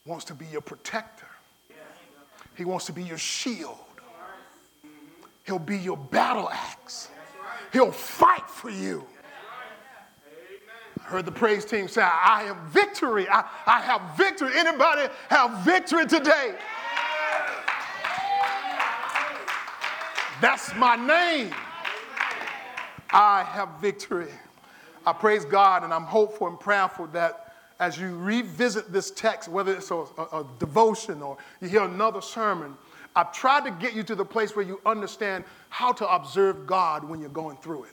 wants 0.04 0.24
to 0.26 0.34
be 0.34 0.46
your 0.46 0.60
protector, 0.60 1.26
He 2.56 2.64
wants 2.64 2.86
to 2.86 2.92
be 2.92 3.02
your 3.02 3.18
shield, 3.18 3.78
He'll 5.44 5.58
be 5.58 5.78
your 5.78 5.96
battle 5.96 6.48
axe, 6.50 7.08
He'll 7.72 7.92
fight 7.92 8.48
for 8.48 8.70
you 8.70 9.06
I 11.06 11.08
heard 11.08 11.24
the 11.24 11.32
praise 11.32 11.64
team 11.64 11.86
say, 11.86 12.02
I 12.02 12.42
have 12.46 12.56
victory. 12.72 13.28
I, 13.28 13.44
I 13.64 13.80
have 13.80 14.16
victory. 14.16 14.50
Anybody 14.56 15.08
have 15.28 15.64
victory 15.64 16.04
today? 16.04 16.56
That's 20.40 20.74
my 20.74 20.96
name. 20.96 21.54
I 23.10 23.44
have 23.44 23.68
victory. 23.80 24.32
I 25.06 25.12
praise 25.12 25.44
God 25.44 25.84
and 25.84 25.94
I'm 25.94 26.02
hopeful 26.02 26.48
and 26.48 26.58
prayerful 26.58 27.06
that 27.08 27.54
as 27.78 27.98
you 27.98 28.16
revisit 28.16 28.92
this 28.92 29.10
text, 29.12 29.48
whether 29.48 29.72
it's 29.72 29.90
a, 29.90 29.94
a, 29.94 30.40
a 30.40 30.46
devotion 30.58 31.22
or 31.22 31.36
you 31.60 31.68
hear 31.68 31.84
another 31.84 32.20
sermon, 32.20 32.76
I've 33.14 33.32
tried 33.32 33.64
to 33.64 33.70
get 33.70 33.94
you 33.94 34.02
to 34.04 34.14
the 34.14 34.24
place 34.24 34.56
where 34.56 34.64
you 34.64 34.80
understand 34.84 35.44
how 35.68 35.92
to 35.92 36.12
observe 36.12 36.66
God 36.66 37.04
when 37.04 37.20
you're 37.20 37.28
going 37.28 37.56
through 37.58 37.84
it. 37.84 37.90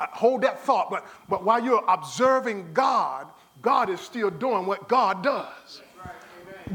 Uh, 0.00 0.06
hold 0.12 0.42
that 0.42 0.60
thought. 0.60 0.90
But, 0.90 1.06
but 1.28 1.44
while 1.44 1.62
you're 1.62 1.84
observing 1.88 2.72
God, 2.72 3.26
God 3.60 3.90
is 3.90 4.00
still 4.00 4.30
doing 4.30 4.66
what 4.66 4.88
God 4.88 5.22
does. 5.22 5.82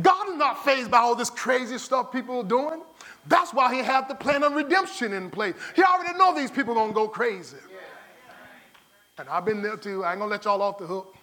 God 0.01 0.29
is 0.29 0.35
not 0.35 0.63
fazed 0.63 0.91
by 0.91 0.99
all 0.99 1.15
this 1.15 1.29
crazy 1.29 1.77
stuff 1.77 2.11
people 2.11 2.39
are 2.39 2.43
doing. 2.43 2.81
That's 3.27 3.53
why 3.53 3.73
he 3.73 3.81
had 3.81 4.07
the 4.07 4.15
plan 4.15 4.43
of 4.43 4.53
redemption 4.53 5.13
in 5.13 5.29
place. 5.29 5.55
He 5.75 5.83
already 5.83 6.17
know 6.17 6.35
these 6.35 6.51
people 6.51 6.73
gonna 6.73 6.93
go 6.93 7.07
crazy. 7.07 7.57
And 9.17 9.27
I've 9.29 9.45
been 9.45 9.61
there 9.61 9.77
too. 9.77 10.03
I 10.03 10.11
ain't 10.11 10.19
gonna 10.19 10.31
let 10.31 10.45
y'all 10.45 10.61
off 10.61 10.77
the 10.77 10.85
hook. 10.85 11.15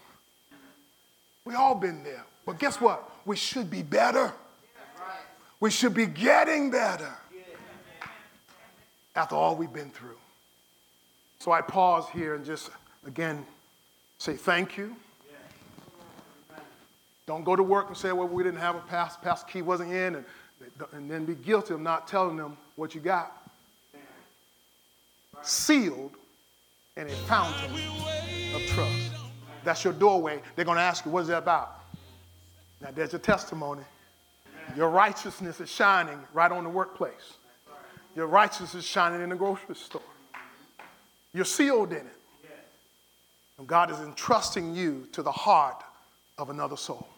We 1.45 1.55
all 1.55 1.75
been 1.75 2.03
there. 2.03 2.25
But 2.47 2.59
guess 2.59 2.81
what? 2.81 3.11
We 3.25 3.37
should 3.37 3.71
be 3.71 3.83
better. 3.83 4.33
We 5.61 5.71
should 5.71 5.95
be 5.95 6.07
getting 6.07 6.71
better 6.71 7.13
after 9.17 9.35
all 9.35 9.57
we've 9.57 9.73
been 9.73 9.91
through. 9.91 10.19
So 11.39 11.53
I 11.53 11.61
pause 11.61 12.09
here 12.13 12.35
and 12.35 12.45
just 12.45 12.71
again 13.07 13.47
say 14.19 14.35
thank 14.35 14.77
you. 14.77 14.97
Don't 17.27 17.45
go 17.45 17.57
to 17.57 17.63
work 17.63 17.89
and 17.89 17.97
say, 17.97 18.13
well, 18.13 18.29
we 18.29 18.43
didn't 18.43 18.61
have 18.61 18.77
a 18.77 18.81
pass, 18.81 19.17
pass 19.17 19.43
key 19.45 19.63
wasn't 19.63 19.93
in, 19.93 20.17
and, 20.17 20.25
and 20.93 21.11
then 21.11 21.25
be 21.25 21.35
guilty 21.35 21.73
of 21.73 21.81
not 21.81 22.07
telling 22.07 22.37
them 22.37 22.59
what 22.77 22.95
you 22.95 23.01
got. 23.01 23.51
Sealed 25.43 26.13
in 26.97 27.07
a 27.09 27.11
fountain 27.11 27.73
of 28.55 28.63
trust. 28.69 29.13
That's 29.65 29.83
your 29.83 29.93
doorway. 29.93 30.41
They're 30.55 30.65
going 30.65 30.77
to 30.77 30.83
ask 30.83 31.05
you, 31.05 31.11
what 31.11 31.23
is 31.23 31.29
that 31.29 31.39
about? 31.39 31.81
Now, 32.81 32.91
there's 32.95 33.13
your 33.13 33.21
testimony. 33.21 33.83
Your 34.77 34.91
righteousness 34.91 35.61
is 35.61 35.71
shining 35.71 36.19
right 36.33 36.53
on 36.53 36.65
the 36.65 36.71
workplace. 36.71 37.35
Your 38.15 38.27
righteousness 38.27 38.75
is 38.75 38.85
shining 38.85 39.23
in 39.23 39.31
the 39.31 39.37
grocery 39.37 39.75
store. 39.75 40.03
You're 41.33 41.45
sealed 41.45 41.93
in 41.93 41.99
it. 41.99 42.17
And 43.59 43.67
God 43.67 43.91
is 43.91 43.99
entrusting 44.01 44.75
you 44.75 45.09
to 45.13 45.23
the 45.23 45.33
heart 45.33 45.83
of 46.39 46.51
another 46.51 46.77
soul. 46.77 47.09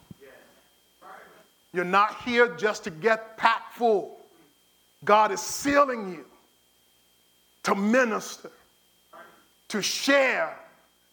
You're 1.72 1.84
not 1.84 2.22
here 2.22 2.54
just 2.56 2.84
to 2.84 2.90
get 2.90 3.36
packed 3.36 3.74
full. 3.74 4.18
God 5.04 5.32
is 5.32 5.40
sealing 5.40 6.10
you 6.10 6.24
to 7.64 7.74
minister, 7.74 8.50
to 9.68 9.82
share, 9.82 10.56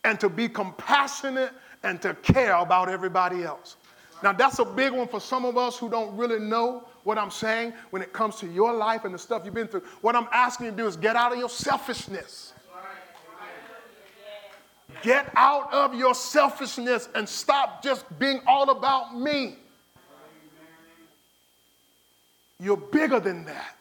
and 0.04 0.20
to 0.20 0.30
be 0.30 0.50
compassionate 0.50 1.52
and 1.84 2.02
to 2.02 2.14
care 2.16 2.56
about 2.56 2.90
everybody 2.90 3.44
else. 3.44 3.78
Now, 4.22 4.32
that's 4.32 4.60
a 4.60 4.66
big 4.66 4.94
one 4.94 5.08
for 5.08 5.20
some 5.20 5.44
of 5.44 5.58
us 5.58 5.78
who 5.78 5.90
don't 5.90 6.16
really 6.16 6.40
know 6.40 6.88
what 7.04 7.18
I'm 7.18 7.32
saying 7.32 7.74
when 7.90 8.02
it 8.02 8.14
comes 8.14 8.38
to 8.38 8.48
your 8.48 8.74
life 8.74 9.04
and 9.04 9.14
the 9.14 9.20
stuff 9.20 9.42
you've 9.44 9.54
been 9.54 9.68
through. 9.68 9.84
What 10.02 10.16
I'm 10.16 10.28
asking 10.32 10.68
you 10.68 10.72
to 10.72 10.78
do 10.78 10.88
is 10.88 10.96
get 10.96 11.16
out 11.16 11.34
of 11.34 11.40
your 11.40 11.50
selfishness. 11.50 12.54
Get 15.02 15.30
out 15.36 15.74
of 15.74 15.94
your 15.94 16.16
selfishness 16.16 17.10
and 17.16 17.28
stop 17.28 17.84
just 17.84 18.06
being 18.20 18.40
all 18.48 18.70
about 18.70 19.18
me. 19.18 19.58
You're 22.60 22.78
bigger 22.78 23.20
than 23.20 23.44
that. 23.46 23.76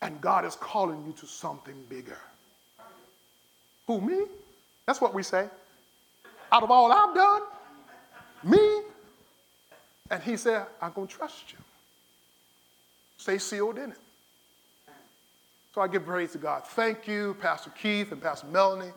And 0.00 0.18
God 0.22 0.46
is 0.46 0.54
calling 0.54 1.04
you 1.06 1.12
to 1.14 1.26
something 1.26 1.74
bigger. 1.90 2.18
Who, 3.86 4.00
me? 4.00 4.24
That's 4.86 5.00
what 5.00 5.14
we 5.14 5.22
say. 5.22 5.48
Out 6.52 6.62
of 6.62 6.70
all 6.70 6.92
I've 6.92 7.14
done, 7.14 7.42
me. 8.42 8.82
And 10.10 10.22
he 10.22 10.36
said, 10.36 10.66
I'm 10.80 10.92
going 10.92 11.08
to 11.08 11.14
trust 11.14 11.52
you. 11.52 11.58
Stay 13.18 13.38
sealed 13.38 13.78
in 13.78 13.90
it. 13.90 13.98
So 15.74 15.80
I 15.80 15.88
give 15.88 16.06
praise 16.06 16.32
to 16.32 16.38
God. 16.38 16.64
Thank 16.64 17.06
you, 17.06 17.36
Pastor 17.40 17.70
Keith 17.70 18.12
and 18.12 18.22
Pastor 18.22 18.46
Melanie, 18.46 18.92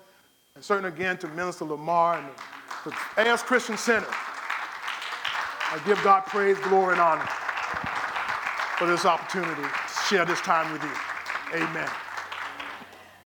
and 0.55 0.63
certainly 0.63 0.89
again 0.89 1.17
to 1.17 1.27
Minister 1.29 1.65
Lamar 1.65 2.19
and 2.19 2.27
the, 2.85 2.91
the 3.15 3.27
AS 3.27 3.43
Christian 3.43 3.77
Center. 3.77 4.07
I 5.71 5.79
give 5.85 6.01
God 6.03 6.21
praise, 6.25 6.57
glory, 6.59 6.93
and 6.93 7.01
honor 7.01 7.27
for 8.77 8.87
this 8.87 9.05
opportunity 9.05 9.61
to 9.61 9.69
share 10.07 10.25
this 10.25 10.39
time 10.41 10.71
with 10.71 10.83
you. 10.83 11.61
Amen. 11.61 11.89